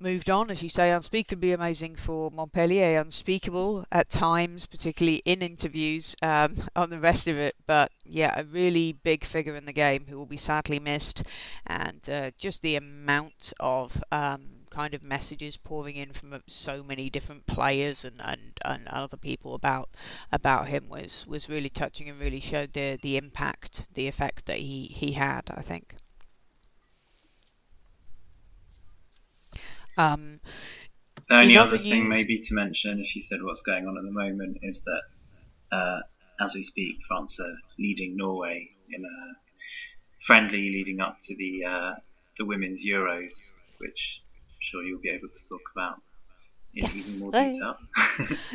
moved 0.01 0.31
on, 0.31 0.51
as 0.51 0.63
you 0.63 0.69
say, 0.69 0.91
unspeakably 0.91 1.53
amazing 1.53 1.97
for 1.97 2.31
Montpellier, 2.31 3.01
unspeakable 3.01 3.85
at 3.91 4.09
times, 4.11 4.67
particularly 4.67 5.23
in 5.25 5.43
interviews 5.43 6.15
um, 6.23 6.55
on 6.77 6.91
the 6.91 7.01
rest 7.01 7.27
of 7.29 7.37
it. 7.37 7.57
But 7.67 7.91
yeah, 8.05 8.39
a 8.39 8.45
really 8.45 8.93
big 8.93 9.25
figure 9.25 9.57
in 9.57 9.67
the 9.67 9.73
game 9.73 10.07
who 10.09 10.17
will 10.17 10.27
be 10.27 10.37
sadly 10.37 10.79
missed, 10.79 11.23
and 11.67 12.09
uh, 12.09 12.31
just 12.39 12.63
the 12.63 12.77
amount 12.77 13.53
of 13.61 14.03
um, 14.13 14.59
kind 14.71 14.95
of 14.95 15.03
messages 15.03 15.57
pouring 15.57 15.97
in 15.97 16.13
from 16.13 16.33
uh, 16.33 16.39
so 16.47 16.83
many 16.83 17.11
different 17.11 17.47
players 17.47 18.05
and, 18.05 18.21
and, 18.25 18.59
and 18.65 18.87
other 18.89 19.17
people 19.17 19.55
about 19.55 19.89
about 20.31 20.69
him 20.69 20.89
was, 20.89 21.27
was 21.27 21.49
really 21.49 21.71
touching 21.71 22.09
and 22.09 22.21
really 22.21 22.41
showed 22.41 22.73
the 22.73 22.99
the 23.01 23.17
impact, 23.17 23.95
the 23.95 24.09
effect 24.09 24.47
that 24.47 24.59
he, 24.59 24.85
he 24.85 25.13
had. 25.13 25.43
I 25.55 25.63
think. 25.63 25.97
Um, 29.99 30.41
the 31.29 31.35
only 31.35 31.59
other 31.59 31.77
thing, 31.77 32.09
maybe 32.09 32.39
to 32.39 32.55
mention, 32.55 33.01
if 33.01 33.15
you 33.15 33.23
said 33.23 33.43
what's 33.43 33.63
going 33.63 33.87
on 33.87 33.99
at 33.99 34.05
the 34.05 34.13
moment, 34.13 34.59
is 34.63 34.83
that 34.85 35.77
uh, 35.77 36.01
as 36.41 36.55
we 36.55 36.65
speak, 36.65 36.97
France 37.07 37.39
are 37.41 37.55
leading 37.79 38.17
Norway 38.17 38.69
in 38.91 39.05
a 39.05 39.37
friendly 40.27 40.71
leading 40.71 41.01
up 41.01 41.19
to 41.25 41.37
the 41.37 41.65
uh, 41.65 41.95
the 42.39 42.45
women's 42.45 42.85
Euros, 42.85 43.53
which 43.79 44.23
I'm 44.49 44.59
sure 44.61 44.83
you'll 44.83 45.01
be 45.01 45.11
able 45.11 45.29
to 45.29 45.49
talk 45.49 45.63
about 45.75 46.01
in 46.75 46.85
yes. 46.85 47.17
even 47.17 47.21
more 47.21 47.33
detail. 47.33 47.77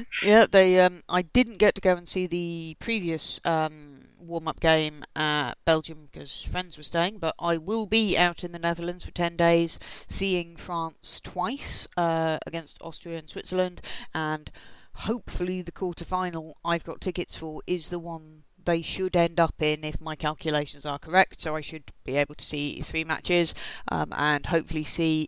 yeah, 0.24 0.46
they. 0.50 0.80
Um, 0.80 1.04
I 1.10 1.22
didn't 1.24 1.58
get 1.58 1.76
to 1.76 1.82
go 1.82 1.96
and 1.96 2.08
see 2.08 2.26
the 2.26 2.76
previous 2.80 3.40
um, 3.46 3.93
warm 4.28 4.48
up 4.48 4.60
game 4.60 5.04
at 5.16 5.54
Belgium 5.66 6.10
because 6.12 6.44
friends 6.44 6.78
were 6.78 6.84
staying, 6.84 7.20
but 7.20 7.36
I 7.40 7.58
will 7.58 7.86
be 7.86 8.18
out 8.18 8.44
in 8.44 8.52
the 8.52 8.60
Netherlands 8.60 9.06
for 9.06 9.12
10 9.12 9.38
days 9.38 9.80
seeing 10.08 10.56
France 10.56 11.22
twice 11.24 11.88
uh, 11.98 12.38
against 12.46 12.82
Austria 12.82 13.18
and 13.18 13.30
Switzerland, 13.30 13.82
and 14.14 14.52
hopefully 14.96 15.62
the 15.62 15.72
quarter 15.72 16.06
final 16.06 16.58
I've 16.64 16.84
got 16.84 17.02
tickets 17.02 17.36
for 17.36 17.62
is 17.66 17.90
the 17.90 18.00
one 18.00 18.44
they 18.66 18.82
should 18.82 19.16
end 19.16 19.40
up 19.40 19.56
in 19.60 19.84
if 19.84 20.00
my 20.00 20.16
calculations 20.16 20.86
are 20.86 21.00
correct. 21.00 21.42
So 21.42 21.56
I 21.56 21.62
should 21.62 21.92
be 22.04 22.16
able 22.16 22.36
to 22.36 22.46
see 22.46 22.82
three 22.82 23.04
matches 23.04 23.54
um, 23.92 24.14
and 24.16 24.46
hopefully 24.46 24.84
see 24.84 25.28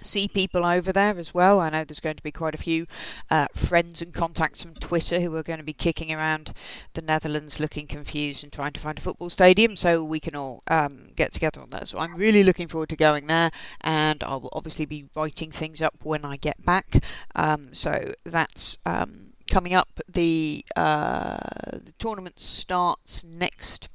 see 0.00 0.28
people 0.28 0.64
over 0.64 0.92
there 0.92 1.18
as 1.18 1.32
well. 1.32 1.60
I 1.60 1.70
know 1.70 1.84
there's 1.84 2.00
going 2.00 2.16
to 2.16 2.22
be 2.22 2.30
quite 2.30 2.54
a 2.54 2.58
few 2.58 2.86
uh, 3.30 3.46
friends 3.54 4.02
and 4.02 4.12
contacts 4.12 4.62
from 4.62 4.74
Twitter 4.74 5.20
who 5.20 5.34
are 5.36 5.42
going 5.42 5.58
to 5.58 5.64
be 5.64 5.72
kicking 5.72 6.12
around 6.12 6.52
the 6.94 7.02
Netherlands 7.02 7.60
looking 7.60 7.86
confused 7.86 8.44
and 8.44 8.52
trying 8.52 8.72
to 8.72 8.80
find 8.80 8.98
a 8.98 9.00
football 9.00 9.30
stadium 9.30 9.76
so 9.76 10.04
we 10.04 10.20
can 10.20 10.36
all 10.36 10.62
um, 10.68 11.08
get 11.16 11.32
together 11.32 11.60
on 11.60 11.70
that. 11.70 11.88
So 11.88 11.98
I'm 11.98 12.14
really 12.16 12.44
looking 12.44 12.68
forward 12.68 12.88
to 12.90 12.96
going 12.96 13.26
there 13.26 13.50
and 13.80 14.22
I 14.22 14.36
will 14.36 14.50
obviously 14.52 14.86
be 14.86 15.06
writing 15.14 15.50
things 15.50 15.82
up 15.82 15.94
when 16.02 16.24
I 16.24 16.36
get 16.36 16.64
back. 16.64 17.02
Um, 17.34 17.74
so 17.74 18.12
that's. 18.24 18.78
Um, 18.84 19.26
coming 19.48 19.74
up, 19.74 20.00
the, 20.08 20.64
uh, 20.74 21.38
the 21.72 21.92
tournament 21.98 22.40
starts 22.40 23.24
next 23.24 23.88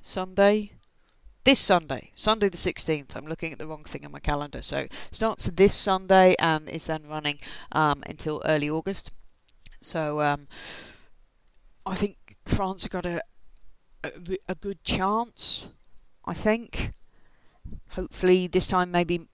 Sunday, 0.00 0.72
this 1.48 1.58
Sunday, 1.58 2.10
Sunday 2.14 2.50
the 2.50 2.58
16th. 2.58 3.16
I'm 3.16 3.24
looking 3.24 3.54
at 3.54 3.58
the 3.58 3.66
wrong 3.66 3.82
thing 3.82 4.04
on 4.04 4.12
my 4.12 4.18
calendar. 4.18 4.60
So 4.60 4.86
starts 5.10 5.46
this 5.46 5.74
Sunday 5.74 6.34
and 6.38 6.68
is 6.68 6.88
then 6.88 7.04
running 7.08 7.38
um, 7.72 8.02
until 8.06 8.42
early 8.44 8.68
August. 8.68 9.12
So 9.80 10.20
um, 10.20 10.46
I 11.86 11.94
think 11.94 12.36
France 12.44 12.82
have 12.82 12.92
got 12.92 13.06
a, 13.06 13.22
a, 14.04 14.10
a 14.50 14.54
good 14.56 14.84
chance. 14.84 15.66
I 16.26 16.34
think. 16.34 16.90
Hopefully 17.92 18.46
this 18.46 18.66
time 18.66 18.90
maybe 18.90 19.26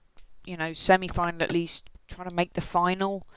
you 0.45 0.55
know 0.55 0.71
semi 0.71 1.09
final 1.09 1.43
at 1.43 1.51
least. 1.51 1.89
Trying 2.07 2.29
to 2.29 2.35
make 2.35 2.53
the 2.53 2.61
final 2.61 3.27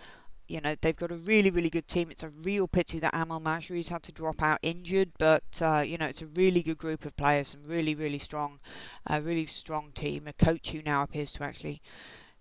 you 0.49 0.61
know 0.61 0.75
they've 0.81 0.97
got 0.97 1.13
a 1.13 1.17
really 1.17 1.51
really 1.51 1.71
good 1.71 1.87
team. 1.87 2.11
It's 2.11 2.23
a 2.23 2.31
real 2.31 2.67
pity 2.67 2.99
that 2.99 3.15
Amel 3.15 3.41
Majri's 3.41 3.91
had 3.91 4.03
to 4.05 4.13
drop 4.13 4.43
out 4.43 4.59
injured, 4.63 5.13
but 5.19 5.63
uh, 5.63 5.85
you 5.87 5.99
know 5.99 6.07
it's 6.07 6.23
a 6.23 6.27
really 6.27 6.63
good 6.63 6.79
group 6.79 7.05
of 7.05 7.17
players, 7.17 7.49
some 7.49 7.65
really 7.67 7.95
really 7.95 8.19
strong, 8.19 8.59
uh, 9.07 9.21
really 9.23 9.47
strong 9.47 9.93
team. 9.95 10.27
A 10.27 10.33
coach 10.33 10.71
who 10.71 10.83
now 10.83 11.03
appears 11.03 11.33
to 11.33 11.45
actually, 11.45 11.81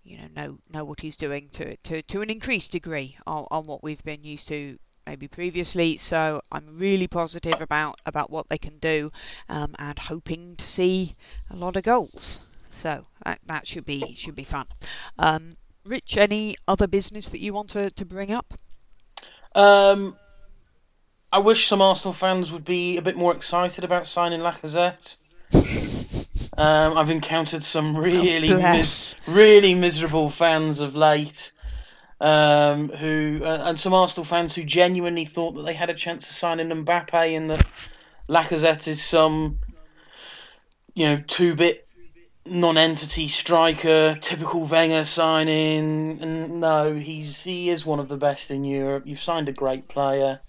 you 0.02 0.16
know, 0.16 0.28
know 0.34 0.58
know 0.72 0.84
what 0.84 1.00
he's 1.00 1.16
doing 1.16 1.48
to 1.52 1.76
to, 1.76 2.02
to 2.02 2.22
an 2.22 2.30
increased 2.30 2.72
degree 2.72 3.16
on, 3.26 3.46
on 3.50 3.66
what 3.66 3.82
we've 3.82 4.02
been 4.02 4.24
used 4.24 4.48
to 4.48 4.78
maybe 5.06 5.28
previously. 5.28 5.96
So 5.96 6.40
I'm 6.50 6.78
really 6.78 7.08
positive 7.08 7.60
about 7.60 8.00
about 8.06 8.30
what 8.30 8.48
they 8.48 8.58
can 8.58 8.78
do, 8.78 9.12
um, 9.48 9.74
and 9.78 9.98
hoping 9.98 10.56
to 10.56 10.66
see 10.66 11.14
a 11.50 11.56
lot 11.56 11.76
of 11.76 11.82
goals. 11.82 12.42
So 12.70 13.06
that 13.24 13.40
that 13.46 13.66
should 13.66 13.84
be 13.84 14.14
should 14.14 14.36
be 14.36 14.44
fun. 14.44 14.66
Um, 15.18 15.56
Rich, 15.88 16.16
any 16.16 16.56
other 16.66 16.86
business 16.86 17.28
that 17.30 17.40
you 17.40 17.52
want 17.52 17.70
to, 17.70 17.90
to 17.90 18.04
bring 18.04 18.30
up? 18.30 18.54
Um, 19.54 20.16
I 21.32 21.38
wish 21.38 21.66
some 21.66 21.82
Arsenal 21.82 22.12
fans 22.12 22.52
would 22.52 22.64
be 22.64 22.96
a 22.96 23.02
bit 23.02 23.16
more 23.16 23.34
excited 23.34 23.84
about 23.84 24.06
signing 24.06 24.40
Lacazette. 24.40 25.16
Um, 26.58 26.98
I've 26.98 27.10
encountered 27.10 27.62
some 27.62 27.96
oh, 27.96 28.00
really, 28.00 28.52
oh, 28.52 28.56
mis- 28.56 29.14
really 29.28 29.76
miserable 29.76 30.28
fans 30.28 30.80
of 30.80 30.96
late, 30.96 31.52
um, 32.20 32.88
who 32.88 33.40
uh, 33.44 33.62
and 33.66 33.78
some 33.78 33.94
Arsenal 33.94 34.24
fans 34.24 34.56
who 34.56 34.64
genuinely 34.64 35.24
thought 35.24 35.52
that 35.52 35.62
they 35.62 35.72
had 35.72 35.88
a 35.88 35.94
chance 35.94 36.28
of 36.28 36.34
signing 36.34 36.68
Mbappe 36.70 37.36
and 37.36 37.50
that 37.50 37.64
Lacazette 38.28 38.88
is 38.88 39.00
some, 39.00 39.56
you 40.94 41.06
know, 41.06 41.22
two-bit 41.28 41.87
non-entity 42.48 43.28
striker, 43.28 44.14
typical 44.14 44.64
Wenger 44.64 45.04
signing. 45.04 46.60
No, 46.60 46.94
he's 46.94 47.42
he 47.42 47.68
is 47.70 47.86
one 47.86 48.00
of 48.00 48.08
the 48.08 48.16
best 48.16 48.50
in 48.50 48.64
Europe. 48.64 49.04
You've 49.06 49.20
signed 49.20 49.48
a 49.48 49.52
great 49.52 49.88
player, 49.88 50.40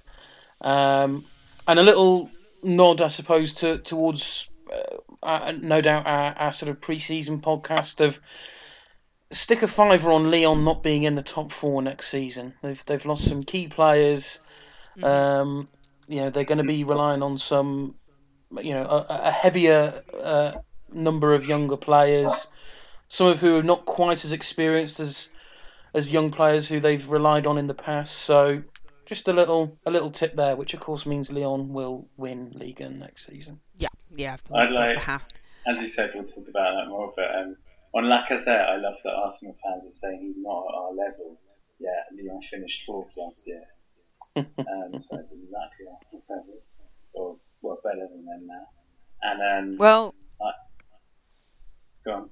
um, 0.62 1.26
and 1.68 1.80
a 1.80 1.84
little 1.84 2.30
nod, 2.64 3.02
I 3.02 3.08
suppose, 3.08 3.54
to 3.56 3.80
towards 3.80 4.50
uh, 4.72 5.26
uh, 5.26 5.54
no 5.62 5.82
doubt 5.82 6.06
our, 6.06 6.34
our 6.34 6.54
sort 6.54 6.70
of 6.70 6.82
pre-season 6.82 7.42
podcast 7.42 8.04
of 8.04 8.20
stick 9.32 9.62
a 9.62 9.68
fiver 9.68 10.12
on 10.12 10.32
Lyon 10.32 10.64
not 10.64 10.82
being 10.82 11.04
in 11.04 11.16
the 11.16 11.24
top 11.24 11.52
four 11.52 11.82
next 11.82 12.10
season. 12.10 12.54
They've 12.62 12.84
they've 12.86 13.06
lost 13.06 13.28
some 13.28 13.44
key 13.44 13.68
players. 13.68 14.40
Mm-hmm. 14.98 15.06
Um, 15.06 15.68
you 16.08 16.22
know 16.22 16.30
they're 16.30 16.44
going 16.44 16.58
to 16.58 16.64
be 16.64 16.84
relying 16.84 17.22
on 17.22 17.38
some, 17.38 17.96
you 18.62 18.74
know, 18.74 18.84
a, 18.84 19.06
a 19.10 19.32
heavier. 19.32 20.04
Uh, 20.22 20.54
number 20.94 21.34
of 21.34 21.46
younger 21.46 21.78
players, 21.78 22.48
some 23.08 23.28
of 23.28 23.40
who 23.40 23.58
are 23.58 23.64
not 23.64 23.86
quite 23.86 24.24
as 24.26 24.32
experienced 24.32 25.00
as 25.00 25.30
as 25.94 26.12
young 26.12 26.32
players 26.32 26.68
who 26.68 26.80
they've 26.80 27.10
relied 27.10 27.48
on 27.48 27.58
in 27.58 27.68
the 27.68 27.74
past. 27.74 28.16
So 28.20 28.62
just 29.06 29.28
a 29.28 29.34
little 29.34 29.76
a 29.86 29.92
little 29.92 30.12
tip 30.12 30.36
there, 30.36 30.56
which 30.56 30.74
of 30.74 30.80
course 30.80 31.06
means 31.06 31.32
Lyon 31.32 31.74
will 31.74 32.08
win 32.18 32.52
Liga 32.54 32.90
next 32.90 33.26
season. 33.26 33.60
Yeah, 33.78 33.90
yeah. 34.16 34.38
I'd 34.54 34.72
like, 34.72 35.08
as 35.66 35.82
you 35.82 35.90
said, 35.90 36.12
we'll 36.14 36.26
talk 36.26 36.48
about 36.48 36.76
that 36.76 36.88
more. 36.90 37.12
But 37.16 37.36
um, 37.36 37.56
on 37.96 38.04
Lacazette, 38.06 38.70
I 38.70 38.78
love 38.78 38.96
that 39.04 39.14
Arsenal 39.14 39.58
fans 39.64 39.88
are 39.88 39.92
saying 39.92 40.20
he's 40.22 40.44
not 40.44 40.64
at 40.70 40.76
our 40.76 40.94
level. 40.94 41.38
Yeah, 41.80 42.04
Lyon 42.14 42.42
finished 42.44 42.86
fourth 42.86 43.10
last 43.18 43.48
year, 43.48 43.64
um, 44.36 44.46
so 45.00 45.18
it's 45.18 45.32
exactly 45.32 45.88
Arsenal's 45.92 46.30
level, 46.30 46.62
or 47.14 47.36
well, 47.62 47.80
better 47.84 48.08
than 48.08 48.26
them 48.26 48.48
now. 48.48 48.68
And 49.22 49.42
um, 49.72 49.78
well, 49.78 50.14
On. 52.10 52.30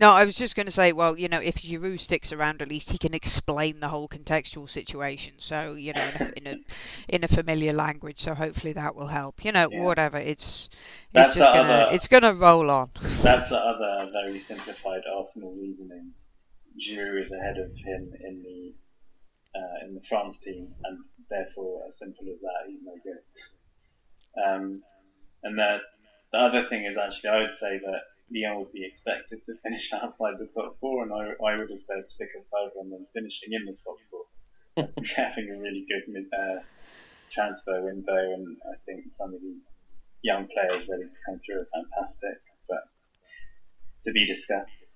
No, 0.00 0.12
I 0.12 0.24
was 0.24 0.34
just 0.34 0.56
going 0.56 0.66
to 0.66 0.72
say, 0.72 0.92
well, 0.92 1.18
you 1.18 1.28
know, 1.28 1.40
if 1.40 1.56
Giroud 1.56 2.00
sticks 2.00 2.32
around, 2.32 2.62
at 2.62 2.68
least 2.68 2.90
he 2.90 2.96
can 2.96 3.12
explain 3.12 3.80
the 3.80 3.88
whole 3.88 4.08
contextual 4.08 4.66
situation. 4.66 5.34
So, 5.36 5.74
you 5.74 5.92
know, 5.92 6.10
in 6.18 6.22
a 6.22 6.32
in 6.36 6.46
a, 6.46 6.56
in 7.16 7.24
a 7.24 7.28
familiar 7.28 7.74
language. 7.74 8.20
So 8.20 8.34
hopefully 8.34 8.72
that 8.72 8.94
will 8.94 9.08
help. 9.08 9.44
You 9.44 9.52
know, 9.52 9.68
yeah. 9.70 9.82
whatever. 9.82 10.16
It's 10.16 10.70
it's 10.70 11.12
that's 11.12 11.34
just 11.34 11.52
gonna 11.52 11.68
other, 11.68 11.94
it's 11.94 12.08
gonna 12.08 12.32
roll 12.32 12.70
on. 12.70 12.90
That's 13.22 13.50
the 13.50 13.58
other 13.58 14.10
very 14.12 14.38
simplified 14.38 15.02
Arsenal 15.14 15.54
reasoning. 15.60 16.12
Giroud 16.80 17.20
is 17.20 17.32
ahead 17.32 17.58
of 17.58 17.70
him 17.76 18.12
in 18.24 18.42
the 18.42 18.74
uh, 19.58 19.86
in 19.86 19.94
the 19.94 20.00
France 20.08 20.40
team, 20.40 20.68
and 20.84 20.98
therefore, 21.28 21.82
as 21.88 21.98
simple 21.98 22.24
as 22.32 22.40
that, 22.40 22.70
he's 22.70 22.84
no 22.84 22.94
good. 23.04 24.42
Um, 24.42 24.82
and 25.42 25.58
the 25.58 25.78
the 26.32 26.38
other 26.38 26.68
thing 26.70 26.86
is 26.86 26.96
actually, 26.96 27.30
I 27.30 27.40
would 27.42 27.52
say 27.52 27.78
that 27.84 28.00
Lyon 28.32 28.58
would 28.58 28.72
be 28.72 28.84
expected 28.84 29.44
to 29.46 29.54
finish 29.62 29.92
outside 29.94 30.38
the 30.38 30.48
top 30.54 30.76
four, 30.76 31.02
and 31.02 31.12
I, 31.12 31.34
I 31.44 31.56
would 31.56 31.70
have 31.70 31.80
said 31.80 32.08
stick 32.08 32.28
a 32.36 32.42
five 32.50 32.70
on 32.78 32.90
them 32.90 33.06
finishing 33.12 33.52
in 33.52 33.66
the 33.66 33.76
top 33.84 33.96
four. 34.10 34.24
having 35.16 35.50
a 35.50 35.58
really 35.58 35.84
good 35.88 36.02
mid, 36.08 36.26
uh, 36.32 36.60
transfer 37.32 37.82
window, 37.82 38.34
and 38.34 38.56
I 38.72 38.76
think 38.86 39.12
some 39.12 39.34
of 39.34 39.40
these 39.40 39.72
young 40.22 40.46
players 40.46 40.88
ready 40.88 41.04
to 41.04 41.18
come 41.26 41.40
through 41.44 41.60
are 41.60 41.66
fantastic, 41.74 42.38
but 42.68 42.82
to 44.04 44.12
be 44.12 44.26
discussed. 44.26 44.86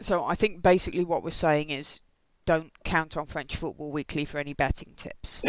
So 0.00 0.24
I 0.24 0.34
think 0.34 0.62
basically 0.62 1.04
what 1.04 1.22
we're 1.22 1.30
saying 1.30 1.70
is 1.70 2.00
don't 2.46 2.72
count 2.84 3.16
on 3.16 3.26
French 3.26 3.56
Football 3.56 3.90
Weekly 3.90 4.24
for 4.24 4.38
any 4.38 4.54
betting 4.54 4.94
tips. 4.96 5.42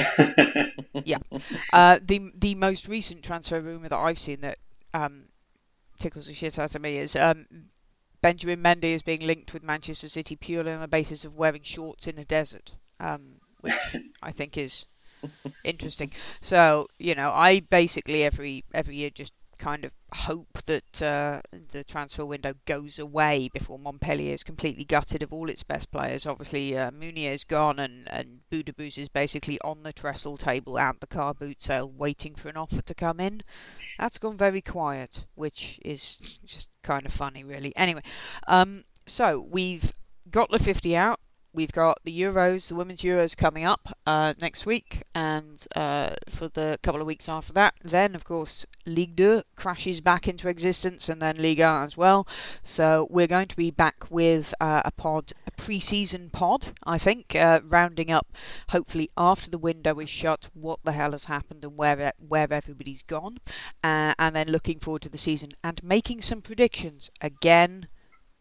yeah. 1.06 1.20
Uh, 1.72 2.00
the 2.04 2.32
the 2.36 2.56
most 2.56 2.88
recent 2.88 3.24
transfer 3.24 3.62
rumour 3.62 3.90
that 3.90 3.98
I've 3.98 4.20
seen 4.20 4.42
that 4.42 4.58
um, 4.94 5.29
tickles 6.00 6.28
the 6.28 6.34
shit 6.34 6.58
out 6.58 6.76
of 6.76 6.82
me 6.82 6.98
is 6.98 7.16
um, 7.16 7.46
Benjamin 8.22 8.62
Mendy 8.62 8.94
is 8.96 9.04
being 9.04 9.22
linked 9.22 9.54
with 9.54 9.64
Manchester 9.64 10.10
City 10.10 10.36
purely 10.36 10.72
on 10.72 10.82
the 10.82 10.88
basis 10.88 11.26
of 11.26 11.36
wearing 11.36 11.62
shorts 11.62 12.08
in 12.08 12.18
a 12.18 12.26
desert, 12.26 12.74
um, 13.00 13.36
which 13.62 13.76
I 14.24 14.32
think 14.32 14.58
is 14.58 14.86
interesting. 15.64 16.12
So 16.42 16.88
you 16.98 17.16
know, 17.16 17.32
I 17.32 17.62
basically 17.62 18.24
every 18.24 18.64
every 18.74 18.96
year 18.96 19.10
just 19.10 19.34
kind 19.60 19.86
of 19.86 19.92
hope 20.14 20.64
that 20.66 21.02
uh, 21.02 21.42
the 21.72 21.84
transfer 21.84 22.26
window 22.26 22.54
goes 22.66 22.98
away 22.98 23.50
before 23.54 23.78
Montpellier 23.78 24.34
is 24.34 24.44
completely 24.44 24.84
gutted 24.84 25.22
of 25.22 25.32
all 25.32 25.50
its 25.50 25.64
best 25.64 25.92
players. 25.92 26.26
Obviously, 26.26 26.78
uh, 26.78 26.90
Mounié's 26.92 27.44
gone, 27.44 27.78
and 27.78 28.08
and 28.10 28.40
Boudebouz 28.52 28.98
is 28.98 29.10
basically 29.10 29.60
on 29.62 29.84
the 29.84 29.94
trestle 29.94 30.38
table 30.38 30.80
at 30.80 31.00
the 31.02 31.08
car 31.08 31.34
boot 31.34 31.62
sale, 31.62 31.92
waiting 31.92 32.34
for 32.34 32.50
an 32.50 32.58
offer 32.58 32.82
to 32.82 32.96
come 32.96 33.20
in. 33.20 33.44
That's 34.00 34.18
gone 34.18 34.38
very 34.38 34.62
quiet, 34.62 35.28
which 35.36 35.80
is 35.86 36.16
just 36.46 36.70
kind 36.82 37.06
of 37.06 37.14
funny, 37.14 37.44
really. 37.44 37.76
Anyway, 37.76 38.02
um, 38.48 38.84
so 39.06 39.40
we've 39.40 39.94
got 40.32 40.50
the 40.50 40.60
50 40.60 40.96
out 40.96 41.20
we've 41.60 41.74
got 41.74 42.00
the 42.06 42.22
Euros, 42.22 42.70
the 42.70 42.76
Women's 42.76 43.02
Euros 43.02 43.36
coming 43.36 43.66
up 43.66 43.94
uh, 44.08 44.34
next 44.40 44.66
week, 44.66 45.04
and 45.14 45.68
uh, 45.76 46.12
for 46.30 46.48
the 46.48 46.80
couple 46.82 47.02
of 47.02 47.08
weeks 47.08 47.28
after 47.28 47.52
that, 47.52 47.74
then 47.84 48.16
of 48.16 48.24
course 48.24 48.66
Ligue 48.86 49.18
2 49.18 49.42
crashes 49.58 50.00
back 50.00 50.26
into 50.26 50.48
existence, 50.48 51.10
and 51.10 51.22
then 51.22 51.36
Liga 51.36 51.82
as 51.84 51.98
well. 51.98 52.26
So 52.64 53.08
we're 53.10 53.28
going 53.28 53.50
to 53.50 53.58
be 53.58 53.72
back 53.72 54.10
with 54.10 54.54
uh, 54.62 54.84
a 54.86 54.92
pod, 54.92 55.34
a 55.46 55.52
pre-season 55.52 56.30
pod, 56.30 56.68
I 56.86 56.98
think, 56.98 57.36
uh, 57.36 57.60
rounding 57.66 58.10
up 58.10 58.28
hopefully 58.70 59.10
after 59.18 59.50
the 59.50 59.58
window 59.58 60.00
is 60.00 60.10
shut, 60.10 60.48
what 60.54 60.80
the 60.86 60.94
hell 60.94 61.12
has 61.12 61.26
happened 61.26 61.66
and 61.66 61.78
where 61.78 62.14
where 62.26 62.54
everybody's 62.54 63.04
gone, 63.04 63.40
uh, 63.84 64.14
and 64.18 64.34
then 64.34 64.48
looking 64.48 64.80
forward 64.80 65.02
to 65.02 65.10
the 65.10 65.18
season 65.18 65.50
and 65.62 65.84
making 65.84 66.22
some 66.22 66.42
predictions. 66.42 67.10
Again, 67.20 67.90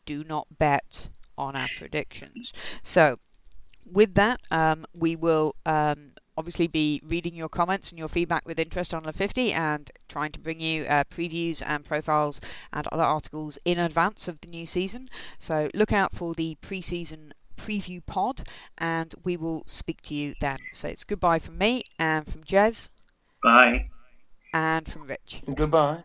do 0.06 0.22
not 0.22 0.46
bet 0.56 1.10
on 1.39 1.57
our 1.57 1.68
predictions. 1.78 2.53
So, 2.82 3.16
with 3.91 4.14
that, 4.14 4.43
um, 4.51 4.84
we 4.93 5.16
will 5.16 5.55
um, 5.64 6.12
obviously 6.36 6.66
be 6.66 7.01
reading 7.05 7.34
your 7.34 7.49
comments 7.49 7.91
and 7.91 7.99
your 7.99 8.09
feedback 8.09 8.47
with 8.47 8.59
interest 8.59 8.93
on 8.93 9.05
the 9.05 9.12
50 9.12 9.53
and 9.53 9.91
trying 10.09 10.32
to 10.32 10.41
bring 10.41 10.61
you 10.61 10.84
uh, 10.84 11.05
previews 11.05 11.62
and 11.64 11.84
profiles 11.84 12.41
and 12.72 12.86
other 12.89 13.03
articles 13.03 13.59
in 13.64 13.78
advance 13.78 14.28
of 14.28 14.41
the 14.41 14.49
new 14.49 14.66
season. 14.66 15.09
So, 15.39 15.70
look 15.74 15.93
out 15.93 16.12
for 16.12 16.34
the 16.34 16.57
pre 16.61 16.82
season 16.82 17.32
preview 17.57 18.05
pod 18.05 18.43
and 18.76 19.14
we 19.24 19.36
will 19.36 19.64
speak 19.66 20.01
to 20.03 20.14
you 20.14 20.34
then. 20.41 20.59
So, 20.74 20.89
it's 20.89 21.05
goodbye 21.05 21.39
from 21.39 21.57
me 21.59 21.82
and 21.99 22.26
from 22.26 22.45
Jez. 22.45 22.91
Bye. 23.43 23.86
And 24.53 24.86
from 24.86 25.07
Rich. 25.07 25.43
Goodbye. 25.55 26.03